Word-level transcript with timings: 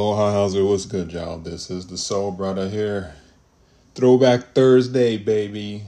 Aloha, 0.00 0.32
how's 0.32 0.54
it? 0.54 0.62
What's 0.62 0.86
good, 0.86 1.12
y'all? 1.12 1.36
This 1.36 1.70
is 1.70 1.88
the 1.88 1.98
Soul 1.98 2.30
Brother 2.30 2.70
here. 2.70 3.12
Throwback 3.94 4.54
Thursday, 4.54 5.18
baby. 5.18 5.82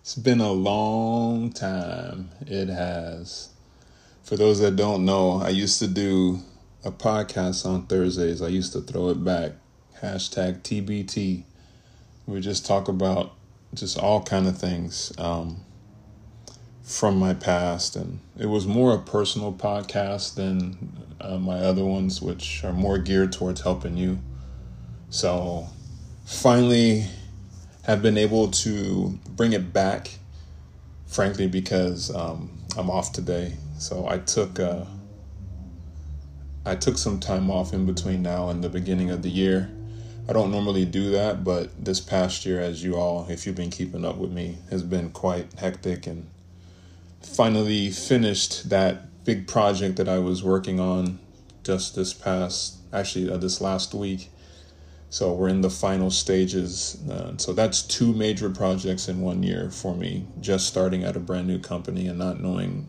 It's 0.00 0.14
been 0.14 0.40
a 0.40 0.52
long 0.52 1.50
time. 1.50 2.30
It 2.46 2.68
has. 2.68 3.48
For 4.22 4.36
those 4.36 4.60
that 4.60 4.76
don't 4.76 5.04
know, 5.04 5.42
I 5.42 5.48
used 5.48 5.80
to 5.80 5.88
do 5.88 6.38
a 6.84 6.92
podcast 6.92 7.66
on 7.66 7.86
Thursdays. 7.86 8.40
I 8.40 8.46
used 8.46 8.72
to 8.74 8.80
throw 8.80 9.08
it 9.08 9.24
back. 9.24 9.54
Hashtag 10.02 10.62
TBT. 10.62 11.42
We 12.28 12.40
just 12.40 12.64
talk 12.64 12.86
about 12.86 13.32
just 13.74 13.98
all 13.98 14.22
kind 14.22 14.46
of 14.46 14.56
things 14.56 15.12
um, 15.18 15.64
from 16.84 17.18
my 17.18 17.34
past, 17.34 17.96
and 17.96 18.20
it 18.38 18.46
was 18.46 18.68
more 18.68 18.94
a 18.94 18.98
personal 18.98 19.52
podcast 19.52 20.36
than 20.36 21.07
uh, 21.20 21.38
my 21.38 21.58
other 21.58 21.84
ones, 21.84 22.22
which 22.22 22.64
are 22.64 22.72
more 22.72 22.98
geared 22.98 23.32
towards 23.32 23.60
helping 23.60 23.96
you. 23.96 24.18
So, 25.10 25.66
finally, 26.24 27.06
have 27.82 28.02
been 28.02 28.18
able 28.18 28.50
to 28.50 29.18
bring 29.30 29.52
it 29.52 29.72
back. 29.72 30.10
Frankly, 31.06 31.46
because 31.46 32.14
um, 32.14 32.50
I'm 32.76 32.90
off 32.90 33.12
today, 33.12 33.54
so 33.78 34.06
I 34.06 34.18
took 34.18 34.60
uh, 34.60 34.84
I 36.66 36.76
took 36.76 36.98
some 36.98 37.18
time 37.18 37.50
off 37.50 37.72
in 37.72 37.86
between 37.86 38.20
now 38.20 38.50
and 38.50 38.62
the 38.62 38.68
beginning 38.68 39.10
of 39.10 39.22
the 39.22 39.30
year. 39.30 39.70
I 40.28 40.34
don't 40.34 40.50
normally 40.50 40.84
do 40.84 41.12
that, 41.12 41.42
but 41.42 41.70
this 41.82 41.98
past 41.98 42.44
year, 42.44 42.60
as 42.60 42.84
you 42.84 42.96
all, 42.96 43.26
if 43.30 43.46
you've 43.46 43.56
been 43.56 43.70
keeping 43.70 44.04
up 44.04 44.18
with 44.18 44.30
me, 44.30 44.58
has 44.68 44.82
been 44.82 45.10
quite 45.10 45.50
hectic 45.54 46.06
and 46.06 46.28
finally 47.22 47.90
finished 47.90 48.68
that 48.68 49.07
big 49.28 49.46
project 49.46 49.96
that 49.96 50.08
I 50.08 50.18
was 50.18 50.42
working 50.42 50.80
on 50.80 51.18
just 51.62 51.94
this 51.94 52.14
past, 52.14 52.78
actually, 52.94 53.30
uh, 53.30 53.36
this 53.36 53.60
last 53.60 53.92
week. 53.92 54.30
So 55.10 55.34
we're 55.34 55.50
in 55.50 55.60
the 55.60 55.68
final 55.68 56.10
stages. 56.10 56.96
Uh, 57.10 57.36
so 57.36 57.52
that's 57.52 57.82
two 57.82 58.14
major 58.14 58.48
projects 58.48 59.06
in 59.06 59.20
one 59.20 59.42
year 59.42 59.70
for 59.70 59.94
me, 59.94 60.26
just 60.40 60.66
starting 60.66 61.04
at 61.04 61.14
a 61.14 61.20
brand 61.20 61.46
new 61.46 61.58
company 61.58 62.08
and 62.08 62.18
not 62.18 62.40
knowing 62.40 62.86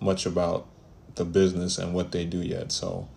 much 0.00 0.26
about 0.26 0.66
the 1.14 1.24
business 1.24 1.78
and 1.78 1.94
what 1.94 2.10
they 2.10 2.24
do 2.24 2.42
yet. 2.42 2.72
So 2.72 3.08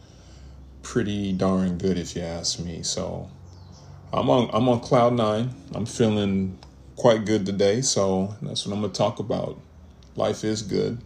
pretty 0.84 1.34
darn 1.34 1.80
good 1.80 1.98
if 1.98 2.16
you 2.16 2.22
ask 2.22 2.60
me. 2.60 2.84
So 2.84 3.28
I'm 4.14 4.30
on 4.30 4.52
I'm 4.54 4.70
on 4.70 4.82
cloud 4.82 5.14
nine. 5.14 5.56
I'm 5.74 5.88
feeling 5.88 6.60
quite 6.96 7.26
good 7.26 7.44
today, 7.44 7.82
so 7.82 8.36
that's 8.40 8.68
what 8.68 8.76
I'm 8.76 8.82
gonna 8.82 8.94
talk 8.94 9.18
about. 9.18 9.60
Life 10.16 10.44
is 10.44 10.62
good 10.62 11.00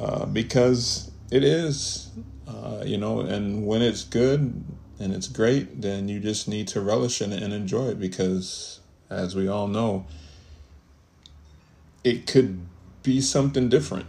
uh, 0.00 0.26
because 0.26 1.10
it 1.30 1.44
is, 1.44 2.10
uh, 2.48 2.82
you 2.84 2.96
know, 2.96 3.20
and 3.20 3.66
when 3.66 3.82
it's 3.82 4.02
good 4.02 4.64
and 4.98 5.12
it's 5.12 5.28
great, 5.28 5.82
then 5.82 6.08
you 6.08 6.18
just 6.18 6.48
need 6.48 6.66
to 6.68 6.80
relish 6.80 7.20
in 7.20 7.32
it 7.32 7.42
and 7.42 7.52
enjoy 7.52 7.88
it 7.88 8.00
because, 8.00 8.80
as 9.10 9.36
we 9.36 9.46
all 9.46 9.68
know, 9.68 10.06
it 12.02 12.26
could 12.26 12.60
be 13.02 13.20
something 13.20 13.68
different. 13.68 14.06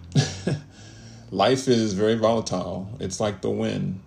Life 1.32 1.68
is 1.68 1.94
very 1.94 2.16
volatile. 2.16 2.90
It's 3.00 3.20
like 3.20 3.42
the 3.42 3.50
wind 3.50 4.02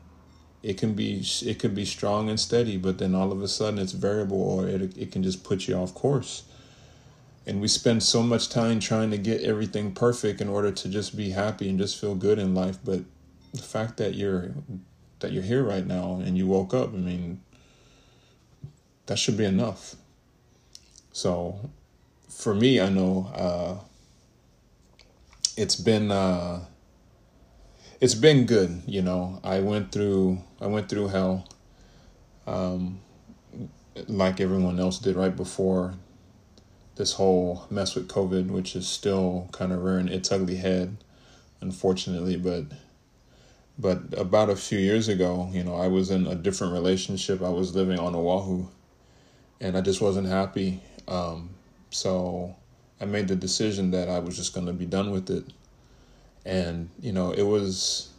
it 0.65 0.79
can 0.79 0.95
be 0.95 1.23
it 1.45 1.59
can 1.59 1.75
be 1.75 1.85
strong 1.85 2.31
and 2.31 2.41
steady, 2.41 2.79
but 2.79 2.97
then 2.97 3.15
all 3.15 3.31
of 3.31 3.43
a 3.43 3.49
sudden 3.49 3.79
it's 3.79 3.93
variable 3.93 4.41
or 4.41 4.67
it 4.67 4.97
it 4.97 5.13
can 5.13 5.23
just 5.23 5.45
put 5.45 5.69
you 5.69 5.75
off 5.75 5.95
course. 5.95 6.45
And 7.47 7.61
we 7.61 7.69
spend 7.69 8.03
so 8.03 8.23
much 8.23 8.49
time 8.49 8.81
trying 8.81 9.11
to 9.11 9.19
get 9.19 9.43
everything 9.43 9.93
perfect 9.93 10.41
in 10.41 10.49
order 10.49 10.73
to 10.73 10.89
just 10.89 11.17
be 11.17 11.31
happy 11.31 11.69
and 11.69 11.79
just 11.79 12.01
feel 12.01 12.15
good 12.15 12.39
in 12.39 12.55
life, 12.55 12.79
but 12.83 13.01
the 13.53 13.63
fact 13.63 13.99
that 13.99 14.15
you're 14.15 14.53
that 15.21 15.33
you're 15.33 15.43
here 15.43 15.63
right 15.63 15.87
now 15.87 16.21
and 16.25 16.37
you 16.37 16.47
woke 16.47 16.75
up, 16.75 16.89
I 16.89 16.97
mean 16.97 17.41
that 19.07 19.19
should 19.19 19.37
be 19.37 19.45
enough. 19.45 19.95
So 21.13 21.71
for 22.29 22.55
me, 22.55 22.81
I 22.81 22.89
know 22.89 23.31
uh, 23.35 23.85
it's 25.57 25.77
been 25.77 26.11
uh, 26.11 26.65
it's 28.01 28.15
been 28.15 28.47
good. 28.47 28.83
You 28.87 29.03
know, 29.03 29.41
I 29.45 29.61
went 29.61 29.93
through 29.93 30.41
I 30.61 30.67
went 30.67 30.89
through 30.89 31.09
hell, 31.09 31.47
um, 32.47 33.01
like 34.09 34.41
everyone 34.41 34.81
else 34.81 34.99
did 34.99 35.15
right 35.15 35.35
before 35.35 35.95
this 36.97 37.15
whole 37.15 37.67
mess 37.71 37.95
with 37.95 38.09
COVID, 38.09 38.49
which 38.49 38.77
is 38.77 38.87
still 38.87 39.49
kind 39.53 39.73
of 39.73 39.83
rearing 39.83 40.09
its 40.09 40.31
ugly 40.31 40.57
head, 40.57 40.97
unfortunately. 41.61 42.37
But 42.37 42.65
but 43.79 44.03
about 44.17 44.51
a 44.51 44.57
few 44.57 44.79
years 44.79 45.09
ago, 45.09 45.51
you 45.53 45.65
know, 45.65 45.75
I 45.75 45.89
was 45.89 46.11
in 46.11 46.27
a 46.27 46.35
different 46.35 46.73
relationship. 46.73 47.43
I 47.43 47.49
was 47.49 47.75
living 47.75 47.99
on 47.99 48.15
Oahu, 48.15 48.67
and 49.61 49.77
I 49.77 49.81
just 49.81 50.01
wasn't 50.01 50.29
happy. 50.29 50.81
Um, 51.09 51.51
so 51.91 52.55
I 53.01 53.05
made 53.05 53.29
the 53.29 53.37
decision 53.37 53.91
that 53.91 54.09
I 54.09 54.19
was 54.21 54.37
just 54.37 54.55
going 54.55 54.67
to 54.67 54.73
be 54.73 54.87
done 54.87 55.11
with 55.11 55.31
it 55.31 55.45
and 56.45 56.91
you 57.01 57.13
know 57.13 57.33
it 57.33 57.43
was 57.43 58.11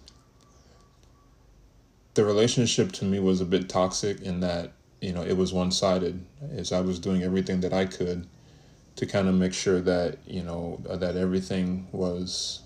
the 2.15 2.25
relationship 2.25 2.91
to 2.91 3.05
me 3.05 3.19
was 3.19 3.41
a 3.41 3.45
bit 3.45 3.69
toxic 3.69 4.21
in 4.21 4.39
that 4.39 4.71
you 5.01 5.13
know 5.13 5.21
it 5.21 5.37
was 5.37 5.53
one-sided 5.53 6.25
as 6.55 6.71
i 6.71 6.79
was 6.79 6.99
doing 6.99 7.23
everything 7.23 7.59
that 7.61 7.73
i 7.73 7.85
could 7.85 8.27
to 8.95 9.05
kind 9.05 9.27
of 9.27 9.35
make 9.35 9.53
sure 9.53 9.81
that 9.81 10.17
you 10.25 10.41
know 10.41 10.81
that 10.85 11.15
everything 11.15 11.87
was 11.91 12.61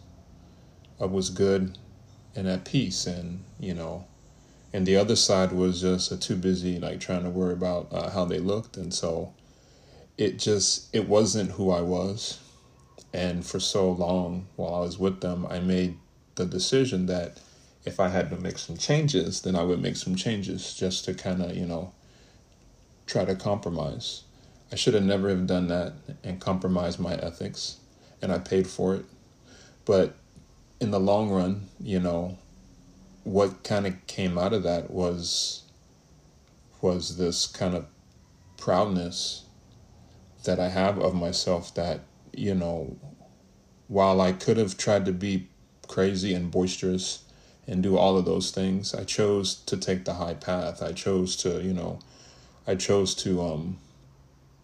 uh, 1.02 1.08
was 1.08 1.30
good 1.30 1.78
and 2.36 2.48
at 2.48 2.66
peace 2.66 3.08
and 3.08 3.44
you 3.60 3.74
know 3.74 4.06
and 4.72 4.86
the 4.86 4.96
other 4.96 5.16
side 5.16 5.52
was 5.52 5.82
just 5.82 6.12
uh, 6.12 6.18
too 6.18 6.36
busy 6.36 6.80
like 6.80 7.00
trying 7.00 7.24
to 7.24 7.30
worry 7.30 7.54
about 7.54 7.88
uh, 7.92 8.10
how 8.12 8.26
they 8.26 8.40
looked 8.40 8.78
and 8.78 8.94
so 8.94 9.34
it 10.18 10.38
just 10.38 10.94
it 10.94 11.08
wasn't 11.08 11.52
who 11.52 11.72
i 11.72 11.82
was 11.82 12.40
and 13.14 13.46
for 13.46 13.60
so 13.60 13.92
long 13.92 14.48
while 14.56 14.76
I 14.76 14.80
was 14.82 15.00
with 15.00 15.22
them, 15.22 15.46
I 15.50 15.60
made 15.60 15.98
the 16.36 16.46
decision 16.46 17.08
that 17.08 17.40
if 17.86 18.00
I 18.00 18.10
had 18.10 18.30
to 18.30 18.38
make 18.38 18.58
some 18.58 18.78
changes, 18.78 19.42
then 19.42 19.56
I 19.56 19.64
would 19.64 19.82
make 19.82 19.96
some 19.96 20.16
changes 20.16 20.74
just 20.74 21.06
to 21.06 21.14
kind 21.14 21.42
of, 21.42 21.56
you 21.56 21.66
know, 21.66 21.94
try 23.08 23.26
to 23.26 23.36
compromise. 23.36 24.24
I 24.72 24.76
should 24.76 24.94
have 24.94 25.04
never 25.04 25.30
have 25.30 25.48
done 25.48 25.68
that 25.68 25.94
and 26.24 26.40
compromised 26.40 27.00
my 27.00 27.16
ethics, 27.16 27.78
and 28.22 28.32
I 28.32 28.40
paid 28.40 28.68
for 28.68 28.96
it. 28.96 29.06
But 29.86 30.16
in 30.80 30.92
the 30.92 31.00
long 31.00 31.30
run, 31.30 31.70
you 31.80 32.00
know, 32.00 32.38
what 33.24 33.64
kind 33.64 33.88
of 33.88 34.06
came 34.08 34.38
out 34.38 34.54
of 34.54 34.64
that 34.64 34.92
was 34.92 35.64
was 36.82 37.18
this 37.18 37.46
kind 37.46 37.76
of 37.76 37.86
proudness 38.58 39.44
that 40.46 40.60
I 40.60 40.70
have 40.70 40.98
of 40.98 41.14
myself 41.14 41.74
that 41.76 42.02
you 42.34 42.56
know, 42.56 42.96
while 43.88 44.22
I 44.22 44.32
could 44.32 44.58
have 44.58 44.78
tried 44.78 45.06
to 45.06 45.12
be 45.12 45.48
crazy 45.88 46.34
and 46.34 46.52
boisterous 46.52 47.24
and 47.68 47.84
do 47.84 47.98
all 47.98 48.18
of 48.18 48.26
those 48.26 48.52
things, 48.52 48.94
I 48.94 49.04
chose 49.04 49.56
to 49.66 49.78
take 49.78 50.06
the 50.06 50.14
high 50.16 50.36
path. 50.36 50.82
I 50.82 50.92
chose 50.94 51.36
to, 51.38 51.62
you 51.62 51.74
know, 51.74 52.00
I 52.68 52.76
chose 52.76 53.16
to 53.16 53.42
um 53.42 53.80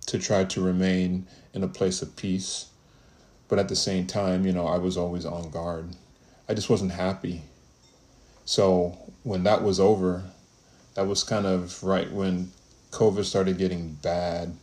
to 0.07 0.19
try 0.19 0.43
to 0.45 0.61
remain 0.61 1.27
in 1.53 1.63
a 1.63 1.67
place 1.67 2.01
of 2.01 2.15
peace. 2.15 2.67
But 3.47 3.59
at 3.59 3.69
the 3.69 3.75
same 3.75 4.07
time, 4.07 4.45
you 4.45 4.51
know, 4.51 4.67
I 4.67 4.77
was 4.77 4.97
always 4.97 5.25
on 5.25 5.49
guard. 5.51 5.95
I 6.49 6.53
just 6.53 6.69
wasn't 6.69 6.91
happy. 6.91 7.43
So 8.45 8.97
when 9.23 9.43
that 9.43 9.63
was 9.63 9.79
over, 9.79 10.23
that 10.95 11.07
was 11.07 11.23
kind 11.23 11.45
of 11.45 11.83
right 11.83 12.11
when 12.11 12.51
COVID 12.91 13.25
started 13.25 13.57
getting 13.57 13.93
bad 14.01 14.55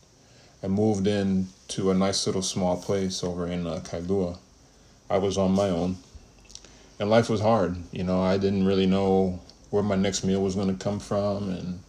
I 0.63 0.67
moved 0.67 1.07
in 1.07 1.49
to 1.69 1.91
a 1.91 1.93
nice 1.93 2.25
little 2.25 2.41
small 2.41 2.81
place 2.81 3.21
over 3.21 3.45
in 3.45 3.67
uh, 3.67 3.81
Kailua. 3.83 4.37
I 5.09 5.17
was 5.17 5.37
on 5.37 5.51
my 5.51 5.69
own, 5.69 5.97
and 6.97 7.09
life 7.09 7.29
was 7.29 7.41
hard. 7.41 7.75
You 7.91 8.05
know, 8.05 8.21
I 8.21 8.37
didn't 8.37 8.65
really 8.65 8.85
know 8.85 9.41
where 9.71 9.83
my 9.83 9.97
next 9.97 10.23
meal 10.23 10.41
was 10.41 10.55
going 10.55 10.69
to 10.69 10.81
come 10.81 11.01
from, 11.01 11.49
and 11.49 11.79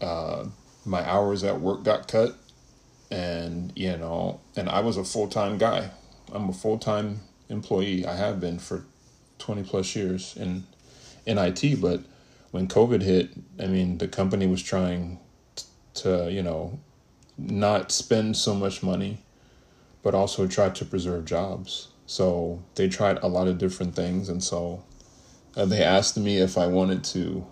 uh, 0.00 0.46
my 0.84 1.08
hours 1.08 1.44
at 1.44 1.60
work 1.60 1.84
got 1.84 2.08
cut, 2.08 2.36
and 3.10 3.72
you 3.76 3.96
know, 3.96 4.40
and 4.56 4.68
I 4.68 4.80
was 4.80 4.96
a 4.96 5.04
full 5.04 5.28
time 5.28 5.58
guy. 5.58 5.90
I'm 6.32 6.48
a 6.48 6.52
full 6.52 6.78
time 6.78 7.20
employee. 7.48 8.06
I 8.06 8.16
have 8.16 8.40
been 8.40 8.58
for 8.58 8.84
twenty 9.38 9.62
plus 9.62 9.94
years 9.94 10.36
in 10.36 10.64
in 11.24 11.38
IT, 11.38 11.80
but 11.80 12.00
when 12.50 12.68
COVID 12.68 13.02
hit, 13.02 13.30
I 13.60 13.66
mean, 13.66 13.98
the 13.98 14.08
company 14.08 14.46
was 14.46 14.62
trying 14.62 15.18
to, 15.94 16.30
you 16.30 16.42
know, 16.42 16.78
not 17.36 17.90
spend 17.92 18.36
so 18.36 18.54
much 18.54 18.82
money, 18.82 19.18
but 20.02 20.14
also 20.14 20.46
try 20.46 20.70
to 20.70 20.84
preserve 20.84 21.24
jobs. 21.24 21.88
So 22.06 22.62
they 22.76 22.88
tried 22.88 23.18
a 23.18 23.26
lot 23.26 23.48
of 23.48 23.58
different 23.58 23.94
things, 23.94 24.28
and 24.28 24.42
so 24.42 24.84
uh, 25.56 25.66
they 25.66 25.82
asked 25.82 26.16
me 26.16 26.38
if 26.38 26.56
I 26.56 26.66
wanted 26.66 27.04
to 27.04 27.46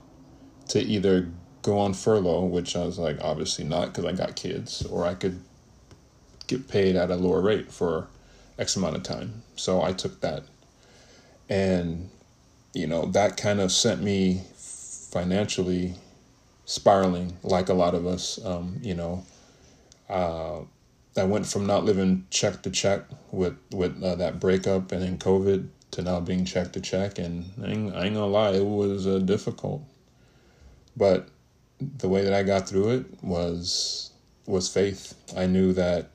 to 0.68 0.80
either 0.80 1.28
go 1.64 1.78
on 1.78 1.94
furlough, 1.94 2.44
which 2.44 2.76
I 2.76 2.84
was 2.84 2.98
like, 2.98 3.18
obviously 3.22 3.64
not, 3.64 3.88
because 3.88 4.04
I 4.04 4.12
got 4.12 4.36
kids, 4.36 4.84
or 4.86 5.04
I 5.04 5.14
could 5.14 5.40
get 6.46 6.68
paid 6.68 6.94
at 6.94 7.10
a 7.10 7.16
lower 7.16 7.40
rate 7.40 7.72
for 7.72 8.06
X 8.58 8.76
amount 8.76 8.96
of 8.96 9.02
time. 9.02 9.42
So 9.56 9.82
I 9.82 9.92
took 9.92 10.20
that, 10.20 10.44
and 11.48 12.10
you 12.74 12.86
know 12.86 13.06
that 13.06 13.36
kind 13.36 13.60
of 13.60 13.72
sent 13.72 14.02
me 14.02 14.42
financially 14.56 15.94
spiraling 16.66 17.36
like 17.42 17.68
a 17.68 17.74
lot 17.74 17.94
of 17.94 18.06
us. 18.06 18.38
Um, 18.44 18.78
you 18.82 18.94
know, 18.94 19.24
uh, 20.08 20.60
I 21.16 21.24
went 21.24 21.46
from 21.46 21.66
not 21.66 21.84
living 21.84 22.26
check 22.30 22.62
to 22.62 22.70
check 22.70 23.04
with 23.32 23.56
with 23.72 24.02
uh, 24.02 24.16
that 24.16 24.38
breakup 24.38 24.92
and 24.92 25.02
then 25.02 25.18
COVID 25.18 25.68
to 25.92 26.02
now 26.02 26.20
being 26.20 26.44
check 26.44 26.72
to 26.72 26.80
check, 26.80 27.18
and 27.18 27.50
I 27.62 27.68
ain't, 27.68 27.94
I 27.94 28.04
ain't 28.04 28.14
gonna 28.14 28.26
lie, 28.26 28.50
it 28.50 28.64
was 28.64 29.06
uh, 29.06 29.18
difficult. 29.18 29.82
But 30.96 31.28
the 31.98 32.08
way 32.08 32.22
that 32.22 32.32
I 32.32 32.42
got 32.42 32.68
through 32.68 32.90
it 32.90 33.22
was 33.22 34.10
was 34.46 34.68
faith. 34.68 35.14
I 35.36 35.46
knew 35.46 35.72
that 35.72 36.10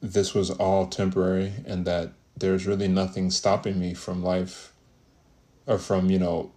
this 0.00 0.34
was 0.34 0.50
all 0.50 0.86
temporary 0.86 1.52
and 1.66 1.84
that 1.84 2.12
there's 2.36 2.66
really 2.66 2.88
nothing 2.88 3.30
stopping 3.30 3.78
me 3.78 3.92
from 3.92 4.22
life 4.22 4.72
or 5.66 5.78
from, 5.78 6.10
you 6.10 6.18
know, 6.18 6.50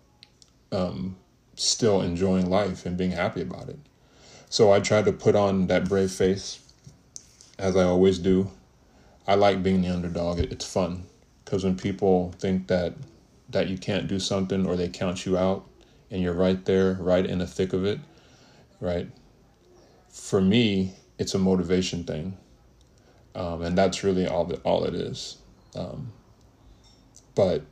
um, 0.72 1.18
still 1.56 2.02
enjoying 2.02 2.50
life 2.50 2.86
and 2.86 2.98
being 2.98 3.12
happy 3.12 3.42
about 3.42 3.68
it. 3.68 3.78
So 4.50 4.72
I 4.72 4.80
tried 4.80 5.06
to 5.06 5.12
put 5.12 5.36
on 5.36 5.68
that 5.68 5.90
brave 5.90 6.12
face 6.12 6.60
as 7.60 7.76
I 7.76 7.84
always 7.84 8.20
do. 8.20 8.50
I 9.28 9.36
like 9.36 9.64
being 9.64 9.82
the 9.82 9.90
underdog. 9.90 10.40
It's 10.40 10.66
fun 10.66 11.04
because 11.44 11.64
when 11.64 11.78
people 11.78 12.34
think 12.40 12.68
that 12.68 12.94
that 13.50 13.68
you 13.68 13.78
can't 13.78 14.08
do 14.08 14.20
something 14.20 14.66
or 14.66 14.76
they 14.76 14.88
count 14.88 15.26
you 15.26 15.38
out 15.38 15.68
and 16.12 16.22
you're 16.22 16.34
right 16.34 16.64
there, 16.66 16.94
right 16.94 17.26
in 17.26 17.40
the 17.40 17.48
thick 17.48 17.74
of 17.74 17.86
it, 17.86 18.00
right? 18.80 19.10
For 20.10 20.42
me, 20.42 20.94
it's 21.18 21.34
a 21.34 21.40
motivation 21.40 22.04
thing. 22.04 22.38
Um, 23.36 23.62
and 23.64 23.78
that's 23.78 24.04
really 24.04 24.28
all 24.28 24.46
that 24.46 24.62
all 24.64 24.84
it 24.84 24.94
is. 24.94 25.38
Um, 25.76 26.14
but 27.36 27.64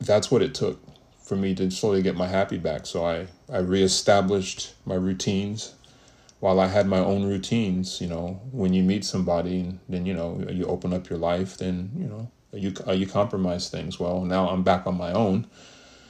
that's 0.00 0.30
what 0.30 0.42
it 0.42 0.54
took 0.54 0.78
for 1.22 1.36
me 1.36 1.54
to 1.54 1.70
slowly 1.70 2.02
get 2.02 2.16
my 2.16 2.28
happy 2.28 2.58
back. 2.58 2.86
So 2.86 3.04
I 3.04 3.26
I 3.50 3.58
reestablished 3.58 4.74
my 4.84 4.94
routines. 4.94 5.74
While 6.38 6.60
I 6.60 6.66
had 6.66 6.86
my 6.86 6.98
own 6.98 7.24
routines, 7.24 8.00
you 8.00 8.06
know, 8.06 8.40
when 8.52 8.74
you 8.74 8.82
meet 8.82 9.04
somebody 9.04 9.60
and 9.60 9.80
then 9.88 10.04
you 10.04 10.12
know 10.14 10.44
you 10.50 10.66
open 10.66 10.92
up 10.92 11.08
your 11.08 11.18
life, 11.18 11.56
then 11.56 11.90
you 11.96 12.06
know 12.06 12.30
you 12.52 12.74
you 12.94 13.06
compromise 13.06 13.70
things. 13.70 13.98
Well, 13.98 14.22
now 14.22 14.48
I'm 14.50 14.62
back 14.62 14.86
on 14.86 14.96
my 14.96 15.12
own, 15.12 15.46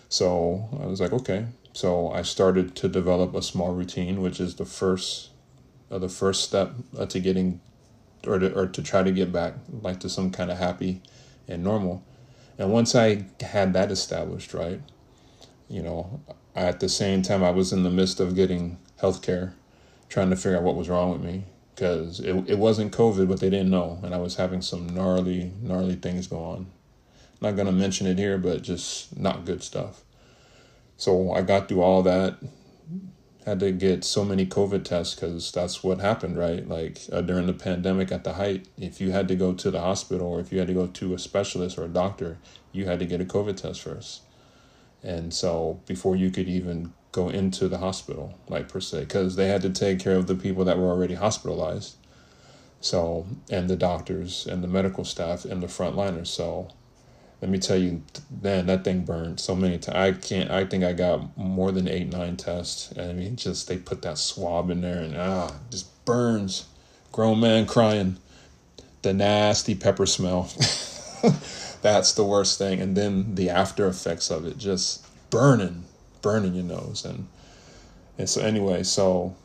so 0.08 0.69
I 0.82 0.87
was 0.87 1.00
like, 1.00 1.12
okay. 1.12 1.46
So 1.76 2.11
I 2.11 2.23
started 2.23 2.75
to 2.76 2.88
develop 2.88 3.34
a 3.34 3.43
small 3.43 3.75
routine, 3.75 4.23
which 4.23 4.40
is 4.40 4.55
the 4.55 4.64
first, 4.64 5.28
uh, 5.90 5.99
the 5.99 6.08
first 6.08 6.43
step 6.43 6.73
uh, 6.99 7.05
to 7.05 7.20
getting 7.20 7.61
or 8.26 8.38
to, 8.38 8.50
or 8.58 8.67
to 8.67 8.82
try 8.82 9.02
to 9.02 9.12
get 9.12 9.31
back 9.31 9.56
like 9.82 10.00
to 10.00 10.08
some 10.08 10.31
kind 10.31 10.50
of 10.50 10.56
happy 10.56 11.02
and 11.46 11.62
normal. 11.62 12.02
And 12.56 12.73
once 12.73 12.94
I 12.94 13.26
had 13.43 13.75
that 13.75 13.90
established, 13.90 14.55
right, 14.55 14.81
you 15.69 15.82
know, 15.82 16.23
at 16.55 16.81
the 16.81 16.88
same 16.88 17.20
time 17.20 17.44
I 17.44 17.50
was 17.50 17.75
in 17.75 17.82
the 17.82 17.90
midst 17.90 18.20
of 18.20 18.34
getting 18.34 18.78
health 18.99 19.20
care, 19.20 19.52
trying 20.08 20.31
to 20.31 20.37
figure 20.37 20.56
out 20.56 20.62
what 20.62 20.76
was 20.76 20.88
wrong 20.88 21.12
with 21.12 21.20
me 21.20 21.44
because 21.75 22.20
it, 22.20 22.49
it 22.49 22.58
wasn't 22.58 22.96
COVID, 22.96 23.28
but 23.28 23.40
they 23.40 23.50
didn't 23.50 23.69
know. 23.69 24.00
And 24.02 24.14
I 24.14 24.19
was 24.19 24.37
having 24.37 24.62
some 24.62 24.88
gnarly, 24.94 25.52
gnarly 25.61 25.96
things 25.96 26.26
go 26.26 26.43
on. 26.43 26.69
Not 27.43 27.55
going 27.55 27.67
to 27.67 27.73
mention 27.73 28.06
it 28.06 28.17
here, 28.17 28.38
but 28.38 28.62
just 28.62 29.14
not 29.14 29.44
good 29.44 29.62
stuff. 29.62 30.05
So 30.96 31.32
I 31.32 31.43
got 31.43 31.69
through 31.69 31.82
all 31.82 32.02
that, 32.02 32.37
had 33.44 33.60
to 33.60 33.70
get 33.70 34.02
so 34.04 34.25
many 34.25 34.44
COVID 34.44 34.82
tests 34.82 35.14
because 35.14 35.52
that's 35.52 35.84
what 35.84 36.00
happened, 36.00 36.37
right? 36.37 36.66
Like 36.66 36.98
uh, 37.12 37.20
during 37.20 37.46
the 37.46 37.52
pandemic 37.52 38.10
at 38.10 38.25
the 38.25 38.34
height, 38.34 38.66
if 38.76 39.00
you 39.00 39.12
had 39.12 39.28
to 39.28 39.37
go 39.37 39.52
to 39.54 39.70
the 39.70 39.81
hospital 39.81 40.26
or 40.26 40.40
if 40.40 40.52
you 40.52 40.58
had 40.58 40.66
to 40.69 40.75
go 40.75 40.88
to 40.88 41.14
a 41.14 41.19
specialist 41.19 41.78
or 41.78 41.84
a 41.84 41.88
doctor, 41.88 42.38
you 42.72 42.87
had 42.87 42.98
to 42.98 43.06
get 43.06 43.20
a 43.20 43.25
COVID 43.25 43.56
test 43.56 43.82
first. 43.82 44.22
And 45.02 45.32
so 45.32 45.81
before 45.87 46.16
you 46.16 46.31
could 46.31 46.48
even 46.48 46.93
go 47.12 47.28
into 47.28 47.69
the 47.69 47.78
hospital, 47.78 48.37
like 48.49 48.69
per 48.69 48.81
se, 48.81 49.00
because 49.00 49.37
they 49.37 49.46
had 49.49 49.62
to 49.62 49.70
take 49.70 50.00
care 50.00 50.16
of 50.16 50.26
the 50.26 50.34
people 50.34 50.64
that 50.64 50.76
were 50.78 50.88
already 50.88 51.14
hospitalized. 51.14 51.96
So, 52.81 53.26
and 53.50 53.70
the 53.70 53.76
doctors 53.76 54.46
and 54.46 54.62
the 54.62 54.69
medical 54.69 55.04
staff 55.04 55.44
and 55.44 55.62
the 55.62 55.66
frontliners. 55.66 56.26
So, 56.26 56.69
let 57.40 57.50
me 57.50 57.58
tell 57.58 57.76
you, 57.76 58.02
man, 58.42 58.66
that 58.66 58.84
thing 58.84 59.04
burned 59.04 59.40
so 59.40 59.54
many 59.54 59.78
times. 59.78 59.96
I 59.96 60.12
can't. 60.12 60.50
I 60.50 60.64
think 60.64 60.84
I 60.84 60.94
got 60.94 61.36
more 61.36 61.70
than 61.70 61.86
eight, 61.86 62.10
nine 62.10 62.36
tests. 62.36 62.90
And 62.92 63.10
I 63.10 63.12
mean, 63.12 63.36
just 63.36 63.68
they 63.68 63.76
put 63.76 64.02
that 64.02 64.16
swab 64.16 64.70
in 64.70 64.80
there, 64.80 65.02
and 65.02 65.16
ah, 65.16 65.54
just 65.70 66.04
burns. 66.04 66.66
Grown 67.12 67.40
man 67.40 67.66
crying. 67.66 68.16
The 69.02 69.12
nasty 69.12 69.74
pepper 69.74 70.06
smell. 70.06 70.50
That's 71.82 72.14
the 72.14 72.24
worst 72.24 72.58
thing. 72.58 72.80
And 72.80 72.96
then 72.96 73.34
the 73.34 73.50
after 73.50 73.86
effects 73.86 74.30
of 74.30 74.46
it, 74.46 74.58
just 74.58 75.06
burning, 75.30 75.84
burning 76.22 76.54
your 76.54 76.64
nose. 76.64 77.04
And 77.04 77.28
and 78.18 78.28
so 78.30 78.40
anyway, 78.40 78.82
so 78.82 79.36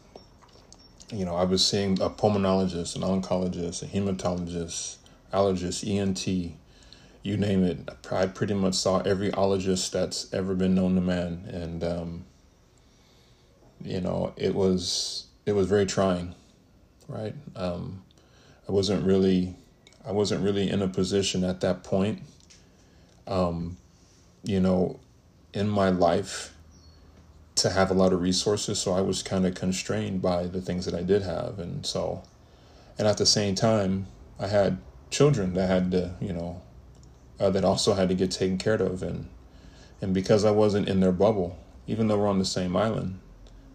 you 1.11 1.25
know, 1.25 1.35
I 1.35 1.43
was 1.43 1.65
seeing 1.65 2.01
a 2.01 2.09
pulmonologist, 2.09 2.95
an 2.95 3.01
oncologist, 3.01 3.83
a 3.83 3.85
hematologist, 3.85 4.95
allergist, 5.33 5.85
ENT 5.85 6.53
you 7.23 7.37
name 7.37 7.63
it. 7.63 7.89
I 8.11 8.25
pretty 8.27 8.53
much 8.53 8.75
saw 8.75 8.99
every 9.01 9.31
ologist 9.31 9.91
that's 9.91 10.31
ever 10.33 10.55
been 10.55 10.75
known 10.75 10.95
to 10.95 11.01
man, 11.01 11.47
and 11.51 11.83
um, 11.83 12.25
you 13.83 14.01
know, 14.01 14.33
it 14.37 14.55
was 14.55 15.27
it 15.45 15.53
was 15.53 15.67
very 15.67 15.85
trying, 15.85 16.35
right? 17.07 17.35
Um, 17.55 18.03
I 18.67 18.71
wasn't 18.71 19.05
really 19.05 19.55
I 20.05 20.11
wasn't 20.11 20.43
really 20.43 20.69
in 20.69 20.81
a 20.81 20.87
position 20.87 21.43
at 21.43 21.61
that 21.61 21.83
point, 21.83 22.21
um, 23.27 23.77
you 24.43 24.59
know, 24.59 24.99
in 25.53 25.69
my 25.69 25.89
life 25.89 26.55
to 27.55 27.69
have 27.69 27.91
a 27.91 27.93
lot 27.93 28.13
of 28.13 28.21
resources. 28.21 28.79
So 28.79 28.93
I 28.93 29.01
was 29.01 29.21
kind 29.21 29.45
of 29.45 29.53
constrained 29.53 30.21
by 30.21 30.47
the 30.47 30.61
things 30.61 30.85
that 30.85 30.95
I 30.95 31.03
did 31.03 31.21
have, 31.21 31.59
and 31.59 31.85
so, 31.85 32.23
and 32.97 33.07
at 33.07 33.17
the 33.17 33.25
same 33.25 33.53
time, 33.53 34.07
I 34.39 34.47
had 34.47 34.79
children 35.11 35.53
that 35.53 35.67
had 35.67 35.91
to, 35.91 36.15
you 36.19 36.33
know, 36.33 36.61
uh, 37.41 37.49
that 37.49 37.65
also 37.65 37.95
had 37.95 38.07
to 38.07 38.15
get 38.15 38.31
taken 38.31 38.57
care 38.57 38.75
of 38.75 39.01
and 39.01 39.27
and 40.01 40.13
because 40.13 40.45
I 40.45 40.51
wasn't 40.51 40.89
in 40.89 40.99
their 40.99 41.11
bubble, 41.11 41.59
even 41.85 42.07
though 42.07 42.17
we're 42.17 42.27
on 42.27 42.39
the 42.39 42.45
same 42.45 42.75
island, 42.75 43.19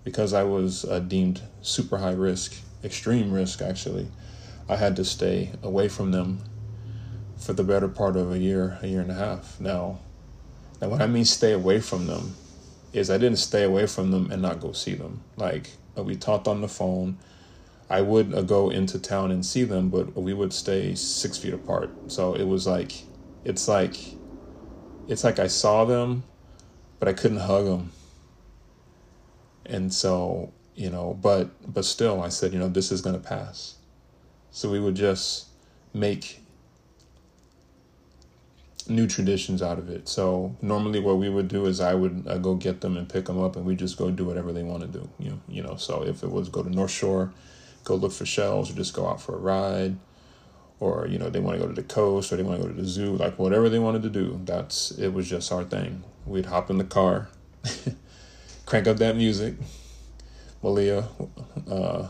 because 0.02 0.32
I 0.32 0.42
was 0.42 0.84
uh, 0.84 0.98
deemed 0.98 1.40
super 1.62 1.98
high 1.98 2.12
risk, 2.12 2.54
extreme 2.82 3.32
risk 3.32 3.62
actually, 3.62 4.08
I 4.68 4.74
had 4.76 4.96
to 4.96 5.04
stay 5.04 5.52
away 5.62 5.88
from 5.88 6.10
them 6.10 6.40
for 7.36 7.52
the 7.52 7.62
better 7.62 7.86
part 7.86 8.16
of 8.16 8.32
a 8.32 8.38
year, 8.38 8.78
a 8.82 8.88
year 8.88 9.00
and 9.00 9.10
a 9.10 9.14
half. 9.14 9.60
Now, 9.60 10.00
now 10.80 10.88
what 10.88 11.00
I 11.00 11.06
mean 11.06 11.24
stay 11.24 11.52
away 11.52 11.80
from 11.80 12.08
them 12.08 12.34
is 12.92 13.08
I 13.08 13.18
didn't 13.18 13.38
stay 13.38 13.62
away 13.62 13.86
from 13.86 14.10
them 14.10 14.30
and 14.32 14.42
not 14.42 14.60
go 14.60 14.72
see 14.72 14.94
them. 14.94 15.22
Like 15.36 15.70
uh, 15.96 16.02
we 16.02 16.16
talked 16.16 16.48
on 16.48 16.60
the 16.60 16.68
phone. 16.68 17.18
I 17.88 18.00
would 18.00 18.34
uh, 18.34 18.42
go 18.42 18.68
into 18.68 18.98
town 18.98 19.30
and 19.30 19.46
see 19.46 19.62
them, 19.62 19.90
but 19.90 20.16
we 20.16 20.34
would 20.34 20.52
stay 20.52 20.96
six 20.96 21.38
feet 21.38 21.54
apart. 21.54 21.90
So 22.08 22.34
it 22.34 22.48
was 22.48 22.66
like 22.66 23.04
it's 23.46 23.68
like 23.68 23.96
it's 25.06 25.22
like 25.22 25.38
I 25.38 25.46
saw 25.46 25.84
them, 25.84 26.24
but 26.98 27.08
I 27.08 27.12
couldn't 27.12 27.38
hug 27.38 27.64
them. 27.64 27.92
And 29.64 29.94
so, 29.94 30.52
you 30.74 30.90
know, 30.90 31.16
but 31.22 31.50
but 31.72 31.84
still 31.84 32.22
I 32.22 32.28
said, 32.28 32.52
you 32.52 32.58
know, 32.58 32.68
this 32.68 32.90
is 32.90 33.00
going 33.00 33.14
to 33.14 33.26
pass. 33.26 33.76
So 34.50 34.70
we 34.70 34.80
would 34.80 34.96
just 34.96 35.46
make 35.94 36.40
new 38.88 39.06
traditions 39.06 39.62
out 39.62 39.78
of 39.78 39.90
it. 39.90 40.08
So 40.08 40.56
normally 40.60 40.98
what 40.98 41.18
we 41.18 41.28
would 41.28 41.46
do 41.46 41.66
is 41.66 41.80
I 41.80 41.94
would 41.94 42.24
go 42.42 42.56
get 42.56 42.80
them 42.80 42.96
and 42.96 43.08
pick 43.08 43.26
them 43.26 43.40
up 43.40 43.54
and 43.54 43.64
we 43.64 43.76
just 43.76 43.96
go 43.96 44.10
do 44.10 44.24
whatever 44.24 44.52
they 44.52 44.64
want 44.64 44.80
to 44.82 44.88
do. 44.88 45.08
You 45.20 45.30
know, 45.30 45.40
you 45.48 45.62
know, 45.62 45.76
so 45.76 46.02
if 46.02 46.24
it 46.24 46.30
was 46.32 46.48
go 46.48 46.64
to 46.64 46.70
North 46.70 46.90
Shore, 46.90 47.32
go 47.84 47.94
look 47.94 48.12
for 48.12 48.26
shells 48.26 48.72
or 48.72 48.74
just 48.74 48.92
go 48.92 49.06
out 49.06 49.20
for 49.20 49.36
a 49.36 49.38
ride, 49.38 49.96
or 50.80 51.06
you 51.08 51.18
know 51.18 51.30
they 51.30 51.40
want 51.40 51.58
to 51.58 51.62
go 51.62 51.68
to 51.68 51.74
the 51.74 51.86
coast 51.86 52.32
or 52.32 52.36
they 52.36 52.42
want 52.42 52.60
to 52.60 52.66
go 52.66 52.72
to 52.72 52.80
the 52.80 52.86
zoo 52.86 53.16
like 53.16 53.38
whatever 53.38 53.68
they 53.68 53.78
wanted 53.78 54.02
to 54.02 54.10
do 54.10 54.40
that's 54.44 54.90
it 54.92 55.08
was 55.08 55.28
just 55.28 55.50
our 55.52 55.64
thing. 55.64 56.02
We'd 56.26 56.46
hop 56.46 56.70
in 56.70 56.78
the 56.78 56.84
car 56.84 57.28
crank 58.66 58.86
up 58.86 58.96
that 58.96 59.16
music 59.16 59.54
malia 60.62 61.08
uh, 61.70 62.08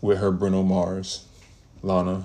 with 0.00 0.18
her 0.18 0.30
bruno 0.30 0.62
mars 0.62 1.26
lana 1.82 2.24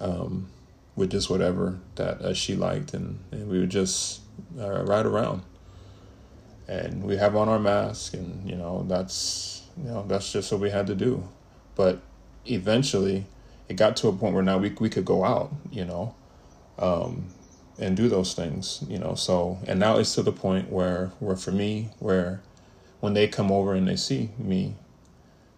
um, 0.00 0.48
with 0.94 1.10
just 1.10 1.30
whatever 1.30 1.78
that 1.96 2.20
uh, 2.20 2.34
she 2.34 2.54
liked 2.56 2.94
and, 2.94 3.18
and 3.30 3.48
we 3.48 3.60
would 3.60 3.70
just 3.70 4.20
uh, 4.58 4.82
ride 4.84 5.06
around. 5.06 5.42
And 6.68 7.04
we 7.04 7.16
have 7.16 7.36
on 7.36 7.48
our 7.48 7.60
mask 7.60 8.14
and 8.14 8.48
you 8.48 8.56
know 8.56 8.84
that's 8.88 9.62
you 9.76 9.88
know 9.88 10.04
that's 10.08 10.32
just 10.32 10.50
what 10.50 10.60
we 10.60 10.70
had 10.70 10.86
to 10.88 10.96
do. 10.96 11.28
But 11.76 12.00
eventually 12.46 13.26
it 13.68 13.74
got 13.74 13.96
to 13.96 14.08
a 14.08 14.12
point 14.12 14.34
where 14.34 14.42
now 14.42 14.58
we, 14.58 14.70
we 14.80 14.88
could 14.88 15.04
go 15.04 15.24
out, 15.24 15.52
you 15.70 15.84
know, 15.84 16.14
um, 16.78 17.26
and 17.78 17.96
do 17.96 18.08
those 18.08 18.34
things, 18.34 18.84
you 18.88 18.98
know. 18.98 19.14
So, 19.14 19.58
and 19.66 19.80
now 19.80 19.98
it's 19.98 20.14
to 20.14 20.22
the 20.22 20.32
point 20.32 20.70
where, 20.70 21.12
where 21.18 21.36
for 21.36 21.52
me, 21.52 21.90
where 21.98 22.42
when 23.00 23.14
they 23.14 23.28
come 23.28 23.50
over 23.50 23.74
and 23.74 23.86
they 23.86 23.96
see 23.96 24.30
me, 24.38 24.76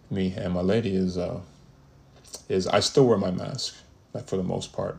me 0.09 0.33
and 0.35 0.53
my 0.53 0.61
lady 0.61 0.95
is, 0.95 1.17
uh, 1.17 1.41
is 2.47 2.67
I 2.67 2.79
still 2.79 3.05
wear 3.05 3.17
my 3.17 3.31
mask, 3.31 3.75
like 4.13 4.27
for 4.27 4.37
the 4.37 4.43
most 4.43 4.73
part, 4.73 4.97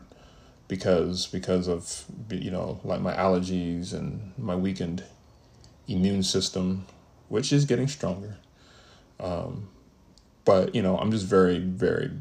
because, 0.67 1.27
because 1.27 1.67
of, 1.67 2.05
you 2.29 2.51
know, 2.51 2.79
like 2.83 3.01
my 3.01 3.13
allergies 3.13 3.93
and 3.93 4.33
my 4.37 4.55
weakened 4.55 5.03
immune 5.87 6.23
system, 6.23 6.85
which 7.27 7.51
is 7.51 7.65
getting 7.65 7.87
stronger. 7.87 8.37
Um, 9.19 9.69
but 10.45 10.73
you 10.73 10.81
know, 10.81 10.97
I'm 10.97 11.11
just 11.11 11.25
very, 11.25 11.59
very, 11.59 12.11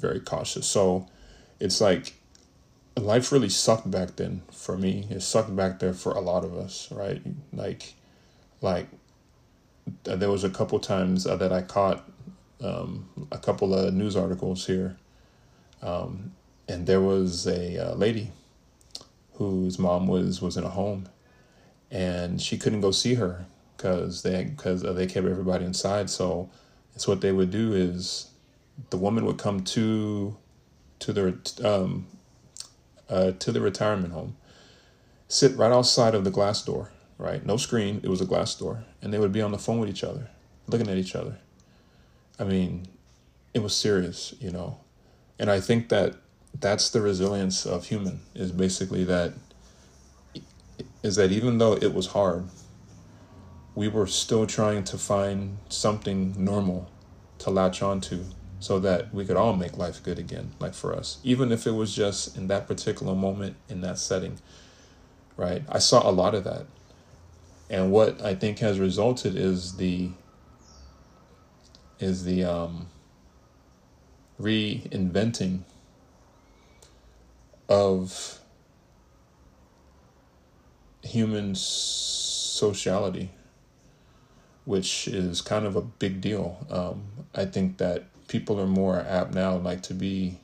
very 0.00 0.20
cautious. 0.20 0.66
So 0.66 1.06
it's 1.60 1.80
like 1.80 2.14
life 2.96 3.32
really 3.32 3.48
sucked 3.48 3.90
back 3.90 4.16
then 4.16 4.42
for 4.50 4.76
me. 4.76 5.06
It 5.10 5.20
sucked 5.20 5.54
back 5.54 5.78
there 5.78 5.94
for 5.94 6.12
a 6.12 6.20
lot 6.20 6.44
of 6.44 6.54
us, 6.54 6.90
right? 6.90 7.22
Like, 7.52 7.94
like 8.60 8.88
there 10.04 10.30
was 10.30 10.44
a 10.44 10.50
couple 10.50 10.78
times 10.78 11.26
uh, 11.26 11.36
that 11.36 11.52
I 11.52 11.62
caught 11.62 12.08
um, 12.62 13.08
a 13.32 13.38
couple 13.38 13.74
of 13.74 13.94
news 13.94 14.16
articles 14.16 14.66
here, 14.66 14.96
um, 15.82 16.32
and 16.68 16.86
there 16.86 17.00
was 17.00 17.46
a 17.46 17.78
uh, 17.78 17.94
lady 17.94 18.30
whose 19.34 19.78
mom 19.78 20.06
was 20.06 20.42
was 20.42 20.56
in 20.56 20.64
a 20.64 20.68
home, 20.68 21.08
and 21.90 22.40
she 22.40 22.58
couldn't 22.58 22.82
go 22.82 22.90
see 22.90 23.14
her 23.14 23.46
because 23.76 24.22
they 24.22 24.44
because 24.44 24.84
uh, 24.84 24.92
they 24.92 25.06
kept 25.06 25.26
everybody 25.26 25.64
inside. 25.64 26.10
So, 26.10 26.50
it's 26.94 27.08
what 27.08 27.22
they 27.22 27.32
would 27.32 27.50
do 27.50 27.72
is 27.72 28.29
the 28.88 28.96
woman 28.96 29.26
would 29.26 29.38
come 29.38 29.62
to 29.64 30.36
to 31.00 31.12
the 31.12 31.36
um, 31.64 32.06
uh, 33.08 33.32
to 33.32 33.52
the 33.52 33.60
retirement 33.60 34.12
home, 34.12 34.36
sit 35.28 35.56
right 35.56 35.72
outside 35.72 36.14
of 36.14 36.24
the 36.24 36.30
glass 36.30 36.64
door, 36.64 36.90
right? 37.18 37.44
No 37.44 37.56
screen, 37.56 38.00
it 38.02 38.08
was 38.08 38.20
a 38.20 38.26
glass 38.26 38.54
door. 38.54 38.84
And 39.02 39.12
they 39.12 39.18
would 39.18 39.32
be 39.32 39.42
on 39.42 39.52
the 39.52 39.58
phone 39.58 39.80
with 39.80 39.88
each 39.88 40.04
other, 40.04 40.30
looking 40.66 40.88
at 40.88 40.96
each 40.96 41.14
other. 41.14 41.38
I 42.38 42.44
mean, 42.44 42.86
it 43.52 43.62
was 43.62 43.74
serious, 43.74 44.34
you 44.40 44.50
know. 44.50 44.78
And 45.38 45.50
I 45.50 45.60
think 45.60 45.88
that 45.88 46.16
that's 46.58 46.90
the 46.90 47.00
resilience 47.00 47.66
of 47.66 47.86
human 47.86 48.20
is 48.34 48.52
basically 48.52 49.04
that 49.04 49.32
is 51.02 51.16
that 51.16 51.32
even 51.32 51.58
though 51.58 51.74
it 51.74 51.94
was 51.94 52.08
hard, 52.08 52.44
we 53.74 53.88
were 53.88 54.06
still 54.06 54.46
trying 54.46 54.84
to 54.84 54.98
find 54.98 55.58
something 55.68 56.34
normal 56.36 56.90
to 57.38 57.50
latch 57.50 57.82
onto 57.82 58.24
so 58.60 58.78
that 58.78 59.12
we 59.12 59.24
could 59.24 59.36
all 59.36 59.56
make 59.56 59.76
life 59.78 60.02
good 60.02 60.18
again, 60.18 60.52
like 60.60 60.74
for 60.74 60.94
us, 60.94 61.18
even 61.24 61.50
if 61.50 61.66
it 61.66 61.72
was 61.72 61.94
just 61.94 62.36
in 62.36 62.46
that 62.48 62.68
particular 62.68 63.14
moment, 63.14 63.56
in 63.68 63.80
that 63.80 63.98
setting, 63.98 64.38
right? 65.36 65.62
I 65.68 65.78
saw 65.78 66.08
a 66.08 66.12
lot 66.12 66.34
of 66.34 66.44
that. 66.44 66.66
And 67.70 67.90
what 67.90 68.22
I 68.22 68.34
think 68.34 68.58
has 68.58 68.78
resulted 68.78 69.34
is 69.36 69.76
the 69.76 70.10
is 71.98 72.24
the 72.24 72.44
um, 72.44 72.88
reinventing 74.40 75.60
of 77.68 78.40
human 81.02 81.54
sociality, 81.54 83.30
which 84.64 85.06
is 85.08 85.40
kind 85.40 85.66
of 85.66 85.76
a 85.76 85.82
big 85.82 86.20
deal. 86.20 86.66
Um, 86.70 87.04
I 87.34 87.44
think 87.44 87.78
that 87.78 88.04
people 88.30 88.60
are 88.60 88.66
more 88.66 89.04
apt 89.08 89.34
now 89.34 89.56
like 89.56 89.82
to 89.82 89.92
be 89.92 90.38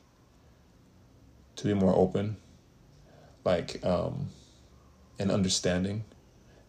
to 1.55 1.63
be 1.63 1.73
more 1.73 1.95
open 1.95 2.35
like 3.45 3.83
um 3.85 4.27
and 5.17 5.31
understanding 5.31 6.03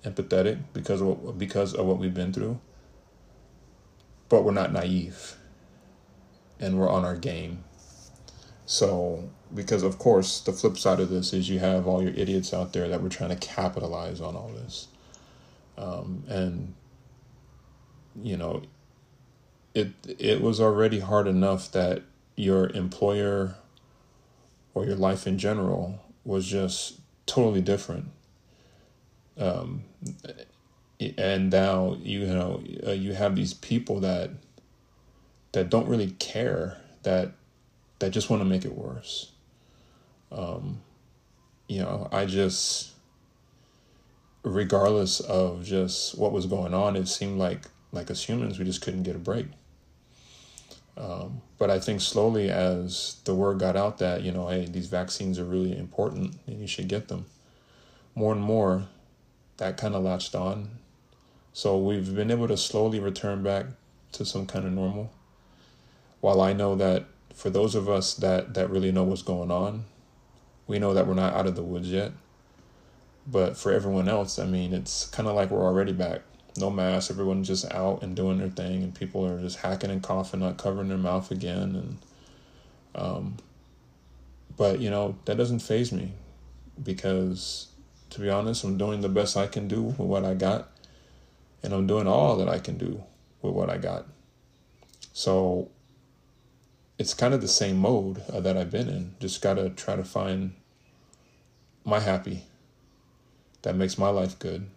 empathetic 0.05 0.61
because 0.73 1.01
of 1.01 1.09
what, 1.09 1.37
because 1.37 1.75
of 1.75 1.85
what 1.85 1.99
we've 1.99 2.15
been 2.15 2.33
through. 2.33 2.61
But 4.29 4.45
we're 4.45 4.53
not 4.53 4.73
naive 4.73 5.37
and 6.61 6.79
we're 6.79 6.89
on 6.89 7.05
our 7.05 7.17
game. 7.17 7.65
So 8.65 9.29
because 9.53 9.83
of 9.83 9.99
course 9.99 10.41
the 10.41 10.53
flip 10.53 10.79
side 10.79 11.01
of 11.01 11.11
this 11.11 11.33
is 11.33 11.49
you 11.51 11.59
have 11.59 11.89
all 11.89 12.01
your 12.01 12.15
idiots 12.15 12.55
out 12.55 12.73
there 12.73 12.89
that 12.89 13.03
were 13.03 13.09
trying 13.09 13.31
to 13.31 13.37
capitalize 13.37 14.21
on 14.21 14.37
all 14.37 14.53
this. 14.55 14.87
Um, 15.77 16.23
and 16.29 16.75
you 18.23 18.37
know 18.37 18.63
it 19.79 20.19
it 20.19 20.41
was 20.41 20.61
already 20.61 21.01
hard 21.01 21.27
enough 21.27 21.71
that 21.73 22.03
your 22.37 22.71
employer 22.71 23.55
or 24.75 24.85
your 24.85 24.97
life 24.97 25.27
in 25.27 25.39
general 25.39 26.01
was 26.25 26.47
just 26.47 27.01
totally 27.27 27.61
different. 27.61 28.07
Um, 29.39 29.85
and 31.17 31.51
now 31.51 31.97
you 32.01 32.27
know 32.27 32.63
uh, 32.87 32.91
you 32.91 33.13
have 33.13 33.37
these 33.37 33.55
people 33.55 34.01
that 34.01 34.31
that 35.53 35.71
don't 35.71 35.89
really 35.89 36.11
care 36.19 36.79
that 37.05 37.33
that 38.01 38.11
just 38.11 38.31
want 38.31 38.41
to 38.41 38.45
make 38.45 38.65
it 38.65 38.75
worse. 38.75 39.33
Um, 40.31 40.81
you 41.69 41.81
know, 41.81 42.09
I 42.13 42.27
just 42.27 42.93
regardless 44.43 45.21
of 45.21 45.65
just 45.65 46.17
what 46.17 46.33
was 46.33 46.47
going 46.47 46.75
on, 46.75 46.97
it 46.97 47.09
seemed 47.09 47.39
like 47.39 47.67
like 47.93 48.11
as 48.11 48.23
humans 48.23 48.59
we 48.59 48.65
just 48.65 48.83
couldn't 48.83 49.03
get 49.03 49.17
a 49.17 49.19
break. 49.19 49.47
Um, 50.99 51.43
but 51.59 51.71
I 51.71 51.78
think 51.78 52.00
slowly, 52.00 52.50
as 52.50 53.17
the 53.25 53.35
word 53.35 53.61
got 53.61 53.76
out 53.76 53.99
that, 53.99 54.23
you 54.23 54.33
know, 54.33 54.49
hey, 54.49 54.67
these 54.67 54.88
vaccines 54.88 55.38
are 55.38 55.45
really 55.45 55.78
important 55.78 56.35
and 56.47 56.61
you 56.61 56.67
should 56.67 56.88
get 56.88 57.07
them, 57.07 57.26
more 58.17 58.33
and 58.33 58.43
more 58.43 58.88
that 59.59 59.76
kind 59.76 59.95
of 59.95 60.02
latched 60.02 60.35
on. 60.35 60.71
So 61.52 61.78
we've 61.78 62.14
been 62.14 62.33
able 62.33 62.49
to 62.49 62.57
slowly 62.57 62.99
return 62.99 63.43
back 63.45 63.67
to 64.12 64.25
some 64.25 64.45
kind 64.47 64.67
of 64.67 64.73
normal. 64.73 65.12
While 66.21 66.40
I 66.40 66.52
know 66.52 66.75
that 66.75 67.05
for 67.33 67.49
those 67.49 67.76
of 67.76 67.88
us 67.88 68.14
that, 68.14 68.55
that 68.55 68.69
really 68.69 68.90
know 68.90 69.05
what's 69.05 69.23
going 69.23 69.52
on, 69.52 69.85
we 70.67 70.81
know 70.81 70.95
that 70.95 71.07
we're 71.07 71.14
not 71.14 71.33
out 71.35 71.47
of 71.47 71.55
the 71.55 71.62
woods 71.62 71.90
yet. 71.90 72.11
But 73.25 73.57
for 73.57 73.73
everyone 73.73 74.09
else, 74.09 74.38
I 74.38 74.47
mean, 74.47 74.73
it's 74.73 75.07
kind 75.07 75.28
of 75.28 75.37
like 75.37 75.50
we're 75.50 75.64
already 75.64 75.93
back 75.93 76.23
no 76.61 76.71
mask, 76.71 77.11
everyone's 77.11 77.47
just 77.47 77.71
out 77.73 78.03
and 78.03 78.15
doing 78.15 78.38
their 78.38 78.49
thing, 78.49 78.83
and 78.83 78.95
people 78.95 79.27
are 79.27 79.41
just 79.41 79.59
hacking 79.59 79.91
and 79.91 80.03
coughing, 80.03 80.41
not 80.41 80.59
covering 80.59 80.88
their 80.88 80.99
mouth 80.99 81.31
again. 81.31 81.77
And, 81.77 81.99
um, 82.95 83.37
but 84.57 84.81
you 84.81 84.91
know, 84.91 85.17
that 85.25 85.37
doesn't 85.37 85.61
faze 85.61 85.93
me 85.93 86.12
because 86.83 87.69
to 88.11 88.21
be 88.21 88.31
honest, 88.31 88.65
I'm 88.65 88.79
doing 88.79 89.00
the 89.00 89.09
best 89.09 89.37
I 89.37 89.47
can 89.47 89.69
do 89.69 89.83
with 89.83 89.99
what 89.99 90.25
I 90.25 90.35
got, 90.35 90.71
and 91.62 91.73
I'm 91.73 91.87
doing 91.87 92.07
all 92.07 92.37
that 92.37 92.49
I 92.49 92.59
can 92.59 92.79
do 92.79 93.03
with 93.43 93.55
what 93.55 93.71
I 93.71 93.79
got. 93.79 94.07
So 95.12 95.71
it's 96.99 97.15
kind 97.15 97.35
of 97.35 97.41
the 97.41 97.49
same 97.49 97.77
mode 97.77 98.23
uh, 98.33 98.41
that 98.41 98.57
I've 98.57 98.71
been 98.71 98.88
in. 98.88 99.15
Just 99.21 99.43
got 99.43 99.55
to 99.55 99.71
try 99.71 99.97
to 99.97 100.05
find 100.05 100.55
my 101.85 102.00
happy 102.00 102.45
that 103.62 103.75
makes 103.75 103.99
my 103.99 104.09
life 104.09 104.38
good 104.38 104.69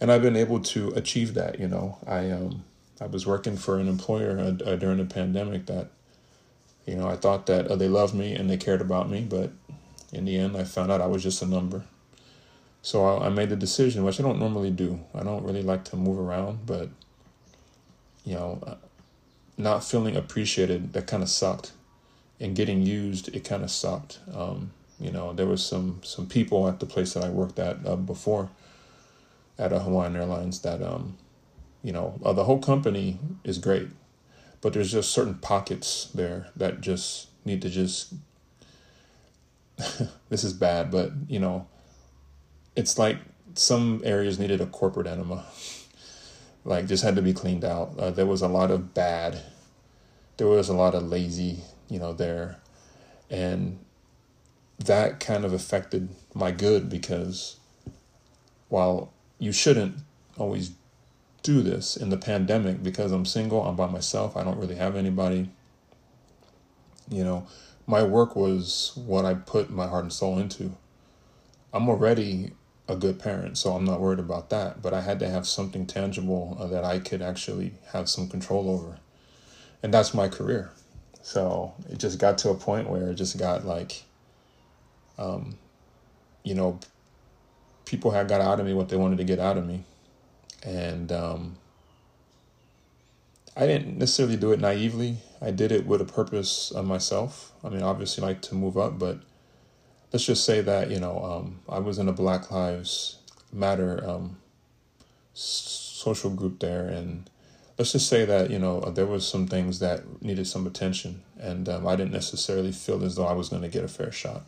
and 0.00 0.10
I've 0.10 0.22
been 0.22 0.36
able 0.36 0.60
to 0.60 0.88
achieve 0.90 1.34
that. 1.34 1.58
You 1.58 1.68
know, 1.68 1.98
I 2.06 2.30
um 2.30 2.64
I 3.00 3.06
was 3.06 3.26
working 3.26 3.56
for 3.56 3.78
an 3.78 3.88
employer 3.88 4.38
uh, 4.38 4.64
uh, 4.64 4.76
during 4.76 4.98
the 4.98 5.04
pandemic 5.04 5.66
that, 5.66 5.88
you 6.86 6.94
know, 6.94 7.08
I 7.08 7.16
thought 7.16 7.46
that 7.46 7.66
uh, 7.66 7.76
they 7.76 7.88
loved 7.88 8.14
me 8.14 8.34
and 8.34 8.48
they 8.48 8.56
cared 8.56 8.80
about 8.80 9.10
me, 9.10 9.26
but 9.28 9.50
in 10.12 10.24
the 10.24 10.36
end, 10.36 10.56
I 10.56 10.64
found 10.64 10.92
out 10.92 11.00
I 11.00 11.06
was 11.06 11.22
just 11.22 11.42
a 11.42 11.46
number. 11.46 11.84
So 12.82 13.04
I, 13.04 13.26
I 13.26 13.28
made 13.30 13.48
the 13.48 13.56
decision, 13.56 14.04
which 14.04 14.20
I 14.20 14.22
don't 14.22 14.38
normally 14.38 14.70
do. 14.70 15.00
I 15.14 15.22
don't 15.22 15.44
really 15.44 15.62
like 15.62 15.84
to 15.86 15.96
move 15.96 16.18
around, 16.18 16.66
but 16.66 16.88
you 18.24 18.34
know, 18.34 18.60
uh, 18.66 18.76
not 19.56 19.84
feeling 19.84 20.16
appreciated 20.16 20.92
that 20.92 21.06
kind 21.06 21.22
of 21.22 21.28
sucked, 21.28 21.72
and 22.40 22.54
getting 22.56 22.82
used 22.82 23.34
it 23.34 23.44
kind 23.44 23.64
of 23.64 23.70
sucked. 23.70 24.18
Um, 24.32 24.72
you 25.00 25.10
know, 25.10 25.32
there 25.32 25.46
was 25.46 25.64
some 25.64 26.00
some 26.04 26.26
people 26.26 26.68
at 26.68 26.80
the 26.80 26.86
place 26.86 27.14
that 27.14 27.24
I 27.24 27.28
worked 27.28 27.58
at 27.58 27.84
uh, 27.86 27.96
before 27.96 28.50
at 29.58 29.72
Hawaiian 29.72 30.16
Airlines 30.16 30.60
that 30.60 30.82
um, 30.82 31.16
you 31.84 31.92
know, 31.92 32.18
uh, 32.24 32.32
the 32.32 32.44
whole 32.44 32.58
company 32.58 33.18
is 33.44 33.58
great, 33.58 33.88
but 34.62 34.72
there's 34.72 34.90
just 34.90 35.12
certain 35.12 35.34
pockets 35.34 36.10
there 36.14 36.48
that 36.56 36.80
just 36.80 37.28
need 37.44 37.62
to 37.62 37.68
just. 37.68 38.14
this 40.30 40.44
is 40.44 40.54
bad, 40.54 40.90
but 40.90 41.12
you 41.28 41.38
know, 41.38 41.66
it's 42.74 42.98
like 42.98 43.18
some 43.52 44.00
areas 44.04 44.38
needed 44.38 44.60
a 44.60 44.66
corporate 44.66 45.06
enema. 45.06 45.44
like 46.64 46.86
just 46.86 47.04
had 47.04 47.16
to 47.16 47.22
be 47.22 47.34
cleaned 47.34 47.64
out. 47.64 47.94
Uh, 47.98 48.10
there 48.10 48.26
was 48.26 48.40
a 48.40 48.48
lot 48.48 48.70
of 48.70 48.94
bad. 48.94 49.42
There 50.38 50.48
was 50.48 50.70
a 50.70 50.74
lot 50.74 50.94
of 50.94 51.04
lazy, 51.04 51.58
you 51.88 51.98
know, 51.98 52.14
there, 52.14 52.56
and 53.30 53.78
that 54.78 55.20
kind 55.20 55.44
of 55.44 55.52
affected 55.52 56.08
my 56.34 56.50
good 56.50 56.88
because 56.88 57.56
while 58.68 59.13
you 59.38 59.52
shouldn't 59.52 59.96
always 60.38 60.72
do 61.42 61.62
this 61.62 61.96
in 61.96 62.10
the 62.10 62.16
pandemic 62.16 62.82
because 62.82 63.12
I'm 63.12 63.24
single, 63.24 63.62
I'm 63.62 63.76
by 63.76 63.86
myself, 63.86 64.36
I 64.36 64.44
don't 64.44 64.58
really 64.58 64.76
have 64.76 64.96
anybody. 64.96 65.50
You 67.10 67.22
know, 67.22 67.46
my 67.86 68.02
work 68.02 68.34
was 68.34 68.92
what 68.94 69.24
I 69.24 69.34
put 69.34 69.70
my 69.70 69.86
heart 69.86 70.04
and 70.04 70.12
soul 70.12 70.38
into. 70.38 70.74
I'm 71.72 71.88
already 71.88 72.52
a 72.88 72.96
good 72.96 73.18
parent, 73.18 73.58
so 73.58 73.72
I'm 73.72 73.84
not 73.84 74.00
worried 74.00 74.18
about 74.18 74.50
that, 74.50 74.80
but 74.80 74.94
I 74.94 75.02
had 75.02 75.18
to 75.20 75.28
have 75.28 75.46
something 75.46 75.86
tangible 75.86 76.56
that 76.70 76.84
I 76.84 76.98
could 76.98 77.22
actually 77.22 77.74
have 77.92 78.08
some 78.08 78.28
control 78.28 78.70
over. 78.70 78.98
And 79.82 79.92
that's 79.92 80.14
my 80.14 80.28
career. 80.28 80.70
So 81.22 81.74
it 81.90 81.98
just 81.98 82.18
got 82.18 82.38
to 82.38 82.50
a 82.50 82.54
point 82.54 82.88
where 82.88 83.10
it 83.10 83.14
just 83.14 83.38
got 83.38 83.66
like, 83.66 84.04
um, 85.18 85.58
you 86.42 86.54
know, 86.54 86.78
people 87.84 88.10
had 88.10 88.28
got 88.28 88.40
out 88.40 88.60
of 88.60 88.66
me 88.66 88.74
what 88.74 88.88
they 88.88 88.96
wanted 88.96 89.18
to 89.18 89.24
get 89.24 89.38
out 89.38 89.56
of 89.56 89.66
me. 89.66 89.84
And 90.64 91.12
um, 91.12 91.56
I 93.56 93.66
didn't 93.66 93.98
necessarily 93.98 94.36
do 94.36 94.52
it 94.52 94.60
naively. 94.60 95.18
I 95.40 95.50
did 95.50 95.70
it 95.70 95.86
with 95.86 96.00
a 96.00 96.04
purpose 96.04 96.70
of 96.70 96.86
myself. 96.86 97.52
I 97.62 97.68
mean, 97.68 97.82
obviously, 97.82 98.22
like 98.24 98.42
to 98.42 98.54
move 98.54 98.76
up, 98.76 98.98
but 98.98 99.20
let's 100.12 100.24
just 100.24 100.44
say 100.44 100.60
that 100.60 100.90
you 100.90 100.98
know 100.98 101.22
um, 101.22 101.60
I 101.68 101.78
was 101.78 101.98
in 101.98 102.08
a 102.08 102.12
Black 102.12 102.50
Lives 102.50 103.18
Matter 103.52 104.02
um, 104.08 104.38
social 105.34 106.30
group 106.30 106.60
there, 106.60 106.86
and 106.88 107.28
let's 107.78 107.92
just 107.92 108.08
say 108.08 108.24
that 108.24 108.50
you 108.50 108.58
know 108.58 108.80
there 108.80 109.06
was 109.06 109.26
some 109.26 109.46
things 109.46 109.78
that 109.78 110.22
needed 110.22 110.46
some 110.46 110.66
attention, 110.66 111.22
and 111.38 111.68
um, 111.68 111.86
I 111.86 111.94
didn't 111.94 112.12
necessarily 112.12 112.72
feel 112.72 113.04
as 113.04 113.14
though 113.16 113.26
I 113.26 113.34
was 113.34 113.50
going 113.50 113.62
to 113.62 113.68
get 113.68 113.84
a 113.84 113.88
fair 113.88 114.10
shot. 114.10 114.42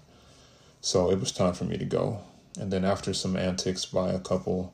So 0.80 1.10
it 1.10 1.20
was 1.20 1.30
time 1.32 1.52
for 1.52 1.64
me 1.64 1.76
to 1.78 1.84
go. 1.84 2.20
And 2.58 2.72
then 2.72 2.84
after 2.84 3.12
some 3.12 3.36
antics 3.36 3.84
by 3.84 4.10
a 4.10 4.18
couple 4.18 4.72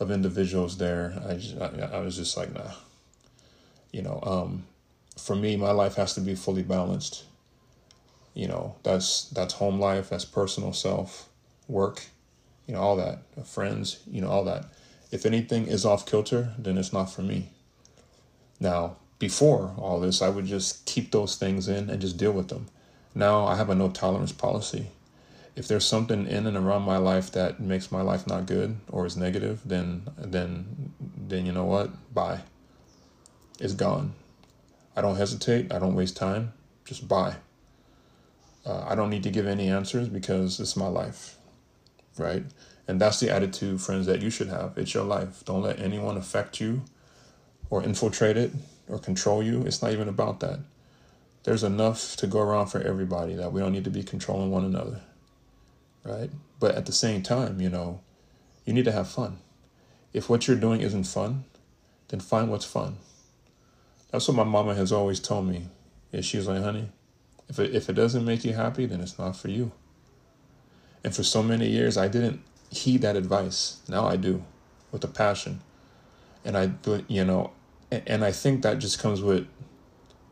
of 0.00 0.10
individuals 0.10 0.78
there, 0.78 1.14
I 1.26 1.34
just, 1.34 1.58
I, 1.58 1.90
I 1.92 2.00
was 2.00 2.16
just 2.16 2.36
like, 2.36 2.52
nah. 2.52 2.72
You 3.92 4.02
know, 4.02 4.20
um, 4.22 4.64
for 5.18 5.36
me, 5.36 5.56
my 5.56 5.70
life 5.72 5.96
has 5.96 6.14
to 6.14 6.20
be 6.20 6.34
fully 6.34 6.62
balanced. 6.62 7.24
You 8.34 8.48
know, 8.48 8.76
that's 8.82 9.24
that's 9.28 9.54
home 9.54 9.78
life, 9.78 10.08
that's 10.08 10.24
personal 10.24 10.72
self, 10.72 11.28
work, 11.68 12.02
you 12.66 12.74
know, 12.74 12.80
all 12.80 12.96
that, 12.96 13.18
friends, 13.46 14.00
you 14.10 14.22
know, 14.22 14.30
all 14.30 14.44
that. 14.44 14.64
If 15.10 15.26
anything 15.26 15.66
is 15.66 15.84
off 15.84 16.06
kilter, 16.06 16.54
then 16.56 16.78
it's 16.78 16.94
not 16.94 17.12
for 17.12 17.20
me. 17.20 17.50
Now, 18.58 18.96
before 19.18 19.74
all 19.76 20.00
this, 20.00 20.22
I 20.22 20.30
would 20.30 20.46
just 20.46 20.86
keep 20.86 21.10
those 21.10 21.36
things 21.36 21.68
in 21.68 21.90
and 21.90 22.00
just 22.00 22.16
deal 22.16 22.32
with 22.32 22.48
them. 22.48 22.68
Now 23.14 23.44
I 23.46 23.56
have 23.56 23.68
a 23.68 23.74
no 23.74 23.90
tolerance 23.90 24.32
policy 24.32 24.86
if 25.54 25.68
there's 25.68 25.84
something 25.84 26.26
in 26.26 26.46
and 26.46 26.56
around 26.56 26.82
my 26.82 26.96
life 26.96 27.30
that 27.32 27.60
makes 27.60 27.92
my 27.92 28.00
life 28.00 28.26
not 28.26 28.46
good 28.46 28.76
or 28.88 29.04
is 29.04 29.16
negative, 29.16 29.60
then 29.64 30.08
then 30.16 30.92
then 31.16 31.46
you 31.46 31.52
know 31.52 31.64
what? 31.64 31.90
Bye. 32.14 32.40
It's 33.60 33.74
gone. 33.74 34.14
I 34.96 35.02
don't 35.02 35.16
hesitate. 35.16 35.72
I 35.72 35.78
don't 35.78 35.94
waste 35.94 36.16
time. 36.16 36.52
Just 36.84 37.06
bye. 37.06 37.36
Uh, 38.64 38.84
I 38.88 38.94
don't 38.94 39.10
need 39.10 39.24
to 39.24 39.30
give 39.30 39.46
any 39.46 39.68
answers 39.68 40.08
because 40.08 40.58
it's 40.60 40.76
my 40.76 40.86
life, 40.86 41.36
right? 42.16 42.44
And 42.88 43.00
that's 43.00 43.20
the 43.20 43.30
attitude, 43.30 43.80
friends, 43.80 44.06
that 44.06 44.22
you 44.22 44.30
should 44.30 44.48
have. 44.48 44.76
It's 44.76 44.94
your 44.94 45.04
life. 45.04 45.44
Don't 45.44 45.62
let 45.62 45.80
anyone 45.80 46.16
affect 46.16 46.60
you 46.60 46.82
or 47.70 47.82
infiltrate 47.82 48.36
it 48.36 48.52
or 48.88 48.98
control 48.98 49.42
you. 49.42 49.62
It's 49.62 49.82
not 49.82 49.92
even 49.92 50.08
about 50.08 50.40
that. 50.40 50.60
There's 51.44 51.64
enough 51.64 52.16
to 52.16 52.26
go 52.26 52.40
around 52.40 52.68
for 52.68 52.80
everybody 52.80 53.34
that 53.34 53.52
we 53.52 53.60
don't 53.60 53.72
need 53.72 53.84
to 53.84 53.90
be 53.90 54.04
controlling 54.04 54.50
one 54.50 54.64
another 54.64 55.00
right? 56.04 56.30
But 56.60 56.74
at 56.74 56.86
the 56.86 56.92
same 56.92 57.22
time, 57.22 57.60
you 57.60 57.68
know, 57.68 58.00
you 58.64 58.72
need 58.72 58.84
to 58.84 58.92
have 58.92 59.08
fun. 59.08 59.38
If 60.12 60.28
what 60.28 60.46
you're 60.46 60.56
doing 60.56 60.80
isn't 60.80 61.04
fun, 61.04 61.44
then 62.08 62.20
find 62.20 62.50
what's 62.50 62.64
fun. 62.64 62.96
That's 64.10 64.28
what 64.28 64.36
my 64.36 64.44
mama 64.44 64.74
has 64.74 64.92
always 64.92 65.20
told 65.20 65.46
me. 65.48 65.68
Is 66.12 66.32
was 66.34 66.46
like, 66.46 66.62
honey, 66.62 66.90
if 67.48 67.58
it, 67.58 67.74
if 67.74 67.88
it 67.88 67.94
doesn't 67.94 68.24
make 68.24 68.44
you 68.44 68.52
happy, 68.52 68.84
then 68.84 69.00
it's 69.00 69.18
not 69.18 69.36
for 69.36 69.48
you. 69.48 69.72
And 71.02 71.14
for 71.14 71.22
so 71.22 71.42
many 71.42 71.68
years, 71.68 71.96
I 71.96 72.08
didn't 72.08 72.42
heed 72.70 73.02
that 73.02 73.16
advice. 73.16 73.80
Now 73.88 74.06
I 74.06 74.16
do, 74.16 74.44
with 74.90 75.02
a 75.04 75.08
passion. 75.08 75.62
And 76.44 76.56
I, 76.56 76.72
you 77.08 77.24
know, 77.24 77.52
and 77.90 78.24
I 78.24 78.32
think 78.32 78.62
that 78.62 78.78
just 78.78 78.98
comes 78.98 79.22
with, 79.22 79.46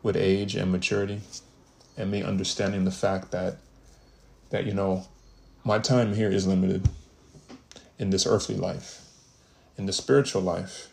with 0.03 0.15
age 0.15 0.55
and 0.55 0.71
maturity, 0.71 1.21
and 1.97 2.11
me 2.11 2.23
understanding 2.23 2.85
the 2.85 2.91
fact 2.91 3.31
that, 3.31 3.57
that 4.49 4.65
you 4.65 4.73
know, 4.73 5.05
my 5.63 5.79
time 5.79 6.13
here 6.13 6.31
is 6.31 6.47
limited 6.47 6.89
in 7.99 8.09
this 8.09 8.25
earthly 8.25 8.55
life, 8.55 9.01
in 9.77 9.85
the 9.85 9.93
spiritual 9.93 10.41
life, 10.41 10.89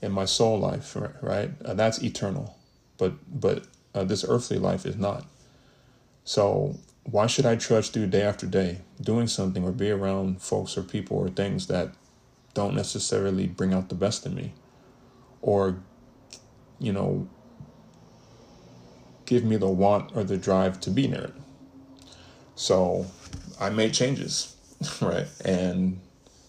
in 0.00 0.12
my 0.12 0.24
soul 0.24 0.58
life, 0.58 0.96
right? 1.20 1.50
Uh, 1.64 1.74
that's 1.74 2.02
eternal, 2.02 2.56
but 2.98 3.12
but 3.28 3.66
uh, 3.94 4.04
this 4.04 4.24
earthly 4.26 4.58
life 4.58 4.86
is 4.86 4.96
not. 4.96 5.26
So 6.24 6.76
why 7.04 7.26
should 7.26 7.46
I 7.46 7.56
trudge 7.56 7.90
through 7.90 8.08
day 8.08 8.22
after 8.22 8.46
day 8.46 8.78
doing 9.00 9.26
something 9.26 9.64
or 9.64 9.72
be 9.72 9.90
around 9.90 10.42
folks 10.42 10.76
or 10.76 10.82
people 10.82 11.18
or 11.18 11.28
things 11.28 11.66
that 11.68 11.94
don't 12.54 12.74
necessarily 12.74 13.46
bring 13.46 13.72
out 13.72 13.90
the 13.90 13.94
best 13.94 14.26
in 14.26 14.34
me, 14.34 14.54
or 15.42 15.78
you 16.78 16.92
know, 16.92 17.28
give 19.26 19.44
me 19.44 19.56
the 19.56 19.68
want 19.68 20.14
or 20.16 20.24
the 20.24 20.36
drive 20.36 20.80
to 20.80 20.90
be 20.90 21.06
near 21.06 21.24
it? 21.24 21.34
So 22.54 23.06
I 23.58 23.70
made 23.70 23.94
changes, 23.94 24.54
right? 25.00 25.26
And 25.44 26.00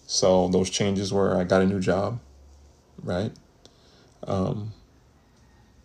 so 0.06 0.48
those 0.48 0.70
changes 0.70 1.12
were 1.12 1.36
I 1.36 1.44
got 1.44 1.62
a 1.62 1.66
new 1.66 1.80
job, 1.80 2.20
right? 3.02 3.32
Um, 4.26 4.72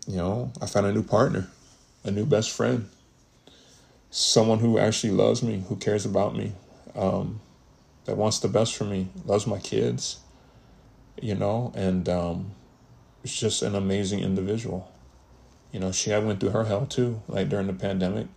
you 0.08 0.18
know, 0.18 0.52
I 0.62 0.66
found 0.66 0.86
a 0.86 0.92
new 0.92 1.04
partner, 1.04 1.50
a 2.04 2.12
new 2.12 2.26
best 2.26 2.52
friend, 2.52 2.90
someone 4.10 4.60
who 4.60 4.78
actually 4.78 5.12
loves 5.12 5.42
me, 5.42 5.64
who 5.70 5.76
cares 5.76 6.06
about 6.06 6.36
me, 6.36 6.52
um, 6.96 7.40
that 8.06 8.18
wants 8.18 8.40
the 8.40 8.48
best 8.48 8.76
for 8.76 8.84
me, 8.84 9.08
loves 9.26 9.48
my 9.48 9.60
kids, 9.60 10.20
you 11.22 11.36
know, 11.36 11.72
and 11.76 12.10
um, 12.10 12.52
it's 13.24 13.40
just 13.40 13.62
an 13.62 13.76
amazing 13.76 14.20
individual. 14.20 14.92
You 15.72 15.80
know, 15.80 15.92
she 15.92 16.10
had 16.10 16.26
went 16.26 16.40
through 16.40 16.52
her 16.52 16.66
hell 16.66 16.86
too, 16.86 17.22
like 17.28 17.50
during 17.50 17.68
the 17.68 17.74
pandemic. 17.74 18.28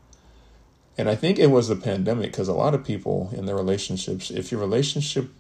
And 0.98 1.10
I 1.10 1.14
think 1.14 1.38
it 1.38 1.50
was 1.50 1.68
the 1.68 1.76
pandemic 1.76 2.30
because 2.32 2.48
a 2.48 2.54
lot 2.54 2.74
of 2.74 2.84
people 2.84 3.30
in 3.34 3.44
their 3.44 3.56
relationships, 3.56 4.30
if 4.30 4.50
your 4.50 4.60
relationship, 4.60 5.30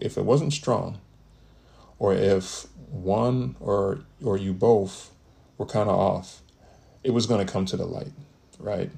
if 0.00 0.18
it 0.18 0.24
wasn't 0.24 0.52
strong, 0.52 0.98
or 1.98 2.12
if 2.12 2.66
one 2.90 3.54
or 3.60 4.00
or 4.22 4.36
you 4.36 4.52
both 4.52 5.12
were 5.56 5.66
kind 5.66 5.88
of 5.88 5.96
off, 5.96 6.42
it 7.04 7.10
was 7.10 7.26
going 7.26 7.44
to 7.44 7.52
come 7.52 7.64
to 7.66 7.76
the 7.76 7.86
light, 7.86 8.12
right? 8.58 8.90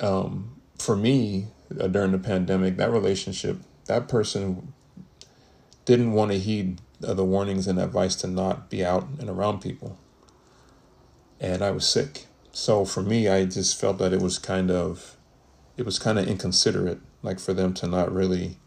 Um, 0.00 0.60
for 0.78 0.96
me, 0.96 1.48
uh, 1.78 1.86
during 1.88 2.12
the 2.12 2.18
pandemic, 2.18 2.78
that 2.78 2.90
relationship, 2.90 3.58
that 3.86 4.08
person 4.08 4.72
didn't 5.84 6.12
want 6.12 6.30
to 6.30 6.38
heed 6.38 6.80
uh, 7.06 7.12
the 7.12 7.24
warnings 7.24 7.66
and 7.66 7.78
advice 7.78 8.16
to 8.16 8.26
not 8.26 8.70
be 8.70 8.82
out 8.82 9.06
and 9.18 9.28
around 9.28 9.60
people, 9.60 9.98
and 11.38 11.62
I 11.62 11.72
was 11.72 11.86
sick 11.86 12.24
so 12.54 12.84
for 12.84 13.02
me, 13.02 13.28
I 13.28 13.44
just 13.46 13.78
felt 13.78 13.98
that 13.98 14.12
it 14.12 14.20
was 14.20 14.38
kind 14.38 14.70
of, 14.70 15.16
it 15.76 15.84
was 15.84 15.98
kind 15.98 16.20
of 16.20 16.28
inconsiderate, 16.28 17.00
like 17.20 17.40
for 17.40 17.52
them 17.52 17.74
to 17.74 17.88
not 17.88 18.14
really 18.14 18.58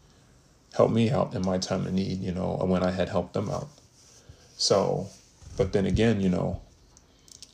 help 0.74 0.90
me 0.90 1.10
out 1.10 1.34
in 1.34 1.40
my 1.40 1.56
time 1.56 1.86
of 1.86 1.94
need, 1.94 2.20
you 2.20 2.32
know, 2.32 2.58
when 2.62 2.82
I 2.82 2.90
had 2.90 3.08
helped 3.08 3.32
them 3.32 3.48
out. 3.48 3.68
So, 4.58 5.06
but 5.56 5.72
then 5.72 5.86
again, 5.86 6.20
you 6.20 6.28
know, 6.28 6.60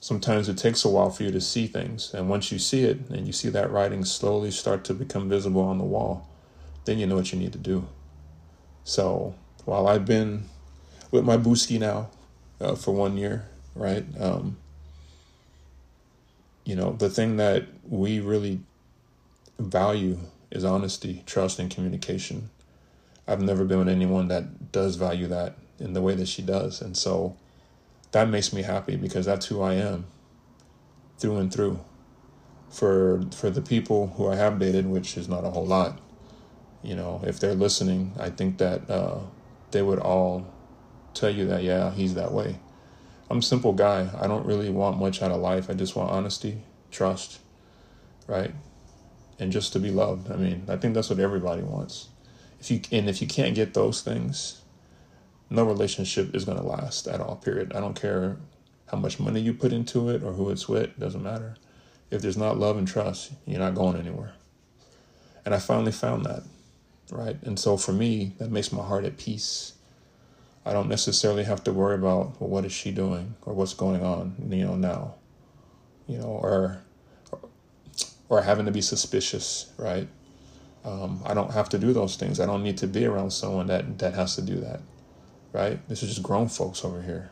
sometimes 0.00 0.48
it 0.48 0.58
takes 0.58 0.84
a 0.84 0.88
while 0.88 1.08
for 1.08 1.22
you 1.22 1.30
to 1.30 1.40
see 1.40 1.68
things. 1.68 2.12
And 2.12 2.28
once 2.28 2.50
you 2.50 2.58
see 2.58 2.82
it 2.82 3.08
and 3.10 3.28
you 3.28 3.32
see 3.32 3.48
that 3.50 3.70
writing 3.70 4.04
slowly 4.04 4.50
start 4.50 4.84
to 4.86 4.94
become 4.94 5.28
visible 5.28 5.62
on 5.62 5.78
the 5.78 5.84
wall, 5.84 6.28
then 6.84 6.98
you 6.98 7.06
know 7.06 7.14
what 7.14 7.32
you 7.32 7.38
need 7.38 7.52
to 7.52 7.58
do. 7.58 7.86
So 8.82 9.36
while 9.64 9.86
I've 9.86 10.04
been 10.04 10.46
with 11.12 11.24
my 11.24 11.36
Booski 11.36 11.78
now 11.78 12.10
uh, 12.60 12.74
for 12.74 12.92
one 12.92 13.16
year, 13.16 13.46
right? 13.76 14.04
Um, 14.18 14.56
you 16.64 16.76
know, 16.76 16.92
the 16.92 17.10
thing 17.10 17.36
that 17.36 17.66
we 17.88 18.20
really 18.20 18.60
value 19.58 20.18
is 20.50 20.64
honesty, 20.64 21.22
trust, 21.26 21.58
and 21.58 21.70
communication. 21.70 22.50
I've 23.26 23.42
never 23.42 23.64
been 23.64 23.78
with 23.78 23.88
anyone 23.88 24.28
that 24.28 24.72
does 24.72 24.96
value 24.96 25.26
that 25.28 25.56
in 25.78 25.92
the 25.92 26.02
way 26.02 26.14
that 26.14 26.28
she 26.28 26.42
does. 26.42 26.80
And 26.80 26.96
so 26.96 27.36
that 28.12 28.28
makes 28.28 28.52
me 28.52 28.62
happy 28.62 28.96
because 28.96 29.26
that's 29.26 29.46
who 29.46 29.60
I 29.60 29.74
am 29.74 30.06
through 31.18 31.36
and 31.38 31.52
through. 31.52 31.80
For 32.70 33.22
for 33.32 33.50
the 33.50 33.62
people 33.62 34.08
who 34.16 34.28
I 34.28 34.34
have 34.34 34.58
dated, 34.58 34.86
which 34.86 35.16
is 35.16 35.28
not 35.28 35.44
a 35.44 35.50
whole 35.50 35.66
lot, 35.66 36.00
you 36.82 36.96
know, 36.96 37.20
if 37.24 37.38
they're 37.38 37.54
listening, 37.54 38.12
I 38.18 38.30
think 38.30 38.58
that 38.58 38.90
uh, 38.90 39.20
they 39.70 39.82
would 39.82 40.00
all 40.00 40.46
tell 41.12 41.30
you 41.30 41.46
that 41.46 41.62
yeah, 41.62 41.92
he's 41.92 42.14
that 42.14 42.32
way. 42.32 42.58
I'm 43.34 43.40
a 43.40 43.42
simple 43.42 43.72
guy. 43.72 44.08
I 44.20 44.28
don't 44.28 44.46
really 44.46 44.70
want 44.70 45.00
much 45.00 45.20
out 45.20 45.32
of 45.32 45.40
life. 45.40 45.68
I 45.68 45.74
just 45.74 45.96
want 45.96 46.08
honesty, 46.08 46.62
trust, 46.92 47.40
right? 48.28 48.54
And 49.40 49.50
just 49.50 49.72
to 49.72 49.80
be 49.80 49.90
loved. 49.90 50.30
I 50.30 50.36
mean, 50.36 50.62
I 50.68 50.76
think 50.76 50.94
that's 50.94 51.10
what 51.10 51.18
everybody 51.18 51.62
wants. 51.62 52.10
If 52.60 52.70
you 52.70 52.80
and 52.92 53.10
if 53.10 53.20
you 53.20 53.26
can't 53.26 53.56
get 53.56 53.74
those 53.74 54.02
things, 54.02 54.62
no 55.50 55.64
relationship 55.64 56.32
is 56.32 56.44
going 56.44 56.58
to 56.58 56.64
last 56.64 57.08
at 57.08 57.20
all. 57.20 57.34
Period. 57.34 57.72
I 57.74 57.80
don't 57.80 58.00
care 58.00 58.36
how 58.86 58.98
much 58.98 59.18
money 59.18 59.40
you 59.40 59.52
put 59.52 59.72
into 59.72 60.10
it 60.10 60.22
or 60.22 60.34
who 60.34 60.50
it's 60.50 60.68
with, 60.68 60.84
it 60.84 61.00
doesn't 61.00 61.24
matter. 61.24 61.56
If 62.12 62.22
there's 62.22 62.36
not 62.36 62.56
love 62.56 62.76
and 62.76 62.86
trust, 62.86 63.32
you're 63.46 63.58
not 63.58 63.74
going 63.74 63.96
anywhere. 63.96 64.34
And 65.44 65.56
I 65.56 65.58
finally 65.58 65.90
found 65.90 66.24
that, 66.26 66.44
right? 67.10 67.42
And 67.42 67.58
so 67.58 67.78
for 67.78 67.92
me, 67.92 68.36
that 68.38 68.52
makes 68.52 68.70
my 68.70 68.84
heart 68.84 69.04
at 69.04 69.18
peace 69.18 69.72
I 70.66 70.72
don't 70.72 70.88
necessarily 70.88 71.44
have 71.44 71.62
to 71.64 71.72
worry 71.72 71.94
about 71.94 72.40
well, 72.40 72.48
what 72.50 72.64
is 72.64 72.72
she 72.72 72.90
doing 72.90 73.34
or 73.42 73.52
what's 73.52 73.74
going 73.74 74.02
on, 74.02 74.34
you 74.48 74.64
know, 74.64 74.76
now, 74.76 75.14
you 76.06 76.18
know, 76.18 76.26
or 76.26 76.80
or 78.28 78.42
having 78.42 78.66
to 78.66 78.72
be 78.72 78.80
suspicious, 78.80 79.70
right? 79.76 80.08
Um, 80.84 81.22
I 81.24 81.34
don't 81.34 81.52
have 81.52 81.68
to 81.70 81.78
do 81.78 81.92
those 81.92 82.16
things. 82.16 82.40
I 82.40 82.46
don't 82.46 82.62
need 82.62 82.78
to 82.78 82.86
be 82.86 83.04
around 83.04 83.30
someone 83.32 83.66
that 83.66 83.98
that 83.98 84.14
has 84.14 84.36
to 84.36 84.42
do 84.42 84.56
that, 84.60 84.80
right? 85.52 85.86
This 85.88 86.02
is 86.02 86.10
just 86.10 86.22
grown 86.22 86.48
folks 86.48 86.84
over 86.84 87.02
here, 87.02 87.30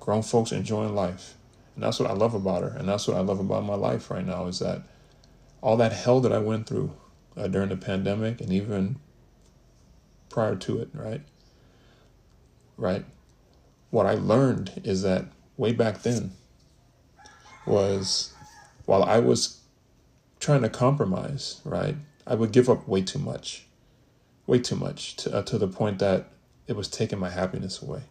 grown 0.00 0.22
folks 0.22 0.52
enjoying 0.52 0.94
life. 0.94 1.34
And 1.74 1.84
that's 1.84 2.00
what 2.00 2.10
I 2.10 2.14
love 2.14 2.34
about 2.34 2.62
her. 2.62 2.70
And 2.70 2.88
that's 2.88 3.06
what 3.06 3.16
I 3.16 3.20
love 3.20 3.38
about 3.38 3.64
my 3.64 3.74
life 3.74 4.10
right 4.10 4.26
now 4.26 4.46
is 4.46 4.58
that 4.60 4.82
all 5.60 5.76
that 5.76 5.92
hell 5.92 6.20
that 6.20 6.32
I 6.32 6.38
went 6.38 6.66
through 6.66 6.92
uh, 7.36 7.48
during 7.48 7.68
the 7.68 7.76
pandemic 7.76 8.40
and 8.40 8.50
even 8.52 8.96
prior 10.30 10.56
to 10.56 10.78
it, 10.80 10.88
right? 10.94 11.20
Right? 12.76 13.04
What 13.90 14.06
I 14.06 14.14
learned 14.14 14.82
is 14.84 15.02
that 15.02 15.26
way 15.56 15.72
back 15.72 16.02
then 16.02 16.32
was 17.66 18.32
while 18.84 19.02
I 19.02 19.18
was 19.18 19.60
trying 20.40 20.62
to 20.62 20.68
compromise, 20.68 21.60
right? 21.64 21.96
I 22.26 22.34
would 22.34 22.52
give 22.52 22.68
up 22.68 22.86
way 22.86 23.02
too 23.02 23.18
much, 23.18 23.66
way 24.46 24.58
too 24.58 24.76
much 24.76 25.16
to, 25.16 25.36
uh, 25.36 25.42
to 25.42 25.58
the 25.58 25.68
point 25.68 25.98
that 26.00 26.28
it 26.66 26.76
was 26.76 26.88
taking 26.88 27.18
my 27.18 27.30
happiness 27.30 27.80
away. 27.80 28.02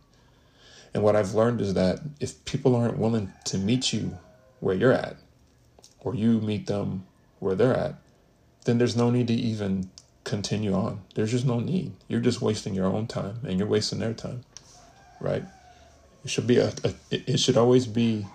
And 0.94 1.04
what 1.04 1.16
I've 1.16 1.34
learned 1.34 1.62
is 1.62 1.74
that 1.74 2.00
if 2.20 2.44
people 2.46 2.76
aren't 2.76 2.98
willing 2.98 3.34
to 3.46 3.58
meet 3.58 3.92
you 3.92 4.18
where 4.62 4.76
you're 4.76 4.94
at, 4.94 5.18
or 6.00 6.16
you 6.16 6.40
meet 6.40 6.68
them 6.68 7.06
where 7.40 7.56
they're 7.56 7.76
at, 7.76 7.96
then 8.66 8.78
there's 8.78 8.96
no 8.96 9.10
need 9.10 9.28
to 9.28 9.34
even 9.34 9.90
continue 10.24 10.74
on. 10.74 11.02
There's 11.16 11.32
just 11.32 11.46
no 11.46 11.60
need. 11.60 11.94
You're 12.08 12.22
just 12.22 12.42
wasting 12.42 12.74
your 12.74 12.86
own 12.86 13.08
time 13.08 13.40
and 13.44 13.60
you're 13.60 13.68
wasting 13.68 14.00
their 14.00 14.14
time, 14.14 14.44
right? 15.20 15.44
It 16.24 16.30
should 16.32 16.48
be 16.48 16.58
a, 16.58 16.74
a 16.84 16.94
it 17.12 17.40
should 17.40 17.58
always 17.58 17.86
be 17.86 18.26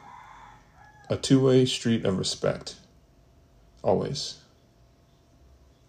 a 1.09 1.17
two-way 1.17 1.67
street 1.67 2.05
of 2.05 2.19
respect. 2.19 2.77
Always. 3.83 4.39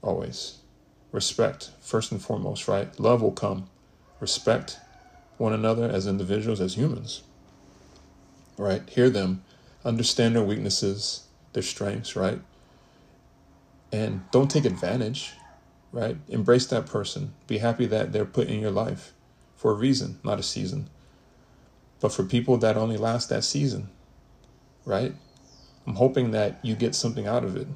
Always. 0.02 0.58
Respect, 1.12 1.72
first 1.80 2.12
and 2.12 2.22
foremost, 2.22 2.68
right? 2.68 2.98
Love 3.00 3.22
will 3.22 3.32
come. 3.32 3.70
Respect 4.20 4.80
one 5.38 5.54
another 5.54 5.90
as 5.90 6.08
individuals, 6.08 6.62
as 6.62 6.76
humans. 6.76 7.22
Right? 8.58 8.88
Hear 8.90 9.10
them, 9.10 9.44
understand 9.86 10.36
their 10.36 10.44
weaknesses, 10.44 11.26
their 11.54 11.64
strengths, 11.64 12.16
right? 12.16 12.40
And 13.92 14.24
don't 14.32 14.50
take 14.50 14.66
advantage, 14.66 15.34
right? 15.92 16.18
Embrace 16.30 16.66
that 16.68 16.86
person. 16.86 17.34
Be 17.48 17.58
happy 17.58 17.86
that 17.88 18.12
they're 18.12 18.26
put 18.26 18.48
in 18.48 18.60
your 18.60 18.72
life 18.72 19.14
for 19.62 19.70
a 19.70 19.76
reason, 19.76 20.20
not 20.24 20.40
a 20.40 20.44
season. 20.44 20.90
But 22.00 22.12
for 22.12 22.24
people 22.24 22.58
that 22.58 22.78
only 22.78 22.98
last 22.98 23.30
that 23.30 23.44
season, 23.44 23.92
right? 24.86 25.14
I'm 25.86 25.94
hoping 25.94 26.32
that 26.32 26.60
you 26.64 26.74
get 26.74 26.96
something 26.96 27.28
out 27.28 27.44
of 27.44 27.56
it, 27.56 27.68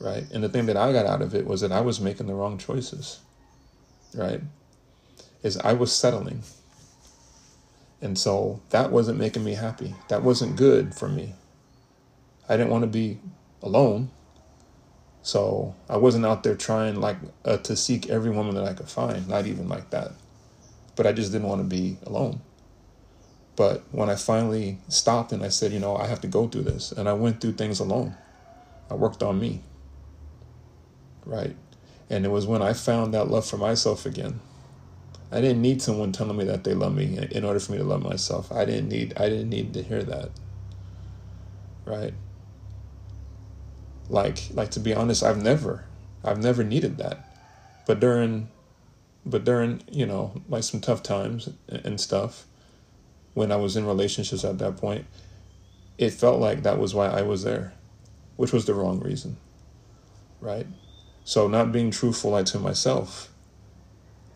right? 0.00 0.24
And 0.32 0.42
the 0.42 0.48
thing 0.48 0.64
that 0.64 0.78
I 0.78 0.90
got 0.94 1.04
out 1.04 1.20
of 1.20 1.34
it 1.34 1.46
was 1.46 1.60
that 1.60 1.70
I 1.70 1.82
was 1.82 2.00
making 2.00 2.28
the 2.28 2.34
wrong 2.34 2.56
choices, 2.56 3.20
right? 4.14 4.40
Is 5.42 5.58
I 5.58 5.74
was 5.74 5.92
settling. 5.92 6.44
And 8.00 8.18
so 8.18 8.62
that 8.70 8.90
wasn't 8.90 9.18
making 9.18 9.44
me 9.44 9.56
happy. 9.56 9.94
That 10.08 10.22
wasn't 10.22 10.56
good 10.56 10.94
for 10.94 11.10
me. 11.10 11.34
I 12.48 12.56
didn't 12.56 12.70
want 12.70 12.84
to 12.84 12.88
be 12.88 13.20
alone. 13.62 14.10
So 15.20 15.74
I 15.90 15.98
wasn't 15.98 16.24
out 16.24 16.42
there 16.42 16.56
trying 16.56 17.02
like 17.02 17.18
uh, 17.44 17.58
to 17.58 17.76
seek 17.76 18.08
every 18.08 18.30
woman 18.30 18.54
that 18.54 18.64
I 18.64 18.72
could 18.72 18.88
find, 18.88 19.28
not 19.28 19.46
even 19.46 19.68
like 19.68 19.90
that. 19.90 20.12
But 20.96 21.06
I 21.06 21.12
just 21.12 21.32
didn't 21.32 21.48
want 21.48 21.60
to 21.60 21.66
be 21.66 21.98
alone. 22.06 22.40
But 23.56 23.82
when 23.92 24.10
I 24.10 24.16
finally 24.16 24.78
stopped 24.88 25.32
and 25.32 25.44
I 25.44 25.48
said, 25.48 25.72
you 25.72 25.78
know, 25.78 25.96
I 25.96 26.06
have 26.06 26.20
to 26.22 26.28
go 26.28 26.48
through 26.48 26.62
this, 26.62 26.92
and 26.92 27.08
I 27.08 27.12
went 27.12 27.40
through 27.40 27.52
things 27.52 27.80
alone, 27.80 28.14
I 28.90 28.94
worked 28.94 29.22
on 29.22 29.38
me. 29.38 29.62
Right? 31.24 31.56
And 32.10 32.24
it 32.24 32.30
was 32.30 32.46
when 32.46 32.62
I 32.62 32.72
found 32.72 33.14
that 33.14 33.30
love 33.30 33.46
for 33.46 33.56
myself 33.56 34.06
again. 34.06 34.40
I 35.32 35.40
didn't 35.40 35.62
need 35.62 35.82
someone 35.82 36.12
telling 36.12 36.36
me 36.36 36.44
that 36.44 36.62
they 36.62 36.74
love 36.74 36.94
me 36.94 37.18
in 37.32 37.44
order 37.44 37.58
for 37.58 37.72
me 37.72 37.78
to 37.78 37.84
love 37.84 38.02
myself. 38.02 38.52
I 38.52 38.64
didn't 38.64 38.88
need 38.88 39.14
I 39.16 39.28
didn't 39.28 39.48
need 39.48 39.74
to 39.74 39.82
hear 39.82 40.04
that. 40.04 40.30
Right? 41.84 42.14
Like 44.08 44.38
like 44.52 44.70
to 44.72 44.80
be 44.80 44.94
honest, 44.94 45.24
I've 45.24 45.42
never 45.42 45.86
I've 46.22 46.40
never 46.40 46.62
needed 46.62 46.98
that. 46.98 47.24
But 47.84 47.98
during 47.98 48.48
but 49.26 49.44
during, 49.44 49.82
you 49.90 50.06
know, 50.06 50.42
like 50.48 50.62
some 50.64 50.80
tough 50.80 51.02
times 51.02 51.48
and 51.68 52.00
stuff, 52.00 52.46
when 53.34 53.50
I 53.50 53.56
was 53.56 53.76
in 53.76 53.86
relationships 53.86 54.44
at 54.44 54.58
that 54.58 54.76
point, 54.76 55.06
it 55.98 56.10
felt 56.10 56.40
like 56.40 56.62
that 56.62 56.78
was 56.78 56.94
why 56.94 57.06
I 57.06 57.22
was 57.22 57.42
there, 57.42 57.72
which 58.36 58.52
was 58.52 58.64
the 58.66 58.74
wrong 58.74 59.00
reason. 59.00 59.36
Right? 60.40 60.66
So 61.24 61.48
not 61.48 61.72
being 61.72 61.90
truthful 61.90 62.32
like 62.32 62.46
to 62.46 62.58
myself 62.58 63.32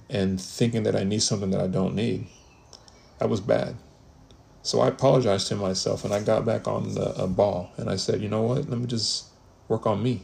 and 0.08 0.40
thinking 0.40 0.84
that 0.84 0.96
I 0.96 1.04
need 1.04 1.22
something 1.22 1.50
that 1.50 1.60
I 1.60 1.66
don't 1.66 1.94
need, 1.94 2.26
that 3.18 3.28
was 3.28 3.40
bad. 3.40 3.76
So 4.62 4.80
I 4.80 4.88
apologized 4.88 5.48
to 5.48 5.56
myself 5.56 6.04
and 6.04 6.14
I 6.14 6.22
got 6.22 6.46
back 6.46 6.66
on 6.66 6.94
the 6.94 7.26
ball 7.26 7.72
and 7.76 7.90
I 7.90 7.96
said, 7.96 8.22
you 8.22 8.28
know 8.28 8.42
what? 8.42 8.68
Let 8.68 8.78
me 8.78 8.86
just 8.86 9.26
work 9.68 9.86
on 9.86 10.02
me. 10.02 10.22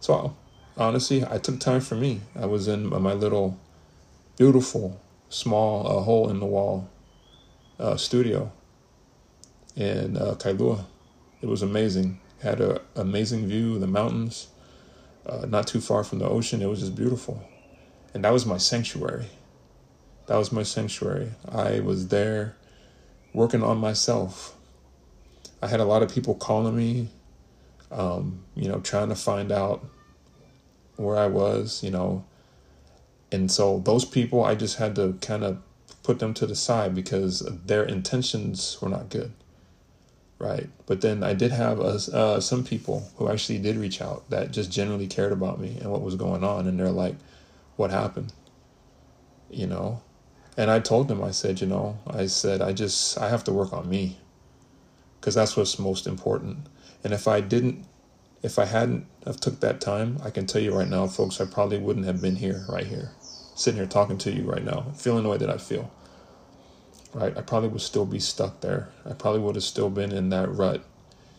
So 0.00 0.36
honestly, 0.76 1.24
I 1.24 1.38
took 1.38 1.58
time 1.58 1.80
for 1.80 1.94
me. 1.94 2.20
I 2.38 2.46
was 2.46 2.68
in 2.68 2.86
my 2.86 3.14
little 3.14 3.58
beautiful 4.38 5.00
small 5.28 5.84
uh, 5.86 6.00
hole 6.00 6.30
in 6.30 6.38
the 6.38 6.46
wall 6.46 6.88
uh, 7.80 7.96
studio 7.96 8.50
in 9.76 10.16
uh, 10.16 10.34
Kailua. 10.36 10.84
It 11.42 11.46
was 11.46 11.60
amazing. 11.60 12.20
Had 12.40 12.60
an 12.60 12.78
amazing 12.94 13.48
view 13.48 13.74
of 13.74 13.80
the 13.80 13.88
mountains, 13.88 14.46
uh, 15.26 15.44
not 15.46 15.66
too 15.66 15.80
far 15.80 16.04
from 16.04 16.20
the 16.20 16.28
ocean. 16.28 16.62
It 16.62 16.66
was 16.66 16.80
just 16.80 16.94
beautiful. 16.94 17.42
And 18.14 18.24
that 18.24 18.32
was 18.32 18.46
my 18.46 18.58
sanctuary. 18.58 19.26
That 20.26 20.36
was 20.36 20.52
my 20.52 20.62
sanctuary. 20.62 21.32
I 21.48 21.80
was 21.80 22.08
there 22.08 22.56
working 23.32 23.64
on 23.64 23.78
myself. 23.78 24.54
I 25.60 25.66
had 25.66 25.80
a 25.80 25.84
lot 25.84 26.02
of 26.02 26.14
people 26.14 26.36
calling 26.36 26.76
me, 26.76 27.08
um, 27.90 28.44
you 28.54 28.68
know, 28.68 28.78
trying 28.80 29.08
to 29.08 29.16
find 29.16 29.50
out 29.50 29.84
where 30.94 31.16
I 31.16 31.26
was, 31.26 31.82
you 31.82 31.90
know. 31.90 32.24
And 33.30 33.50
so 33.50 33.80
those 33.80 34.04
people, 34.04 34.44
I 34.44 34.54
just 34.54 34.78
had 34.78 34.94
to 34.96 35.18
kind 35.20 35.44
of 35.44 35.58
put 36.02 36.18
them 36.18 36.34
to 36.34 36.46
the 36.46 36.54
side 36.56 36.94
because 36.94 37.40
their 37.66 37.84
intentions 37.84 38.78
were 38.80 38.88
not 38.88 39.10
good 39.10 39.32
right? 40.38 40.68
But 40.86 41.00
then 41.00 41.22
i 41.22 41.34
did 41.34 41.50
have 41.52 41.80
uh, 41.80 41.98
uh, 42.12 42.40
some 42.40 42.64
people 42.64 43.10
who 43.16 43.28
actually 43.28 43.58
did 43.58 43.76
reach 43.76 44.00
out 44.00 44.28
that 44.30 44.52
just 44.52 44.70
genuinely 44.70 45.06
cared 45.06 45.32
about 45.32 45.60
me 45.60 45.76
and 45.80 45.90
what 45.90 46.02
was 46.02 46.14
going 46.14 46.44
on 46.44 46.66
and 46.66 46.78
they're 46.78 46.90
like 46.90 47.16
what 47.76 47.90
happened? 47.90 48.32
You 49.50 49.66
know? 49.66 50.02
And 50.56 50.70
i 50.70 50.80
told 50.80 51.08
them 51.08 51.22
i 51.22 51.30
said 51.30 51.60
you 51.60 51.66
know 51.66 51.98
i 52.06 52.26
said 52.26 52.60
i 52.60 52.72
just 52.72 53.18
i 53.18 53.28
have 53.28 53.44
to 53.44 53.52
work 53.52 53.72
on 53.72 53.88
me 53.88 54.18
because 55.20 55.34
that's 55.34 55.56
what's 55.56 55.78
most 55.78 56.06
important. 56.06 56.58
And 57.04 57.12
if 57.12 57.28
i 57.28 57.40
didn't 57.40 57.84
if 58.42 58.58
i 58.58 58.64
hadn't 58.64 59.06
have 59.26 59.40
took 59.40 59.60
that 59.60 59.80
time 59.80 60.18
i 60.24 60.30
can 60.30 60.46
tell 60.46 60.62
you 60.62 60.74
right 60.74 60.88
now 60.88 61.06
folks 61.06 61.40
i 61.40 61.44
probably 61.44 61.78
wouldn't 61.78 62.06
have 62.06 62.20
been 62.22 62.36
here 62.36 62.64
right 62.68 62.86
here 62.86 63.12
sitting 63.58 63.78
here 63.78 63.86
talking 63.86 64.18
to 64.18 64.30
you 64.30 64.42
right 64.42 64.64
now 64.64 64.86
feeling 64.94 65.22
the 65.22 65.28
way 65.28 65.36
that 65.36 65.50
i 65.50 65.58
feel 65.58 65.90
right? 67.14 67.36
I 67.36 67.42
probably 67.42 67.68
would 67.70 67.80
still 67.80 68.06
be 68.06 68.20
stuck 68.20 68.60
there. 68.60 68.88
I 69.08 69.12
probably 69.12 69.40
would 69.40 69.54
have 69.54 69.64
still 69.64 69.90
been 69.90 70.12
in 70.12 70.28
that 70.30 70.50
rut 70.50 70.84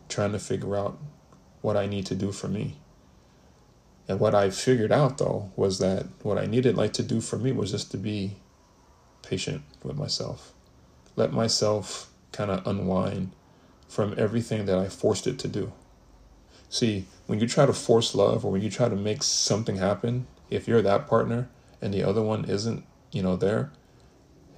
trying 0.07 0.31
to 0.31 0.39
figure 0.39 0.75
out 0.75 0.97
what 1.61 1.77
I 1.77 1.85
need 1.85 2.05
to 2.07 2.15
do 2.15 2.31
for 2.31 2.47
me. 2.47 2.77
And 4.07 4.19
what 4.19 4.33
I 4.33 4.49
figured 4.49 4.91
out 4.91 5.19
though 5.19 5.51
was 5.55 5.79
that 5.79 6.07
what 6.23 6.37
I 6.37 6.45
needed 6.45 6.75
like 6.75 6.93
to 6.93 7.03
do 7.03 7.21
for 7.21 7.37
me 7.37 7.51
was 7.51 7.71
just 7.71 7.91
to 7.91 7.97
be 7.97 8.37
patient 9.21 9.61
with 9.83 9.95
myself. 9.95 10.53
Let 11.15 11.31
myself 11.31 12.09
kind 12.31 12.49
of 12.49 12.65
unwind 12.65 13.31
from 13.87 14.15
everything 14.17 14.65
that 14.65 14.77
I 14.77 14.87
forced 14.87 15.27
it 15.27 15.37
to 15.39 15.47
do. 15.47 15.71
See, 16.69 17.05
when 17.27 17.39
you 17.39 17.47
try 17.47 17.65
to 17.65 17.73
force 17.73 18.13
love 18.13 18.45
or 18.45 18.51
when 18.51 18.61
you 18.61 18.69
try 18.69 18.89
to 18.89 18.95
make 18.95 19.23
something 19.23 19.77
happen, 19.77 20.27
if 20.49 20.67
you're 20.67 20.81
that 20.83 21.07
partner 21.07 21.49
and 21.81 21.93
the 21.93 22.03
other 22.03 22.21
one 22.21 22.45
isn't, 22.45 22.85
you 23.11 23.23
know, 23.23 23.35
there, 23.35 23.71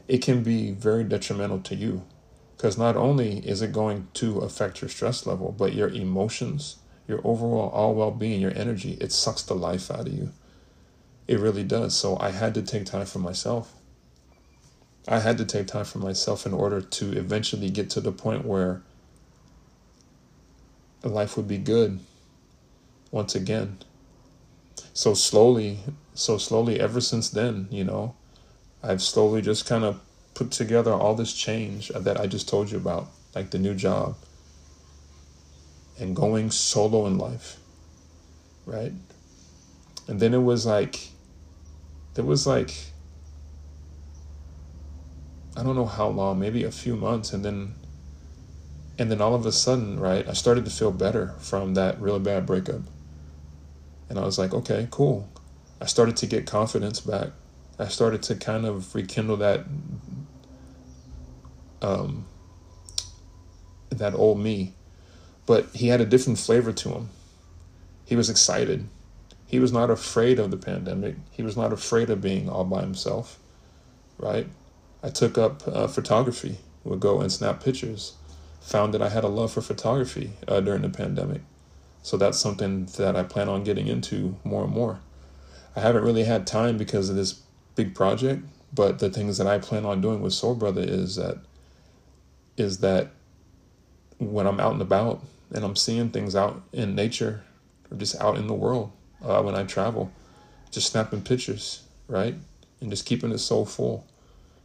it 0.08 0.22
can 0.22 0.44
be 0.44 0.72
very 0.72 1.04
detrimental 1.04 1.60
to 1.60 1.76
you 1.76 2.04
because 2.58 2.78
not 2.78 2.96
only 2.96 3.40
is 3.40 3.62
it 3.62 3.72
going 3.72 4.08
to 4.14 4.40
affect 4.40 4.82
your 4.82 4.90
stress 4.90 5.26
level, 5.26 5.52
but 5.58 5.74
your 5.74 5.90
emotions, 5.90 6.78
your 7.08 7.20
overall 7.24 7.70
all 7.70 7.96
well 7.96 8.12
being, 8.12 8.42
your 8.42 8.56
energy, 8.56 8.98
it 9.02 9.12
sucks 9.12 9.42
the 9.42 9.56
life 9.56 9.90
out 9.90 10.08
of 10.08 10.14
you. 10.14 10.32
It 11.28 11.40
really 11.40 11.64
does. 11.64 11.96
So 11.96 12.18
I 12.20 12.32
had 12.32 12.54
to 12.56 12.62
take 12.62 12.86
time 12.86 13.06
for 13.06 13.20
myself. 13.20 13.74
I 15.08 15.20
had 15.20 15.38
to 15.40 15.46
take 15.46 15.68
time 15.68 15.86
for 15.86 15.98
myself 15.98 16.46
in 16.46 16.54
order 16.54 16.82
to 16.82 17.18
eventually 17.18 17.70
get 17.70 17.90
to 17.92 18.02
the 18.02 18.12
point 18.12 18.46
where 18.46 18.82
life 21.04 21.38
would 21.38 21.48
be 21.48 21.58
good 21.58 22.00
once 23.10 23.34
again. 23.34 23.78
So 24.94 25.14
slowly, 25.14 25.80
so 26.14 26.38
slowly, 26.38 26.80
ever 26.80 27.02
since 27.02 27.30
then, 27.30 27.68
you 27.72 27.84
know, 27.84 28.16
I've 28.84 29.02
slowly 29.02 29.42
just 29.42 29.66
kind 29.66 29.84
of 29.84 30.00
put 30.34 30.52
together 30.52 30.94
all 30.94 31.16
this 31.16 31.34
change 31.34 31.90
that 31.90 32.20
I 32.20 32.28
just 32.28 32.50
told 32.50 32.72
you 32.72 32.78
about, 32.78 33.10
like 33.36 33.52
the 33.52 33.60
new 33.60 33.74
job 33.74 34.16
and 36.00 36.16
going 36.16 36.52
solo 36.52 37.06
in 37.06 37.18
life, 37.18 37.58
right? 38.66 38.94
And 40.08 40.20
then 40.20 40.34
it 40.34 40.42
was 40.42 40.66
like, 40.66 41.10
there 42.16 42.26
was 42.26 42.48
like, 42.48 42.74
I 45.56 45.64
don't 45.64 45.76
know 45.76 45.86
how 45.86 46.08
long, 46.08 46.40
maybe 46.40 46.64
a 46.64 46.72
few 46.72 46.96
months, 46.96 47.34
and 47.34 47.46
then 47.46 47.76
and 48.98 49.10
then 49.10 49.22
all 49.22 49.34
of 49.34 49.46
a 49.46 49.52
sudden, 49.52 50.00
right, 50.00 50.28
I 50.28 50.34
started 50.34 50.66
to 50.66 50.72
feel 50.72 50.92
better 50.92 51.34
from 51.40 51.74
that 51.74 52.00
really 52.00 52.20
bad 52.20 52.46
breakup. 52.46 52.82
And 54.10 54.20
I 54.20 54.26
was 54.26 54.38
like, 54.38 54.54
okay, 54.54 54.88
cool. 54.92 55.28
I 55.82 55.86
started 55.86 56.16
to 56.18 56.28
get 56.28 56.46
confidence 56.46 57.02
back. 57.02 57.30
I 57.80 57.88
started 57.88 58.22
to 58.24 58.36
kind 58.36 58.68
of 58.68 58.94
rekindle 58.94 59.38
that 59.38 59.66
um, 61.82 62.26
that 63.90 64.14
old 64.14 64.40
me. 64.40 64.76
But 65.48 65.68
he 65.74 65.88
had 65.88 66.00
a 66.00 66.06
different 66.06 66.38
flavor 66.38 66.72
to 66.72 66.90
him. 66.90 67.10
He 68.06 68.16
was 68.16 68.30
excited. 68.30 68.88
He 69.48 69.60
was 69.60 69.74
not 69.74 69.90
afraid 69.90 70.38
of 70.38 70.52
the 70.52 70.58
pandemic. 70.58 71.16
He 71.32 71.42
was 71.42 71.58
not 71.58 71.74
afraid 71.74 72.12
of 72.12 72.22
being 72.22 72.48
all 72.48 72.64
by 72.64 72.82
himself, 72.82 73.40
right? 74.20 74.48
I 75.02 75.10
took 75.10 75.38
up 75.38 75.68
uh, 75.68 75.88
photography, 75.88 76.60
would 76.84 77.00
go 77.00 77.22
and 77.22 77.32
snap 77.32 77.64
pictures. 77.64 78.14
Found 78.62 78.94
that 78.94 79.02
I 79.02 79.10
had 79.10 79.24
a 79.24 79.28
love 79.28 79.52
for 79.52 79.62
photography 79.62 80.34
uh, 80.48 80.62
during 80.62 80.84
the 80.84 80.90
pandemic. 80.90 81.42
So 82.04 82.18
that's 82.18 82.40
something 82.40 82.86
that 82.98 83.16
I 83.16 83.24
plan 83.24 83.50
on 83.50 83.64
getting 83.64 83.88
into 83.88 84.38
more 84.44 84.64
and 84.64 84.72
more. 84.72 85.00
I 85.76 85.80
haven't 85.80 86.04
really 86.04 86.24
had 86.24 86.46
time 86.46 86.78
because 86.78 87.10
of 87.10 87.16
this 87.16 87.42
big 87.76 87.96
project, 87.96 88.44
but 88.74 89.00
the 89.00 89.10
things 89.10 89.38
that 89.38 89.48
I 89.48 89.60
plan 89.60 89.86
on 89.86 90.02
doing 90.02 90.22
with 90.22 90.34
Soul 90.34 90.56
Brother 90.56 90.82
is 90.82 91.16
that 91.16 91.38
is 92.58 92.80
that 92.80 93.12
when 94.18 94.46
I'm 94.46 94.60
out 94.60 94.74
and 94.74 94.82
about 94.82 95.24
and 95.54 95.64
I'm 95.64 95.76
seeing 95.76 96.10
things 96.10 96.36
out 96.36 96.62
in 96.72 96.96
nature 96.96 97.44
or 97.90 97.98
just 97.98 98.20
out 98.22 98.38
in 98.38 98.48
the 98.48 98.54
world 98.54 98.92
uh, 99.24 99.42
when 99.42 99.56
I 99.56 99.64
travel, 99.64 100.12
just 100.70 100.92
snapping 100.92 101.22
pictures, 101.22 101.84
right? 102.08 102.36
And 102.80 102.90
just 102.90 103.06
keeping 103.06 103.32
it 103.32 103.40
so 103.40 103.66
full 103.66 104.06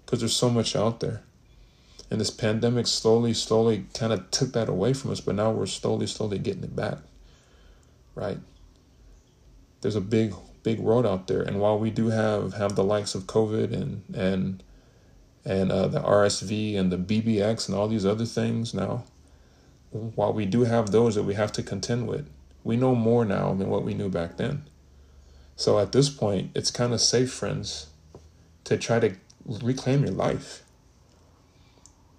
because 0.04 0.20
there's 0.20 0.36
so 0.36 0.50
much 0.50 0.76
out 0.76 1.00
there. 1.00 1.22
And 2.10 2.20
this 2.20 2.30
pandemic 2.30 2.86
slowly, 2.86 3.34
slowly 3.34 3.86
kind 3.94 4.12
of 4.12 4.30
took 4.30 4.52
that 4.52 4.68
away 4.68 4.92
from 4.92 5.10
us, 5.10 5.20
but 5.20 5.34
now 5.34 5.50
we're 5.50 5.66
slowly, 5.66 6.06
slowly 6.06 6.38
getting 6.38 6.62
it 6.62 6.76
back, 6.76 6.98
right? 8.14 8.38
There's 9.80 9.96
a 9.96 10.00
big, 10.00 10.32
big 10.66 10.80
world 10.80 11.06
out 11.06 11.28
there, 11.28 11.42
and 11.42 11.60
while 11.60 11.78
we 11.78 11.90
do 11.90 12.08
have 12.08 12.54
have 12.54 12.74
the 12.74 12.82
likes 12.82 13.14
of 13.14 13.22
COVID 13.22 13.72
and 13.72 14.02
and 14.12 14.64
and 15.44 15.70
uh, 15.70 15.86
the 15.86 16.00
RSV 16.00 16.76
and 16.76 16.90
the 16.90 16.98
BBX 16.98 17.68
and 17.68 17.78
all 17.78 17.86
these 17.86 18.04
other 18.04 18.24
things 18.24 18.74
now, 18.74 19.04
while 19.92 20.32
we 20.32 20.44
do 20.44 20.64
have 20.64 20.90
those 20.90 21.14
that 21.14 21.22
we 21.22 21.34
have 21.34 21.52
to 21.52 21.62
contend 21.62 22.08
with, 22.08 22.28
we 22.64 22.76
know 22.76 22.96
more 22.96 23.24
now 23.24 23.54
than 23.54 23.68
what 23.70 23.84
we 23.84 23.94
knew 23.94 24.08
back 24.08 24.38
then. 24.38 24.64
So 25.54 25.78
at 25.78 25.92
this 25.92 26.08
point, 26.10 26.50
it's 26.56 26.72
kind 26.72 26.92
of 26.92 27.00
safe, 27.00 27.32
friends, 27.32 27.86
to 28.64 28.76
try 28.76 28.98
to 28.98 29.14
reclaim 29.44 30.02
your 30.02 30.14
life. 30.14 30.64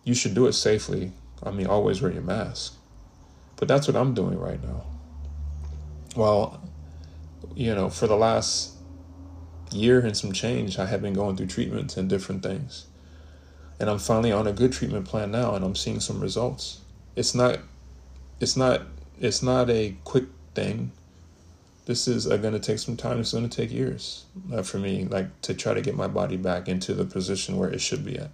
You 0.05 0.13
should 0.13 0.33
do 0.33 0.47
it 0.47 0.53
safely. 0.53 1.11
I 1.43 1.51
mean, 1.51 1.67
always 1.67 2.01
wear 2.01 2.13
your 2.13 2.23
mask. 2.23 2.75
But 3.57 3.67
that's 3.67 3.87
what 3.89 3.97
I'm 3.97 4.13
doing 4.13 4.39
right 4.39 4.63
now. 4.63 4.85
Well, 6.15 6.61
you 7.55 7.73
know, 7.73 7.89
for 7.89 8.07
the 8.07 8.17
last 8.17 8.73
year 9.71 9.99
and 9.99 10.15
some 10.15 10.31
change, 10.31 10.79
I 10.79 10.85
have 10.85 11.01
been 11.01 11.13
going 11.13 11.35
through 11.35 11.47
treatments 11.47 11.97
and 11.97 12.09
different 12.09 12.43
things. 12.43 12.85
And 13.79 13.89
I'm 13.89 13.99
finally 13.99 14.31
on 14.31 14.47
a 14.47 14.53
good 14.53 14.73
treatment 14.73 15.05
plan 15.05 15.31
now 15.31 15.55
and 15.55 15.63
I'm 15.63 15.75
seeing 15.75 15.99
some 15.99 16.19
results. 16.19 16.81
It's 17.15 17.35
not 17.35 17.59
it's 18.39 18.55
not 18.55 18.81
it's 19.19 19.41
not 19.41 19.69
a 19.69 19.95
quick 20.03 20.25
thing. 20.53 20.91
This 21.85 22.07
is 22.07 22.29
uh, 22.29 22.37
going 22.37 22.53
to 22.53 22.59
take 22.59 22.79
some 22.79 22.97
time. 22.97 23.19
It's 23.19 23.31
going 23.31 23.47
to 23.47 23.55
take 23.55 23.71
years 23.71 24.25
uh, 24.53 24.61
for 24.61 24.77
me, 24.77 25.05
like 25.05 25.41
to 25.43 25.53
try 25.53 25.73
to 25.73 25.81
get 25.81 25.95
my 25.95 26.07
body 26.07 26.37
back 26.37 26.67
into 26.67 26.93
the 26.93 27.05
position 27.05 27.57
where 27.57 27.69
it 27.69 27.79
should 27.79 28.03
be 28.03 28.17
at. 28.17 28.31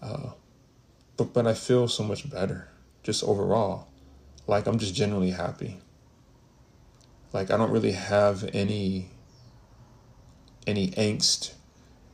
Uh, 0.00 0.30
but 1.16 1.32
but 1.32 1.46
I 1.46 1.54
feel 1.54 1.88
so 1.88 2.02
much 2.02 2.30
better, 2.30 2.68
just 3.02 3.24
overall. 3.24 3.88
Like 4.46 4.66
I'm 4.66 4.78
just 4.78 4.94
genuinely 4.94 5.32
happy. 5.32 5.80
Like 7.32 7.50
I 7.50 7.56
don't 7.56 7.70
really 7.70 7.92
have 7.92 8.48
any 8.52 9.10
any 10.66 10.88
angst 10.92 11.54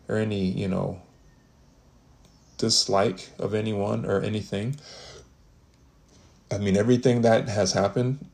or 0.08 0.16
any 0.16 0.44
you 0.44 0.68
know 0.68 1.00
dislike 2.58 3.30
of 3.38 3.54
anyone 3.54 4.04
or 4.04 4.20
anything. 4.20 4.76
I 6.50 6.58
mean, 6.58 6.76
everything 6.76 7.22
that 7.22 7.48
has 7.48 7.72
happened 7.72 8.24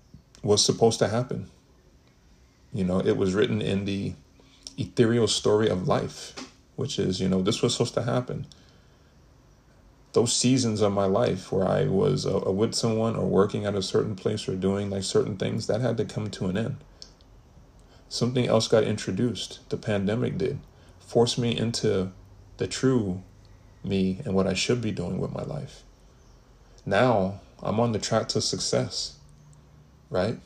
was 0.43 0.65
supposed 0.65 0.99
to 0.99 1.09
happen. 1.09 1.49
You 2.73 2.85
know, 2.85 3.01
it 3.01 3.17
was 3.17 3.35
written 3.35 3.61
in 3.61 3.85
the 3.85 4.15
ethereal 4.79 5.27
story 5.27 5.69
of 5.69 5.89
life, 5.89 6.35
which 6.77 6.99
is, 6.99 7.21
you 7.21 7.29
know, 7.29 7.43
this 7.43 7.63
was 7.63 7.73
supposed 7.73 7.95
to 7.95 8.03
happen. 8.03 8.47
Those 10.13 10.35
seasons 10.35 10.83
of 10.83 10.93
my 10.93 11.07
life 11.07 11.51
where 11.51 11.67
I 11.67 11.87
was 11.87 12.27
uh, 12.27 12.51
with 12.51 12.75
someone 12.75 13.17
or 13.17 13.27
working 13.27 13.65
at 13.65 13.75
a 13.75 13.83
certain 13.83 14.15
place 14.15 14.47
or 14.49 14.55
doing 14.55 14.91
like 14.91 15.05
certain 15.05 15.37
things, 15.37 15.67
that 15.67 15.81
had 15.81 15.97
to 15.97 16.05
come 16.05 16.29
to 16.31 16.47
an 16.47 16.59
end. 16.59 16.77
Something 18.09 18.47
else 18.47 18.69
got 18.69 18.85
introduced. 18.85 19.61
The 19.71 19.79
pandemic 19.79 20.37
did. 20.37 20.59
Forced 21.01 21.39
me 21.39 21.57
into 21.57 22.13
the 22.59 22.67
true 22.67 23.23
me 23.83 24.21
and 24.25 24.35
what 24.35 24.47
I 24.47 24.55
should 24.55 24.83
be 24.83 24.93
doing 24.93 25.19
with 25.19 25.33
my 25.33 25.43
life. 25.43 25.83
Now 26.85 27.41
I'm 27.63 27.81
on 27.81 27.93
the 27.93 27.99
track 27.99 28.29
to 28.29 28.41
success, 28.41 29.17
right? 30.11 30.39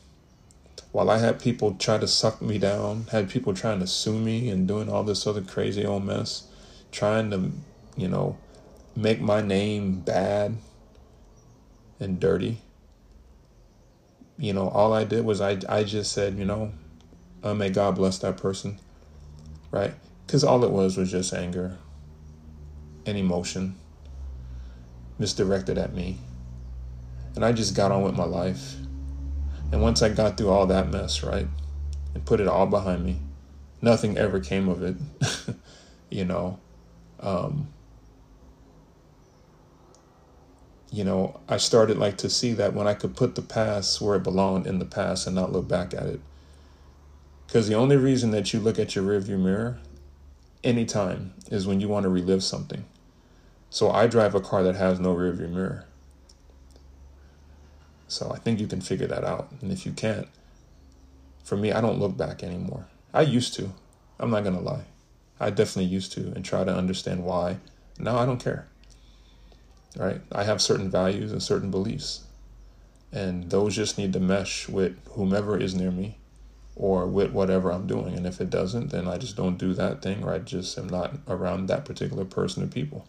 While 0.93 1.11
I 1.11 1.19
had 1.19 1.41
people 1.41 1.75
try 1.75 1.99
to 1.99 2.07
suck 2.07 2.41
me 2.41 2.59
down, 2.59 3.07
had 3.11 3.29
people 3.29 3.53
trying 3.53 3.81
to 3.81 3.87
sue 3.87 4.19
me 4.19 4.49
and 4.49 4.69
doing 4.69 4.89
all 4.89 5.03
this 5.03 5.27
other 5.27 5.43
crazy 5.43 5.85
old 5.85 6.05
mess, 6.05 6.47
trying 6.93 7.31
to, 7.31 7.51
you 7.97 8.09
know, 8.09 8.39
make 8.97 9.21
my 9.21 9.43
name 9.43 10.01
bad 10.01 10.57
and 12.01 12.19
dirty. 12.19 12.59
You 14.39 14.53
know, 14.53 14.69
all 14.69 14.93
I 14.93 15.05
did 15.05 15.25
was 15.25 15.41
I, 15.41 15.59
I 15.69 15.85
just 15.85 16.13
said, 16.13 16.39
you 16.39 16.45
know, 16.45 16.73
uh, 17.43 17.55
may 17.55 17.71
God 17.71 17.95
bless 17.95 18.19
that 18.19 18.37
person, 18.37 18.81
right? 19.71 19.95
Because 20.27 20.43
all 20.43 20.65
it 20.65 20.71
was 20.71 20.97
was 20.97 21.11
just 21.11 21.33
anger 21.33 21.77
and 23.05 23.17
emotion 23.17 23.77
misdirected 25.19 25.79
at 25.79 25.95
me. 25.95 26.19
And 27.35 27.45
I 27.45 27.53
just 27.53 27.77
got 27.77 27.93
on 27.93 28.03
with 28.03 28.17
my 28.17 28.25
life. 28.25 28.75
And 29.73 29.83
once 29.83 30.03
I 30.03 30.09
got 30.09 30.37
through 30.37 30.51
all 30.51 30.67
that 30.67 30.91
mess, 30.91 31.23
right, 31.23 31.47
and 32.15 32.25
put 32.25 32.41
it 32.41 32.49
all 32.49 32.67
behind 32.67 33.05
me, 33.05 33.21
nothing 33.83 34.17
ever 34.17 34.41
came 34.41 34.69
of 34.69 34.83
it. 34.83 34.97
you 36.11 36.25
know, 36.25 36.59
um, 37.21 37.69
you 40.91 41.05
know, 41.05 41.41
I 41.49 41.57
started 41.57 41.99
like 41.99 42.17
to 42.19 42.31
see 42.31 42.53
that 42.55 42.75
when 42.75 42.87
I 42.87 42.95
could 42.95 43.17
put 43.17 43.35
the 43.35 43.43
past 43.43 44.01
where 44.01 44.17
it 44.17 44.23
belonged 44.23 44.67
in 44.67 44.79
the 44.79 44.85
past 44.85 45.27
and 45.27 45.35
not 45.35 45.53
look 45.53 45.69
back 45.69 45.93
at 45.93 46.07
it. 46.07 46.21
Because 47.47 47.69
the 47.69 47.75
only 47.75 47.97
reason 47.97 48.31
that 48.33 48.53
you 48.53 48.61
look 48.61 48.79
at 48.79 48.95
your 48.95 49.05
rearview 49.05 49.39
mirror 49.39 49.79
anytime 50.65 51.35
is 51.51 51.67
when 51.67 51.81
you 51.81 51.89
want 51.89 52.05
to 52.05 52.09
relive 52.09 52.43
something. 52.43 52.85
So 53.71 53.91
I 53.91 54.07
drive 54.07 54.35
a 54.35 54.41
car 54.41 54.63
that 54.63 54.77
has 54.77 54.99
no 54.99 55.15
rearview 55.15 55.51
mirror. 55.51 55.87
So 58.09 58.31
I 58.33 58.39
think 58.39 58.61
you 58.61 58.67
can 58.67 58.81
figure 58.81 59.07
that 59.09 59.25
out. 59.25 59.51
And 59.61 59.73
if 59.73 59.85
you 59.85 59.93
can't, 59.93 60.29
for 61.45 61.57
me, 61.57 61.73
I 61.73 61.81
don't 61.81 61.99
look 61.99 62.17
back 62.17 62.43
anymore. 62.43 62.87
I 63.13 63.23
used 63.23 63.55
to. 63.55 63.73
I'm 64.19 64.31
not 64.31 64.45
going 64.45 64.57
to 64.57 64.63
lie. 64.63 64.85
I 65.39 65.51
definitely 65.51 65.85
used 65.85 66.13
to 66.13 66.33
and 66.35 66.45
try 66.45 66.65
to 66.65 66.75
understand 66.75 67.25
why. 67.25 67.59
Now 67.99 68.19
I 68.19 68.27
don't 68.27 68.43
care. 68.43 68.67
Right? 69.97 70.21
I 70.31 70.45
have 70.45 70.61
certain 70.61 70.91
values 70.91 71.33
and 71.33 71.43
certain 71.43 71.71
beliefs. 71.71 72.25
And 73.13 73.51
those 73.51 73.75
just 73.75 73.97
need 73.97 74.13
to 74.13 74.21
mesh 74.21 74.69
with 74.69 74.99
whomever 75.13 75.59
is 75.59 75.75
near 75.75 75.91
me 75.91 76.19
or 76.75 77.07
with 77.07 77.33
whatever 77.33 77.73
I'm 77.73 77.87
doing. 77.87 78.15
And 78.15 78.27
if 78.27 78.41
it 78.41 78.51
doesn't, 78.51 78.91
then 78.91 79.09
I 79.09 79.17
just 79.17 79.37
don't 79.37 79.57
do 79.57 79.73
that 79.75 80.03
thing 80.03 80.23
or 80.23 80.33
I 80.33 80.39
just 80.39 80.77
am 80.77 80.89
not 80.89 81.15
around 81.27 81.69
that 81.69 81.85
particular 81.85 82.25
person 82.25 82.63
or 82.63 82.67
people 82.67 83.07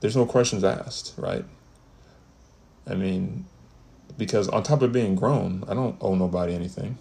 there's 0.00 0.16
no 0.16 0.26
questions 0.26 0.64
asked, 0.64 1.14
right? 1.16 1.44
I 2.86 2.94
mean, 2.94 3.46
because 4.16 4.48
on 4.48 4.62
top 4.62 4.82
of 4.82 4.92
being 4.92 5.14
grown, 5.14 5.64
I 5.68 5.74
don't 5.74 5.96
owe 6.00 6.14
nobody 6.14 6.54
anything. 6.54 6.98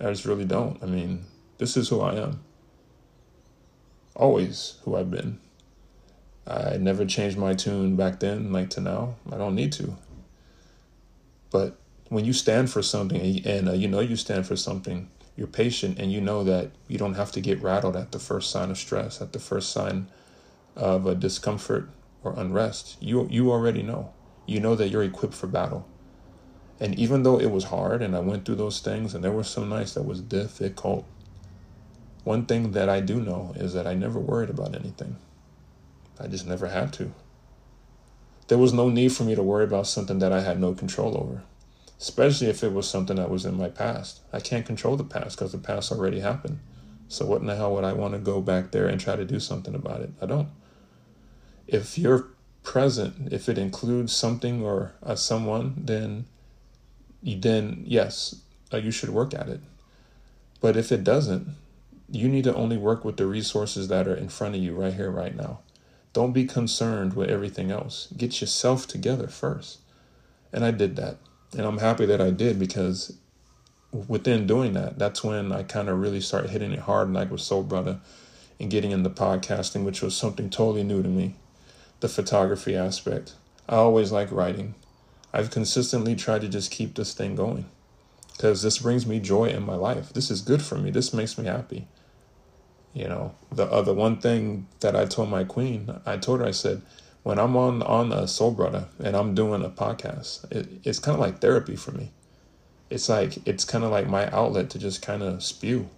I 0.00 0.10
just 0.10 0.24
really 0.24 0.44
don't. 0.44 0.82
I 0.82 0.86
mean, 0.86 1.24
this 1.58 1.76
is 1.76 1.88
who 1.88 2.00
I 2.00 2.16
am. 2.16 2.40
Always 4.14 4.78
who 4.84 4.96
I've 4.96 5.10
been. 5.10 5.38
I 6.46 6.76
never 6.76 7.04
changed 7.04 7.38
my 7.38 7.54
tune 7.54 7.96
back 7.96 8.20
then, 8.20 8.52
like 8.52 8.70
to 8.70 8.80
now. 8.80 9.14
I 9.30 9.36
don't 9.36 9.54
need 9.54 9.72
to. 9.72 9.96
But 11.50 11.78
when 12.08 12.24
you 12.24 12.32
stand 12.32 12.70
for 12.70 12.82
something 12.82 13.46
and, 13.46 13.68
uh, 13.68 13.72
you 13.72 13.88
know 13.88 14.00
you 14.00 14.16
stand 14.16 14.46
for 14.46 14.56
something, 14.56 15.08
you're 15.36 15.46
patient 15.46 15.98
and 15.98 16.12
you 16.12 16.20
know 16.20 16.44
that 16.44 16.70
you 16.88 16.98
don't 16.98 17.14
have 17.14 17.32
to 17.32 17.40
get 17.40 17.62
rattled 17.62 17.96
at 17.96 18.12
the 18.12 18.18
first 18.18 18.50
sign 18.50 18.70
of 18.70 18.78
stress, 18.78 19.20
at 19.20 19.32
the 19.32 19.38
first 19.38 19.70
sign 19.70 20.08
of 20.76 21.06
a 21.06 21.14
discomfort, 21.14 21.88
or 22.24 22.34
unrest, 22.36 22.96
you 23.00 23.26
you 23.30 23.50
already 23.50 23.82
know. 23.82 24.12
You 24.46 24.60
know 24.60 24.74
that 24.74 24.88
you're 24.88 25.02
equipped 25.02 25.34
for 25.34 25.46
battle. 25.46 25.86
And 26.80 26.98
even 26.98 27.22
though 27.22 27.38
it 27.38 27.50
was 27.50 27.64
hard 27.64 28.02
and 28.02 28.16
I 28.16 28.20
went 28.20 28.44
through 28.44 28.56
those 28.56 28.80
things 28.80 29.14
and 29.14 29.22
there 29.22 29.30
were 29.32 29.44
some 29.44 29.68
nights 29.68 29.94
that 29.94 30.02
was 30.02 30.20
difficult, 30.20 31.06
one 32.24 32.46
thing 32.46 32.72
that 32.72 32.88
I 32.88 33.00
do 33.00 33.20
know 33.20 33.52
is 33.56 33.72
that 33.74 33.86
I 33.86 33.94
never 33.94 34.18
worried 34.18 34.50
about 34.50 34.74
anything. 34.74 35.16
I 36.22 36.28
just 36.28 36.46
never 36.46 36.68
had 36.68 36.92
to. 36.94 37.12
There 38.48 38.58
was 38.58 38.72
no 38.72 38.88
need 38.88 39.12
for 39.12 39.24
me 39.24 39.34
to 39.34 39.42
worry 39.42 39.64
about 39.64 39.86
something 39.86 40.18
that 40.18 40.32
I 40.32 40.40
had 40.40 40.60
no 40.60 40.74
control 40.74 41.16
over, 41.16 41.42
especially 41.98 42.48
if 42.48 42.62
it 42.62 42.72
was 42.72 42.88
something 42.88 43.16
that 43.16 43.30
was 43.30 43.44
in 43.44 43.56
my 43.56 43.68
past. 43.68 44.20
I 44.32 44.40
can't 44.40 44.66
control 44.66 44.96
the 44.96 45.04
past 45.04 45.36
because 45.36 45.52
the 45.52 45.58
past 45.58 45.90
already 45.90 46.20
happened. 46.20 46.60
So, 47.08 47.26
what 47.26 47.40
in 47.40 47.46
the 47.46 47.56
hell 47.56 47.74
would 47.74 47.84
I 47.84 47.92
want 47.92 48.14
to 48.14 48.18
go 48.18 48.40
back 48.40 48.70
there 48.70 48.86
and 48.86 49.00
try 49.00 49.16
to 49.16 49.24
do 49.24 49.40
something 49.40 49.74
about 49.74 50.00
it? 50.00 50.10
I 50.20 50.26
don't. 50.26 50.48
If 51.66 51.98
you're 51.98 52.28
present, 52.62 53.32
if 53.32 53.48
it 53.48 53.58
includes 53.58 54.14
something 54.14 54.62
or 54.62 54.92
uh, 55.02 55.14
someone, 55.14 55.74
then 55.76 56.26
then 57.22 57.84
yes, 57.86 58.36
uh, 58.72 58.78
you 58.78 58.90
should 58.90 59.10
work 59.10 59.34
at 59.34 59.48
it. 59.48 59.60
But 60.60 60.76
if 60.76 60.90
it 60.92 61.04
doesn't, 61.04 61.48
you 62.10 62.28
need 62.28 62.44
to 62.44 62.54
only 62.54 62.76
work 62.76 63.04
with 63.04 63.16
the 63.16 63.26
resources 63.26 63.88
that 63.88 64.06
are 64.06 64.14
in 64.14 64.28
front 64.28 64.54
of 64.54 64.62
you 64.62 64.74
right 64.74 64.94
here, 64.94 65.10
right 65.10 65.34
now. 65.34 65.60
Don't 66.12 66.32
be 66.32 66.44
concerned 66.44 67.14
with 67.14 67.30
everything 67.30 67.70
else. 67.70 68.08
Get 68.16 68.40
yourself 68.40 68.86
together 68.86 69.28
first. 69.28 69.78
And 70.52 70.64
I 70.64 70.70
did 70.70 70.96
that. 70.96 71.16
And 71.56 71.66
I'm 71.66 71.78
happy 71.78 72.06
that 72.06 72.20
I 72.20 72.30
did 72.30 72.58
because 72.58 73.16
within 73.92 74.46
doing 74.46 74.72
that, 74.74 74.98
that's 74.98 75.24
when 75.24 75.52
I 75.52 75.62
kind 75.62 75.88
of 75.88 75.98
really 75.98 76.20
started 76.20 76.50
hitting 76.50 76.72
it 76.72 76.80
hard, 76.80 77.12
like 77.12 77.30
with 77.30 77.40
Soul 77.40 77.64
Bradda 77.64 78.00
and 78.60 78.70
getting 78.70 78.90
into 78.90 79.10
podcasting, 79.10 79.84
which 79.84 80.02
was 80.02 80.16
something 80.16 80.50
totally 80.50 80.84
new 80.84 81.02
to 81.02 81.08
me. 81.08 81.34
The 82.00 82.08
photography 82.08 82.76
aspect. 82.76 83.34
I 83.68 83.76
always 83.76 84.12
like 84.12 84.30
writing. 84.32 84.74
I've 85.32 85.50
consistently 85.50 86.14
tried 86.14 86.42
to 86.42 86.48
just 86.48 86.70
keep 86.70 86.94
this 86.94 87.14
thing 87.14 87.36
going 87.36 87.66
because 88.32 88.62
this 88.62 88.78
brings 88.78 89.06
me 89.06 89.20
joy 89.20 89.46
in 89.46 89.62
my 89.64 89.74
life. 89.74 90.12
This 90.12 90.30
is 90.30 90.42
good 90.42 90.62
for 90.62 90.76
me. 90.76 90.90
This 90.90 91.14
makes 91.14 91.38
me 91.38 91.46
happy. 91.46 91.86
You 92.94 93.08
know, 93.08 93.34
the 93.50 93.64
other 93.64 93.94
one 93.94 94.18
thing 94.20 94.66
that 94.80 94.94
I 94.94 95.06
told 95.06 95.30
my 95.30 95.44
queen, 95.44 96.00
I 96.04 96.18
told 96.18 96.40
her, 96.40 96.46
I 96.46 96.50
said, 96.50 96.82
when 97.22 97.38
I'm 97.38 97.56
on 97.56 97.82
on 97.82 98.12
a 98.12 98.26
Soul 98.26 98.54
Bradda 98.54 98.88
and 98.98 99.16
I'm 99.16 99.34
doing 99.34 99.64
a 99.64 99.70
podcast, 99.70 100.50
it, 100.50 100.68
it's 100.84 100.98
kind 100.98 101.14
of 101.14 101.20
like 101.20 101.40
therapy 101.40 101.76
for 101.76 101.92
me. 101.92 102.10
It's 102.90 103.08
like 103.08 103.46
it's 103.46 103.64
kind 103.64 103.84
of 103.84 103.90
like 103.90 104.08
my 104.08 104.30
outlet 104.30 104.70
to 104.70 104.78
just 104.78 105.02
kind 105.02 105.22
of 105.22 105.42
spew 105.42 105.88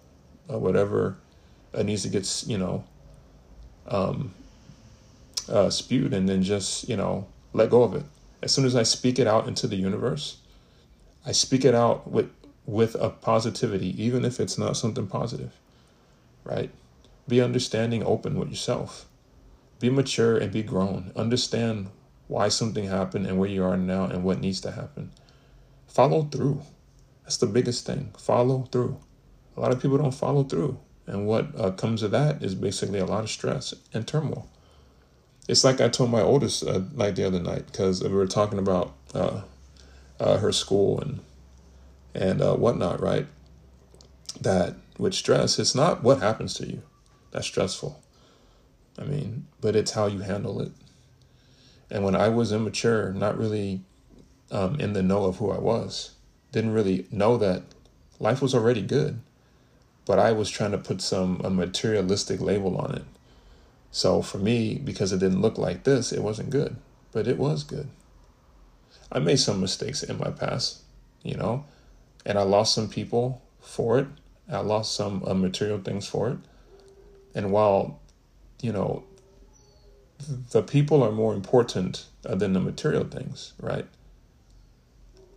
uh, 0.52 0.58
whatever 0.58 1.16
uh, 1.72 1.82
needs 1.82 2.02
to 2.02 2.08
get 2.08 2.44
you 2.46 2.58
know 2.58 2.84
um, 3.88 4.34
uh, 5.48 5.70
spewed, 5.70 6.12
and 6.12 6.28
then 6.28 6.42
just 6.42 6.88
you 6.88 6.96
know 6.96 7.26
let 7.52 7.70
go 7.70 7.82
of 7.82 7.94
it. 7.94 8.04
As 8.42 8.52
soon 8.52 8.66
as 8.66 8.76
I 8.76 8.82
speak 8.82 9.18
it 9.18 9.26
out 9.26 9.48
into 9.48 9.66
the 9.66 9.76
universe, 9.76 10.38
I 11.24 11.32
speak 11.32 11.64
it 11.64 11.74
out 11.74 12.10
with 12.10 12.30
with 12.66 12.94
a 12.96 13.10
positivity, 13.10 14.00
even 14.02 14.24
if 14.24 14.40
it's 14.40 14.58
not 14.58 14.76
something 14.76 15.06
positive, 15.06 15.52
right? 16.44 16.70
Be 17.26 17.40
understanding, 17.40 18.04
open 18.04 18.38
with 18.38 18.50
yourself. 18.50 19.06
Be 19.80 19.88
mature 19.88 20.36
and 20.36 20.52
be 20.52 20.62
grown. 20.62 21.10
Understand 21.16 21.88
why 22.28 22.48
something 22.48 22.86
happened 22.86 23.26
and 23.26 23.38
where 23.38 23.48
you 23.48 23.64
are 23.64 23.76
now 23.76 24.04
and 24.04 24.24
what 24.24 24.40
needs 24.40 24.60
to 24.62 24.72
happen. 24.72 25.10
Follow 25.86 26.24
through. 26.24 26.62
That's 27.22 27.38
the 27.38 27.46
biggest 27.46 27.86
thing. 27.86 28.12
Follow 28.18 28.68
through. 28.70 28.98
A 29.56 29.60
lot 29.60 29.72
of 29.72 29.80
people 29.80 29.96
don't 29.96 30.12
follow 30.14 30.44
through. 30.44 30.78
And 31.06 31.26
what 31.26 31.48
uh, 31.58 31.70
comes 31.70 32.02
of 32.02 32.10
that 32.10 32.42
is 32.42 32.54
basically 32.54 32.98
a 32.98 33.06
lot 33.06 33.24
of 33.24 33.30
stress 33.30 33.74
and 33.92 34.06
turmoil. 34.06 34.48
It's 35.48 35.64
like 35.64 35.80
I 35.80 35.88
told 35.88 36.10
my 36.10 36.22
oldest 36.22 36.64
uh, 36.64 36.80
like 36.94 37.14
the 37.14 37.26
other 37.26 37.40
night 37.40 37.66
because 37.66 38.02
we 38.02 38.08
were 38.08 38.26
talking 38.26 38.58
about 38.58 38.94
uh, 39.14 39.42
uh 40.18 40.38
her 40.38 40.52
school 40.52 40.98
and 41.00 41.20
and 42.14 42.40
uh, 42.40 42.54
whatnot, 42.54 43.00
right? 43.00 43.26
That 44.40 44.76
with 44.96 45.12
stress, 45.12 45.58
it's 45.58 45.74
not 45.74 46.02
what 46.02 46.20
happens 46.20 46.54
to 46.54 46.66
you 46.66 46.82
that's 47.34 47.48
stressful. 47.48 48.00
I 48.96 49.02
mean, 49.02 49.48
but 49.60 49.74
it's 49.74 49.90
how 49.90 50.06
you 50.06 50.20
handle 50.20 50.60
it. 50.60 50.70
And 51.90 52.04
when 52.04 52.14
I 52.14 52.28
was 52.28 52.52
immature, 52.52 53.12
not 53.12 53.36
really 53.36 53.80
um, 54.52 54.78
in 54.78 54.92
the 54.92 55.02
know 55.02 55.24
of 55.24 55.38
who 55.38 55.50
I 55.50 55.58
was, 55.58 56.12
didn't 56.52 56.72
really 56.72 57.06
know 57.10 57.36
that 57.38 57.64
life 58.20 58.40
was 58.40 58.54
already 58.54 58.82
good, 58.82 59.18
but 60.06 60.20
I 60.20 60.30
was 60.30 60.48
trying 60.48 60.70
to 60.70 60.78
put 60.78 61.02
some 61.02 61.40
a 61.42 61.50
materialistic 61.50 62.40
label 62.40 62.78
on 62.78 62.94
it. 62.94 63.04
So 63.90 64.22
for 64.22 64.38
me, 64.38 64.76
because 64.76 65.12
it 65.12 65.18
didn't 65.18 65.42
look 65.42 65.58
like 65.58 65.82
this, 65.82 66.12
it 66.12 66.22
wasn't 66.22 66.50
good, 66.50 66.76
but 67.10 67.26
it 67.26 67.36
was 67.36 67.64
good. 67.64 67.88
I 69.10 69.18
made 69.18 69.40
some 69.40 69.60
mistakes 69.60 70.04
in 70.04 70.18
my 70.18 70.30
past, 70.30 70.82
you 71.24 71.34
know, 71.34 71.64
and 72.24 72.38
I 72.38 72.42
lost 72.42 72.74
some 72.74 72.88
people 72.88 73.42
for 73.60 73.98
it. 73.98 74.06
I 74.48 74.58
lost 74.58 74.94
some 74.94 75.24
uh, 75.26 75.34
material 75.34 75.78
things 75.78 76.06
for 76.06 76.30
it. 76.30 76.38
And 77.34 77.50
while, 77.50 78.00
you 78.62 78.72
know, 78.72 79.04
the 80.50 80.62
people 80.62 81.02
are 81.02 81.10
more 81.10 81.34
important 81.34 82.06
than 82.22 82.52
the 82.52 82.60
material 82.60 83.04
things, 83.04 83.52
right? 83.60 83.86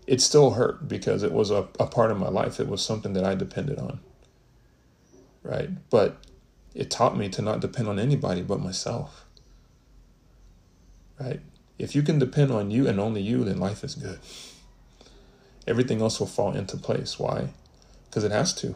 It 0.05 0.21
still 0.21 0.51
hurt 0.51 0.87
because 0.87 1.23
it 1.23 1.33
was 1.33 1.51
a, 1.51 1.67
a 1.79 1.87
part 1.87 2.11
of 2.11 2.19
my 2.19 2.29
life. 2.29 2.59
It 2.59 2.67
was 2.67 2.81
something 2.81 3.13
that 3.13 3.25
I 3.25 3.35
depended 3.35 3.79
on, 3.79 3.99
right? 5.43 5.69
But 5.89 6.17
it 6.73 6.91
taught 6.91 7.17
me 7.17 7.27
to 7.29 7.41
not 7.41 7.59
depend 7.59 7.87
on 7.87 7.99
anybody 7.99 8.41
but 8.41 8.61
myself, 8.61 9.25
right? 11.19 11.41
If 11.77 11.95
you 11.95 12.03
can 12.03 12.19
depend 12.19 12.51
on 12.51 12.71
you 12.71 12.87
and 12.87 12.99
only 12.99 13.21
you, 13.21 13.43
then 13.43 13.59
life 13.59 13.83
is 13.83 13.95
good. 13.95 14.19
Everything 15.67 16.01
else 16.01 16.19
will 16.19 16.27
fall 16.27 16.55
into 16.55 16.77
place. 16.77 17.19
Why? 17.19 17.49
Because 18.05 18.23
it 18.23 18.31
has 18.31 18.53
to. 18.55 18.75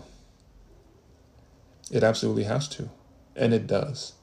It 1.89 2.03
absolutely 2.03 2.43
has 2.43 2.67
to. 2.69 2.89
And 3.35 3.53
it 3.53 3.67
does. 3.67 4.13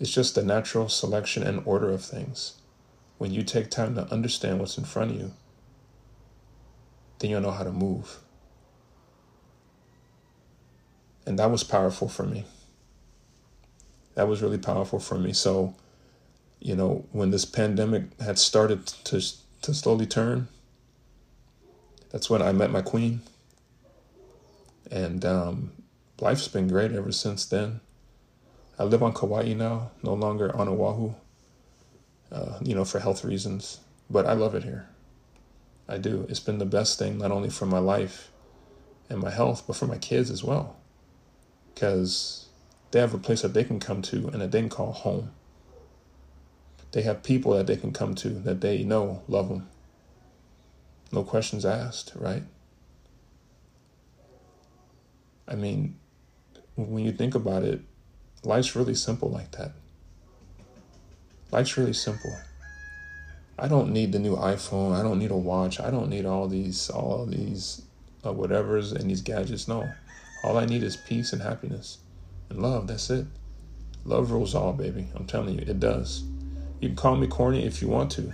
It's 0.00 0.10
just 0.10 0.34
the 0.34 0.42
natural 0.42 0.88
selection 0.88 1.42
and 1.42 1.62
order 1.64 1.90
of 1.90 2.04
things. 2.04 2.54
When 3.18 3.30
you 3.30 3.44
take 3.44 3.70
time 3.70 3.94
to 3.94 4.10
understand 4.12 4.58
what's 4.58 4.76
in 4.76 4.84
front 4.84 5.12
of 5.12 5.16
you, 5.16 5.32
then 7.20 7.30
you'll 7.30 7.40
know 7.40 7.52
how 7.52 7.62
to 7.62 7.70
move. 7.70 8.18
And 11.24 11.38
that 11.38 11.50
was 11.50 11.62
powerful 11.62 12.08
for 12.08 12.24
me. 12.24 12.44
That 14.14 14.26
was 14.26 14.42
really 14.42 14.58
powerful 14.58 14.98
for 14.98 15.16
me. 15.16 15.32
So, 15.32 15.74
you 16.58 16.74
know, 16.74 17.06
when 17.12 17.30
this 17.30 17.44
pandemic 17.44 18.20
had 18.20 18.38
started 18.38 18.86
to, 18.86 19.22
to 19.62 19.72
slowly 19.72 20.06
turn, 20.06 20.48
that's 22.10 22.28
when 22.28 22.42
I 22.42 22.52
met 22.52 22.72
my 22.72 22.82
queen. 22.82 23.20
And 24.90 25.24
um, 25.24 25.72
life's 26.22 26.46
been 26.46 26.68
great 26.68 26.92
ever 26.92 27.10
since 27.10 27.44
then. 27.44 27.80
I 28.78 28.84
live 28.84 29.02
on 29.02 29.12
Kauai 29.12 29.54
now, 29.54 29.90
no 30.02 30.14
longer 30.14 30.54
on 30.56 30.68
Oahu, 30.68 31.14
uh, 32.30 32.58
you 32.62 32.74
know, 32.74 32.84
for 32.84 33.00
health 33.00 33.24
reasons. 33.24 33.80
But 34.08 34.26
I 34.26 34.34
love 34.34 34.54
it 34.54 34.62
here. 34.62 34.88
I 35.88 35.98
do. 35.98 36.24
It's 36.28 36.40
been 36.40 36.58
the 36.58 36.64
best 36.64 36.98
thing, 36.98 37.18
not 37.18 37.32
only 37.32 37.50
for 37.50 37.66
my 37.66 37.80
life 37.80 38.30
and 39.10 39.20
my 39.20 39.30
health, 39.30 39.64
but 39.66 39.76
for 39.76 39.86
my 39.86 39.98
kids 39.98 40.30
as 40.30 40.44
well. 40.44 40.76
Because 41.74 42.46
they 42.92 43.00
have 43.00 43.14
a 43.14 43.18
place 43.18 43.42
that 43.42 43.52
they 43.52 43.64
can 43.64 43.80
come 43.80 44.00
to 44.02 44.28
and 44.28 44.40
that 44.40 44.52
they 44.52 44.60
can 44.60 44.68
call 44.68 44.92
home. 44.92 45.32
They 46.92 47.02
have 47.02 47.22
people 47.22 47.54
that 47.54 47.66
they 47.66 47.76
can 47.76 47.92
come 47.92 48.14
to 48.16 48.28
that 48.28 48.60
they 48.60 48.84
know 48.84 49.22
love 49.26 49.48
them. 49.48 49.68
No 51.10 51.24
questions 51.24 51.66
asked, 51.66 52.12
right? 52.14 52.44
I 55.48 55.56
mean, 55.56 55.96
when 56.88 57.04
you 57.04 57.12
think 57.12 57.34
about 57.34 57.62
it, 57.62 57.80
life's 58.44 58.74
really 58.76 58.94
simple 58.94 59.30
like 59.30 59.50
that. 59.52 59.72
Life's 61.50 61.76
really 61.76 61.92
simple. 61.92 62.34
I 63.58 63.68
don't 63.68 63.92
need 63.92 64.12
the 64.12 64.18
new 64.18 64.36
iPhone. 64.36 64.92
I 64.98 65.02
don't 65.02 65.18
need 65.18 65.30
a 65.30 65.36
watch. 65.36 65.78
I 65.78 65.90
don't 65.90 66.08
need 66.08 66.24
all 66.24 66.48
these 66.48 66.88
all 66.90 67.26
these 67.26 67.82
uh, 68.24 68.32
whatevers 68.32 68.94
and 68.94 69.10
these 69.10 69.20
gadgets. 69.20 69.68
No, 69.68 69.88
all 70.42 70.56
I 70.56 70.64
need 70.64 70.82
is 70.82 70.96
peace 70.96 71.32
and 71.32 71.42
happiness 71.42 71.98
and 72.48 72.62
love. 72.62 72.86
That's 72.86 73.10
it. 73.10 73.26
Love 74.04 74.30
rules 74.30 74.54
all, 74.54 74.72
baby. 74.72 75.06
I'm 75.14 75.26
telling 75.26 75.58
you, 75.58 75.64
it 75.66 75.78
does. 75.78 76.24
You 76.80 76.88
can 76.88 76.96
call 76.96 77.16
me 77.16 77.26
corny 77.28 77.64
if 77.64 77.80
you 77.80 77.88
want 77.88 78.10
to, 78.12 78.32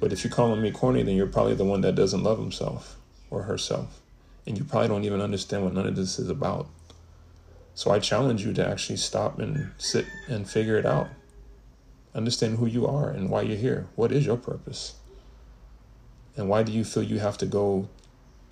but 0.00 0.12
if 0.12 0.24
you're 0.24 0.32
calling 0.32 0.62
me 0.62 0.70
corny, 0.70 1.02
then 1.02 1.16
you're 1.16 1.26
probably 1.26 1.54
the 1.54 1.64
one 1.64 1.82
that 1.82 1.94
doesn't 1.94 2.22
love 2.22 2.38
himself 2.38 2.96
or 3.30 3.42
herself, 3.42 4.00
and 4.46 4.56
you 4.56 4.64
probably 4.64 4.88
don't 4.88 5.04
even 5.04 5.20
understand 5.20 5.64
what 5.64 5.74
none 5.74 5.86
of 5.86 5.96
this 5.96 6.18
is 6.18 6.30
about. 6.30 6.68
So 7.78 7.92
I 7.92 8.00
challenge 8.00 8.44
you 8.44 8.52
to 8.54 8.68
actually 8.68 8.96
stop 8.96 9.38
and 9.38 9.70
sit 9.78 10.04
and 10.26 10.50
figure 10.50 10.76
it 10.78 10.84
out. 10.84 11.10
Understand 12.12 12.58
who 12.58 12.66
you 12.66 12.88
are 12.88 13.08
and 13.08 13.30
why 13.30 13.42
you're 13.42 13.56
here. 13.56 13.86
What 13.94 14.10
is 14.10 14.26
your 14.26 14.36
purpose? 14.36 14.96
And 16.36 16.48
why 16.48 16.64
do 16.64 16.72
you 16.72 16.82
feel 16.82 17.04
you 17.04 17.20
have 17.20 17.38
to 17.38 17.46
go 17.46 17.88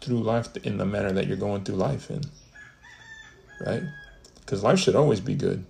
through 0.01 0.23
life 0.23 0.57
in 0.59 0.79
the 0.79 0.87
manner 0.87 1.11
that 1.11 1.27
you're 1.27 1.37
going 1.37 1.65
through 1.65 1.75
life 1.75 2.09
in? 2.09 2.21
Right? 3.61 3.83
Because 4.39 4.63
life 4.63 4.79
should 4.79 4.95
always 4.95 5.19
be 5.19 5.35
good. 5.35 5.65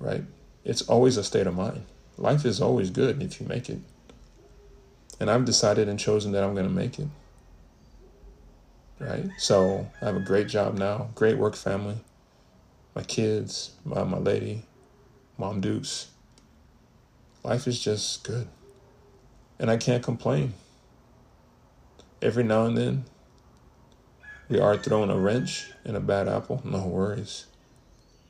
Right? 0.00 0.24
It's 0.64 0.82
always 0.82 1.16
a 1.16 1.22
state 1.22 1.46
of 1.46 1.54
mind. 1.54 1.84
Life 2.18 2.44
is 2.44 2.60
always 2.60 2.90
good 2.90 3.22
if 3.22 3.40
you 3.40 3.46
make 3.46 3.70
it. 3.70 3.78
And 5.20 5.30
I've 5.30 5.44
decided 5.44 5.88
and 5.88 6.00
chosen 6.00 6.32
that 6.32 6.42
I'm 6.42 6.54
going 6.54 6.66
to 6.66 6.74
make 6.74 6.98
it 6.98 7.06
right? 8.98 9.24
So 9.38 9.90
I 10.00 10.06
have 10.06 10.16
a 10.16 10.20
great 10.20 10.48
job 10.48 10.78
now, 10.78 11.10
great 11.14 11.38
work 11.38 11.56
family, 11.56 11.96
my 12.94 13.02
kids, 13.02 13.72
my, 13.84 14.04
my 14.04 14.18
lady, 14.18 14.64
Mom 15.38 15.60
Dukes. 15.60 16.08
Life 17.42 17.66
is 17.66 17.80
just 17.80 18.24
good. 18.24 18.48
And 19.58 19.70
I 19.70 19.76
can't 19.76 20.02
complain. 20.02 20.54
Every 22.20 22.42
now 22.42 22.64
and 22.64 22.76
then, 22.76 23.04
we 24.48 24.58
are 24.58 24.76
throwing 24.76 25.10
a 25.10 25.18
wrench 25.18 25.70
in 25.84 25.94
a 25.96 26.00
bad 26.00 26.28
apple. 26.28 26.60
No 26.64 26.86
worries. 26.86 27.46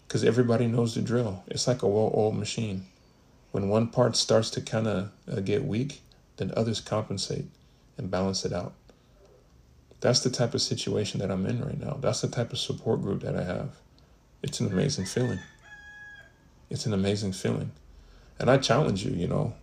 Because 0.06 0.24
everybody 0.24 0.66
knows 0.66 0.94
the 0.94 1.02
drill. 1.02 1.42
It's 1.46 1.66
like 1.66 1.82
a 1.82 1.88
well 1.88 2.12
oiled 2.14 2.36
machine. 2.36 2.86
When 3.52 3.68
one 3.68 3.88
part 3.88 4.16
starts 4.16 4.50
to 4.50 4.60
kind 4.60 4.86
of 4.86 5.10
uh, 5.30 5.40
get 5.40 5.64
weak, 5.64 6.00
then 6.36 6.52
others 6.56 6.80
compensate 6.80 7.46
and 7.96 8.10
balance 8.10 8.44
it 8.44 8.52
out. 8.52 8.74
That's 10.00 10.20
the 10.20 10.30
type 10.30 10.54
of 10.54 10.62
situation 10.62 11.20
that 11.20 11.30
I'm 11.30 11.46
in 11.46 11.64
right 11.64 11.78
now. 11.78 11.98
That's 12.00 12.20
the 12.20 12.28
type 12.28 12.52
of 12.52 12.58
support 12.58 13.02
group 13.02 13.22
that 13.22 13.36
I 13.36 13.44
have. 13.44 13.70
It's 14.42 14.60
an 14.60 14.66
amazing 14.66 15.06
feeling. 15.06 15.38
It's 16.70 16.86
an 16.86 16.92
amazing 16.92 17.32
feeling. 17.32 17.72
And 18.38 18.50
I 18.50 18.58
challenge 18.58 19.04
you, 19.04 19.12
you 19.12 19.26
know, 19.26 19.54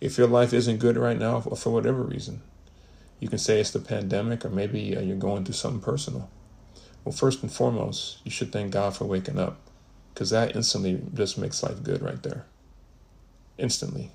if 0.00 0.18
your 0.18 0.26
life 0.26 0.52
isn't 0.52 0.78
good 0.78 0.96
right 0.96 1.18
now 1.18 1.42
or 1.46 1.56
for 1.56 1.70
whatever 1.70 2.02
reason, 2.02 2.40
you 3.20 3.28
can 3.28 3.38
say 3.38 3.60
it's 3.60 3.70
the 3.70 3.80
pandemic 3.80 4.44
or 4.44 4.50
maybe 4.50 4.96
uh, 4.96 5.00
you're 5.00 5.16
going 5.16 5.44
through 5.44 5.54
something 5.54 5.80
personal. 5.80 6.28
Well, 7.04 7.12
first 7.12 7.42
and 7.42 7.52
foremost, 7.52 8.18
you 8.24 8.30
should 8.30 8.52
thank 8.52 8.72
God 8.72 8.96
for 8.96 9.04
waking 9.04 9.38
up 9.38 9.58
because 10.12 10.30
that 10.30 10.56
instantly 10.56 11.00
just 11.14 11.38
makes 11.38 11.62
life 11.62 11.82
good 11.82 12.02
right 12.02 12.22
there. 12.22 12.44
Instantly. 13.56 14.10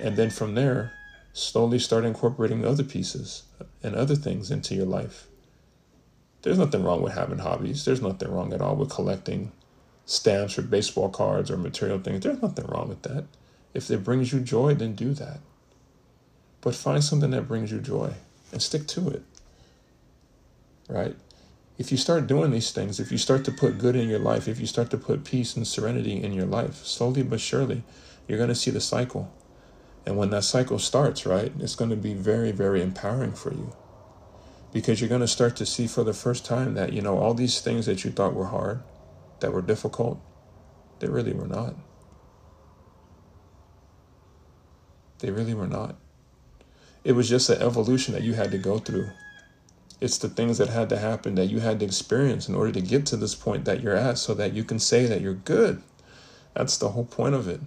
And 0.00 0.16
then 0.16 0.30
from 0.30 0.54
there, 0.54 0.92
slowly 1.32 1.78
start 1.78 2.04
incorporating 2.04 2.64
other 2.64 2.84
pieces 2.84 3.44
and 3.82 3.94
other 3.94 4.14
things 4.14 4.50
into 4.50 4.74
your 4.74 4.86
life. 4.86 5.26
There's 6.42 6.58
nothing 6.58 6.82
wrong 6.82 7.02
with 7.02 7.12
having 7.12 7.38
hobbies. 7.38 7.84
There's 7.84 8.02
nothing 8.02 8.30
wrong 8.30 8.52
at 8.52 8.62
all 8.62 8.76
with 8.76 8.90
collecting 8.90 9.52
stamps 10.06 10.58
or 10.58 10.62
baseball 10.62 11.10
cards 11.10 11.50
or 11.50 11.56
material 11.56 12.00
things. 12.00 12.24
There's 12.24 12.42
nothing 12.42 12.66
wrong 12.66 12.88
with 12.88 13.02
that. 13.02 13.24
If 13.74 13.90
it 13.90 14.02
brings 14.02 14.32
you 14.32 14.40
joy, 14.40 14.74
then 14.74 14.94
do 14.94 15.12
that. 15.14 15.38
But 16.62 16.74
find 16.74 17.02
something 17.04 17.30
that 17.30 17.48
brings 17.48 17.70
you 17.70 17.78
joy 17.78 18.14
and 18.52 18.60
stick 18.60 18.86
to 18.88 19.08
it. 19.10 19.22
Right? 20.88 21.14
If 21.78 21.92
you 21.92 21.98
start 21.98 22.26
doing 22.26 22.50
these 22.50 22.72
things, 22.72 23.00
if 23.00 23.12
you 23.12 23.18
start 23.18 23.44
to 23.44 23.52
put 23.52 23.78
good 23.78 23.96
in 23.96 24.08
your 24.08 24.18
life, 24.18 24.48
if 24.48 24.60
you 24.60 24.66
start 24.66 24.90
to 24.90 24.98
put 24.98 25.24
peace 25.24 25.56
and 25.56 25.66
serenity 25.66 26.22
in 26.22 26.32
your 26.32 26.46
life, 26.46 26.84
slowly 26.84 27.22
but 27.22 27.40
surely, 27.40 27.84
you're 28.26 28.38
going 28.38 28.48
to 28.48 28.54
see 28.54 28.70
the 28.70 28.80
cycle 28.80 29.32
and 30.10 30.18
when 30.18 30.30
that 30.30 30.42
cycle 30.42 30.80
starts, 30.80 31.24
right, 31.24 31.52
it's 31.60 31.76
going 31.76 31.90
to 31.90 31.96
be 31.96 32.14
very, 32.14 32.50
very 32.50 32.82
empowering 32.82 33.30
for 33.30 33.52
you. 33.52 33.72
Because 34.72 35.00
you're 35.00 35.08
going 35.08 35.20
to 35.20 35.28
start 35.28 35.54
to 35.58 35.64
see 35.64 35.86
for 35.86 36.02
the 36.02 36.12
first 36.12 36.44
time 36.44 36.74
that, 36.74 36.92
you 36.92 37.00
know, 37.00 37.16
all 37.16 37.32
these 37.32 37.60
things 37.60 37.86
that 37.86 38.02
you 38.02 38.10
thought 38.10 38.34
were 38.34 38.46
hard, 38.46 38.82
that 39.38 39.52
were 39.52 39.62
difficult, 39.62 40.20
they 40.98 41.06
really 41.06 41.32
were 41.32 41.46
not. 41.46 41.76
They 45.20 45.30
really 45.30 45.54
were 45.54 45.68
not. 45.68 45.94
It 47.04 47.12
was 47.12 47.28
just 47.28 47.48
an 47.48 47.62
evolution 47.62 48.12
that 48.14 48.24
you 48.24 48.32
had 48.32 48.50
to 48.50 48.58
go 48.58 48.80
through. 48.80 49.10
It's 50.00 50.18
the 50.18 50.28
things 50.28 50.58
that 50.58 50.70
had 50.70 50.88
to 50.88 50.98
happen 50.98 51.36
that 51.36 51.46
you 51.46 51.60
had 51.60 51.78
to 51.78 51.86
experience 51.86 52.48
in 52.48 52.56
order 52.56 52.72
to 52.72 52.80
get 52.80 53.06
to 53.06 53.16
this 53.16 53.36
point 53.36 53.64
that 53.66 53.80
you're 53.80 53.94
at 53.94 54.18
so 54.18 54.34
that 54.34 54.54
you 54.54 54.64
can 54.64 54.80
say 54.80 55.06
that 55.06 55.20
you're 55.20 55.34
good. 55.34 55.84
That's 56.52 56.78
the 56.78 56.88
whole 56.88 57.04
point 57.04 57.36
of 57.36 57.46
it. 57.46 57.60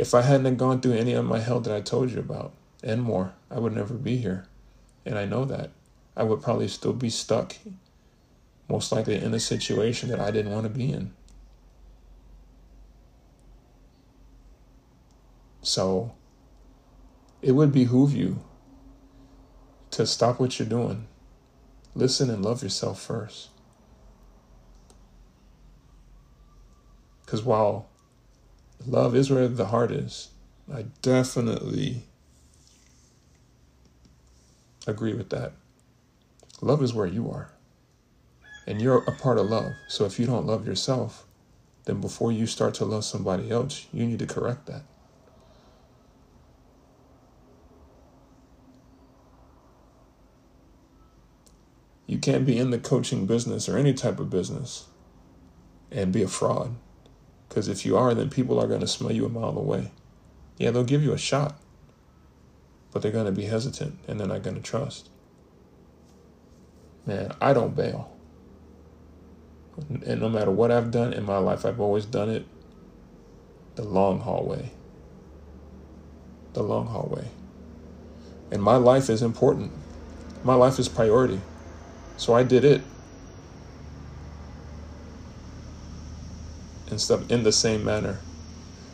If 0.00 0.14
I 0.14 0.22
hadn't 0.22 0.56
gone 0.56 0.80
through 0.80 0.94
any 0.94 1.12
of 1.12 1.26
my 1.26 1.40
hell 1.40 1.60
that 1.60 1.76
I 1.76 1.82
told 1.82 2.10
you 2.10 2.20
about 2.20 2.54
and 2.82 3.02
more, 3.02 3.34
I 3.50 3.58
would 3.58 3.74
never 3.74 3.92
be 3.92 4.16
here. 4.16 4.46
And 5.04 5.18
I 5.18 5.26
know 5.26 5.44
that. 5.44 5.72
I 6.16 6.22
would 6.22 6.40
probably 6.40 6.68
still 6.68 6.94
be 6.94 7.10
stuck, 7.10 7.54
most 8.66 8.92
likely 8.92 9.16
in 9.16 9.34
a 9.34 9.38
situation 9.38 10.08
that 10.08 10.18
I 10.18 10.30
didn't 10.30 10.52
want 10.52 10.64
to 10.64 10.70
be 10.70 10.90
in. 10.90 11.12
So 15.60 16.14
it 17.42 17.52
would 17.52 17.70
behoove 17.70 18.14
you 18.14 18.42
to 19.90 20.06
stop 20.06 20.40
what 20.40 20.58
you're 20.58 20.66
doing, 20.66 21.08
listen 21.94 22.30
and 22.30 22.42
love 22.42 22.62
yourself 22.62 23.02
first. 23.02 23.50
Because 27.26 27.42
while 27.42 27.89
Love 28.86 29.14
is 29.14 29.30
where 29.30 29.46
the 29.48 29.66
heart 29.66 29.90
is. 29.90 30.28
I 30.72 30.86
definitely 31.02 32.02
agree 34.86 35.14
with 35.14 35.30
that. 35.30 35.52
Love 36.60 36.82
is 36.82 36.94
where 36.94 37.06
you 37.06 37.30
are. 37.30 37.50
And 38.66 38.80
you're 38.80 39.04
a 39.04 39.12
part 39.12 39.38
of 39.38 39.46
love. 39.46 39.72
So 39.88 40.04
if 40.04 40.18
you 40.18 40.26
don't 40.26 40.46
love 40.46 40.66
yourself, 40.66 41.26
then 41.84 42.00
before 42.00 42.30
you 42.32 42.46
start 42.46 42.74
to 42.74 42.84
love 42.84 43.04
somebody 43.04 43.50
else, 43.50 43.86
you 43.92 44.06
need 44.06 44.18
to 44.18 44.26
correct 44.26 44.66
that. 44.66 44.82
You 52.06 52.18
can't 52.18 52.44
be 52.44 52.58
in 52.58 52.70
the 52.70 52.78
coaching 52.78 53.26
business 53.26 53.68
or 53.68 53.78
any 53.78 53.94
type 53.94 54.18
of 54.18 54.30
business 54.30 54.86
and 55.90 56.12
be 56.12 56.22
a 56.22 56.28
fraud. 56.28 56.74
Because 57.50 57.66
if 57.66 57.84
you 57.84 57.96
are, 57.96 58.14
then 58.14 58.30
people 58.30 58.60
are 58.60 58.68
going 58.68 58.80
to 58.80 58.86
smell 58.86 59.10
you 59.10 59.26
a 59.26 59.28
mile 59.28 59.58
away. 59.58 59.90
Yeah, 60.56 60.70
they'll 60.70 60.84
give 60.84 61.02
you 61.02 61.12
a 61.12 61.18
shot, 61.18 61.58
but 62.92 63.02
they're 63.02 63.10
going 63.10 63.26
to 63.26 63.32
be 63.32 63.46
hesitant 63.46 63.98
and 64.06 64.20
they're 64.20 64.28
not 64.28 64.44
going 64.44 64.54
to 64.54 64.62
trust. 64.62 65.10
Man, 67.04 67.34
I 67.40 67.52
don't 67.52 67.74
bail. 67.74 68.16
And 70.06 70.20
no 70.20 70.28
matter 70.28 70.52
what 70.52 70.70
I've 70.70 70.92
done 70.92 71.12
in 71.12 71.24
my 71.24 71.38
life, 71.38 71.66
I've 71.66 71.80
always 71.80 72.04
done 72.04 72.30
it 72.30 72.46
the 73.74 73.82
long 73.82 74.20
hallway. 74.20 74.70
The 76.52 76.62
long 76.62 76.86
hallway. 76.86 77.26
And 78.52 78.62
my 78.62 78.76
life 78.76 79.10
is 79.10 79.22
important. 79.22 79.72
My 80.44 80.54
life 80.54 80.78
is 80.78 80.88
priority. 80.88 81.40
So 82.16 82.32
I 82.34 82.44
did 82.44 82.64
it. 82.64 82.82
And 86.90 87.00
stuff 87.00 87.30
in 87.30 87.42
the 87.42 87.52
same 87.52 87.84
manner. 87.84 88.18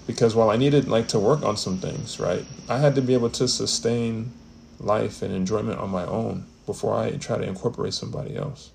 Because 0.07 0.34
while 0.34 0.51
I 0.51 0.57
needed 0.57 0.88
like 0.88 1.09
to 1.09 1.18
work 1.18 1.42
on 1.42 1.57
some 1.57 1.78
things, 1.78 2.20
right, 2.20 2.44
I 2.68 2.78
had 2.78 2.94
to 2.94 3.03
be 3.03 3.14
able 3.14 3.30
to 3.30 3.49
sustain 3.49 4.32
life 4.78 5.22
and 5.22 5.34
enjoyment 5.34 5.78
on 5.78 5.90
my 5.90 6.05
own 6.05 6.47
before 6.64 6.97
I 6.97 7.12
try 7.12 7.38
to 7.38 7.44
incorporate 7.44 7.94
somebody 7.94 8.36
else. 8.36 8.70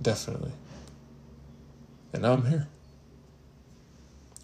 Definitely. 0.00 0.52
And 2.12 2.22
now 2.22 2.32
I'm 2.32 2.46
here. 2.46 2.68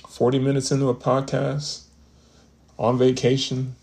40 0.09 0.39
minutes 0.39 0.71
into 0.71 0.89
a 0.89 0.95
podcast, 0.95 1.85
on 2.79 2.99
vacation. 2.99 3.77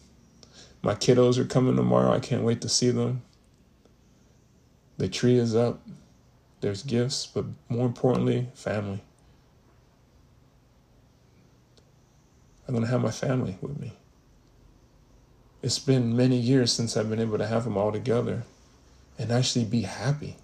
My 0.81 0.95
kiddos 0.95 1.37
are 1.37 1.45
coming 1.45 1.75
tomorrow. 1.75 2.11
I 2.11 2.19
can't 2.19 2.43
wait 2.43 2.61
to 2.61 2.69
see 2.69 2.89
them. 2.89 3.21
The 5.01 5.09
tree 5.09 5.39
is 5.39 5.55
up. 5.55 5.81
There's 6.59 6.83
gifts, 6.83 7.25
but 7.25 7.45
more 7.69 7.87
importantly, 7.87 8.49
family. 8.53 9.01
I'm 12.67 12.75
going 12.75 12.85
to 12.85 12.91
have 12.91 13.01
my 13.01 13.09
family 13.09 13.57
with 13.61 13.79
me. 13.79 13.93
It's 15.63 15.79
been 15.79 16.15
many 16.15 16.37
years 16.37 16.71
since 16.71 16.95
I've 16.95 17.09
been 17.09 17.19
able 17.19 17.39
to 17.39 17.47
have 17.47 17.63
them 17.63 17.77
all 17.77 17.91
together 17.91 18.43
and 19.17 19.31
actually 19.31 19.65
be 19.65 19.81
happy. 19.81 20.35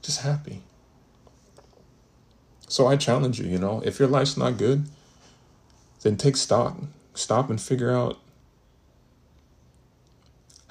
Just 0.00 0.22
happy. 0.22 0.62
So 2.66 2.86
I 2.86 2.96
challenge 2.96 3.38
you, 3.38 3.46
you 3.46 3.58
know, 3.58 3.82
if 3.84 3.98
your 3.98 4.08
life's 4.08 4.38
not 4.38 4.56
good, 4.56 4.86
then 6.00 6.16
take 6.16 6.38
stock. 6.38 6.78
Stop 7.12 7.50
and 7.50 7.60
figure 7.60 7.90
out 7.90 8.16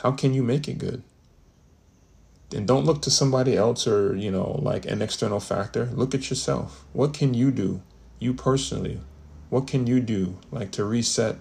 how 0.01 0.11
can 0.11 0.33
you 0.33 0.43
make 0.43 0.67
it 0.67 0.77
good? 0.77 1.03
And 2.55 2.67
don't 2.67 2.85
look 2.85 3.01
to 3.03 3.11
somebody 3.11 3.55
else 3.55 3.85
or, 3.85 4.15
you 4.15 4.31
know, 4.31 4.59
like 4.61 4.85
an 4.85 5.01
external 5.01 5.39
factor. 5.39 5.85
Look 5.93 6.15
at 6.15 6.29
yourself. 6.29 6.85
What 6.93 7.13
can 7.13 7.33
you 7.33 7.51
do, 7.51 7.81
you 8.17 8.33
personally? 8.33 9.01
What 9.49 9.67
can 9.67 9.87
you 9.87 9.99
do, 9.99 10.37
like 10.51 10.71
to 10.71 10.85
reset? 10.85 11.35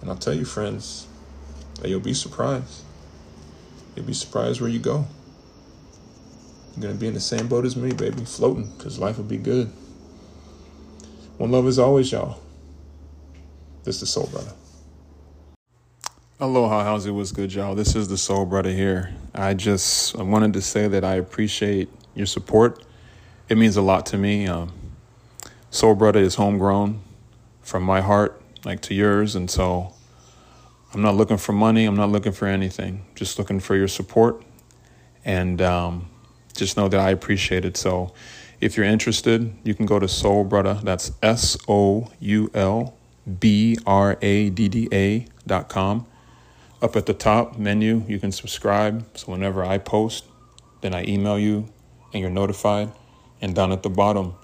And 0.00 0.08
I'll 0.08 0.16
tell 0.16 0.32
you, 0.32 0.44
friends, 0.44 1.06
that 1.80 1.88
you'll 1.88 2.00
be 2.00 2.14
surprised. 2.14 2.82
You'll 3.94 4.06
be 4.06 4.14
surprised 4.14 4.60
where 4.60 4.70
you 4.70 4.78
go. 4.78 5.06
You're 6.72 6.82
going 6.82 6.94
to 6.94 7.00
be 7.00 7.08
in 7.08 7.14
the 7.14 7.20
same 7.20 7.48
boat 7.48 7.66
as 7.66 7.76
me, 7.76 7.92
baby, 7.92 8.24
floating, 8.24 8.70
because 8.76 8.98
life 8.98 9.18
will 9.18 9.24
be 9.24 9.36
good. 9.36 9.70
One 11.40 11.52
love 11.52 11.66
is 11.68 11.78
always, 11.78 12.12
y'all. 12.12 12.38
This 13.82 14.02
is 14.02 14.10
Soul 14.10 14.26
Bradda. 14.26 14.52
Aloha, 16.38 16.84
how's 16.84 17.06
it? 17.06 17.12
What's 17.12 17.32
good, 17.32 17.54
y'all? 17.54 17.74
This 17.74 17.96
is 17.96 18.08
the 18.08 18.18
Soul 18.18 18.46
Bradda 18.46 18.74
here. 18.74 19.14
I 19.34 19.54
just 19.54 20.14
I 20.18 20.22
wanted 20.22 20.52
to 20.52 20.60
say 20.60 20.86
that 20.86 21.02
I 21.02 21.14
appreciate 21.14 21.88
your 22.14 22.26
support. 22.26 22.84
It 23.48 23.56
means 23.56 23.78
a 23.78 23.80
lot 23.80 24.04
to 24.06 24.18
me. 24.18 24.48
Um, 24.48 24.70
Soul 25.70 25.96
Bradda 25.96 26.16
is 26.16 26.34
homegrown 26.34 27.00
from 27.62 27.84
my 27.84 28.02
heart, 28.02 28.38
like 28.66 28.82
to 28.82 28.94
yours. 28.94 29.34
And 29.34 29.50
so 29.50 29.94
I'm 30.92 31.00
not 31.00 31.14
looking 31.14 31.38
for 31.38 31.52
money. 31.52 31.86
I'm 31.86 31.96
not 31.96 32.10
looking 32.10 32.32
for 32.32 32.48
anything. 32.48 33.06
Just 33.14 33.38
looking 33.38 33.60
for 33.60 33.74
your 33.74 33.88
support. 33.88 34.44
And 35.24 35.62
um, 35.62 36.10
just 36.54 36.76
know 36.76 36.88
that 36.88 37.00
I 37.00 37.08
appreciate 37.08 37.64
it. 37.64 37.78
So 37.78 38.12
if 38.60 38.76
you're 38.76 38.86
interested, 38.86 39.52
you 39.64 39.74
can 39.74 39.86
go 39.86 39.98
to 39.98 40.06
Soul 40.06 40.44
Bradda. 40.44 40.82
That's 40.82 41.12
S 41.22 41.56
O 41.68 42.10
U 42.20 42.50
L 42.54 42.94
B 43.38 43.78
R 43.86 44.18
A 44.20 44.50
D 44.50 44.68
D 44.68 44.88
A 44.92 45.26
dot 45.46 45.68
com. 45.68 46.06
Up 46.82 46.96
at 46.96 47.06
the 47.06 47.14
top 47.14 47.58
menu, 47.58 48.04
you 48.08 48.18
can 48.18 48.32
subscribe. 48.32 49.06
So 49.16 49.32
whenever 49.32 49.64
I 49.64 49.78
post, 49.78 50.24
then 50.80 50.94
I 50.94 51.04
email 51.04 51.38
you 51.38 51.68
and 52.12 52.20
you're 52.20 52.30
notified. 52.30 52.92
And 53.40 53.54
down 53.54 53.72
at 53.72 53.82
the 53.82 53.90
bottom, 53.90 54.34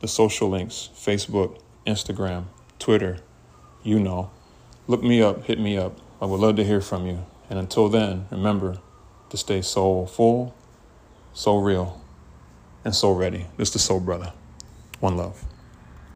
the 0.00 0.08
social 0.08 0.48
links 0.48 0.90
Facebook, 0.94 1.60
Instagram, 1.86 2.46
Twitter, 2.78 3.18
you 3.82 4.00
know. 4.00 4.30
Look 4.86 5.02
me 5.02 5.22
up, 5.22 5.44
hit 5.44 5.60
me 5.60 5.76
up. 5.76 5.98
I 6.20 6.26
would 6.26 6.40
love 6.40 6.56
to 6.56 6.64
hear 6.64 6.80
from 6.80 7.06
you. 7.06 7.24
And 7.48 7.58
until 7.58 7.88
then, 7.88 8.26
remember 8.30 8.78
to 9.30 9.36
stay 9.36 9.62
soulful, 9.62 10.54
so 11.32 11.56
real, 11.56 11.99
and 12.84 12.94
so 12.94 13.12
ready. 13.12 13.46
This 13.56 13.68
is 13.68 13.72
the 13.74 13.78
Soul 13.78 14.00
Bradda. 14.00 14.32
One 15.00 15.16
love. 15.16 15.42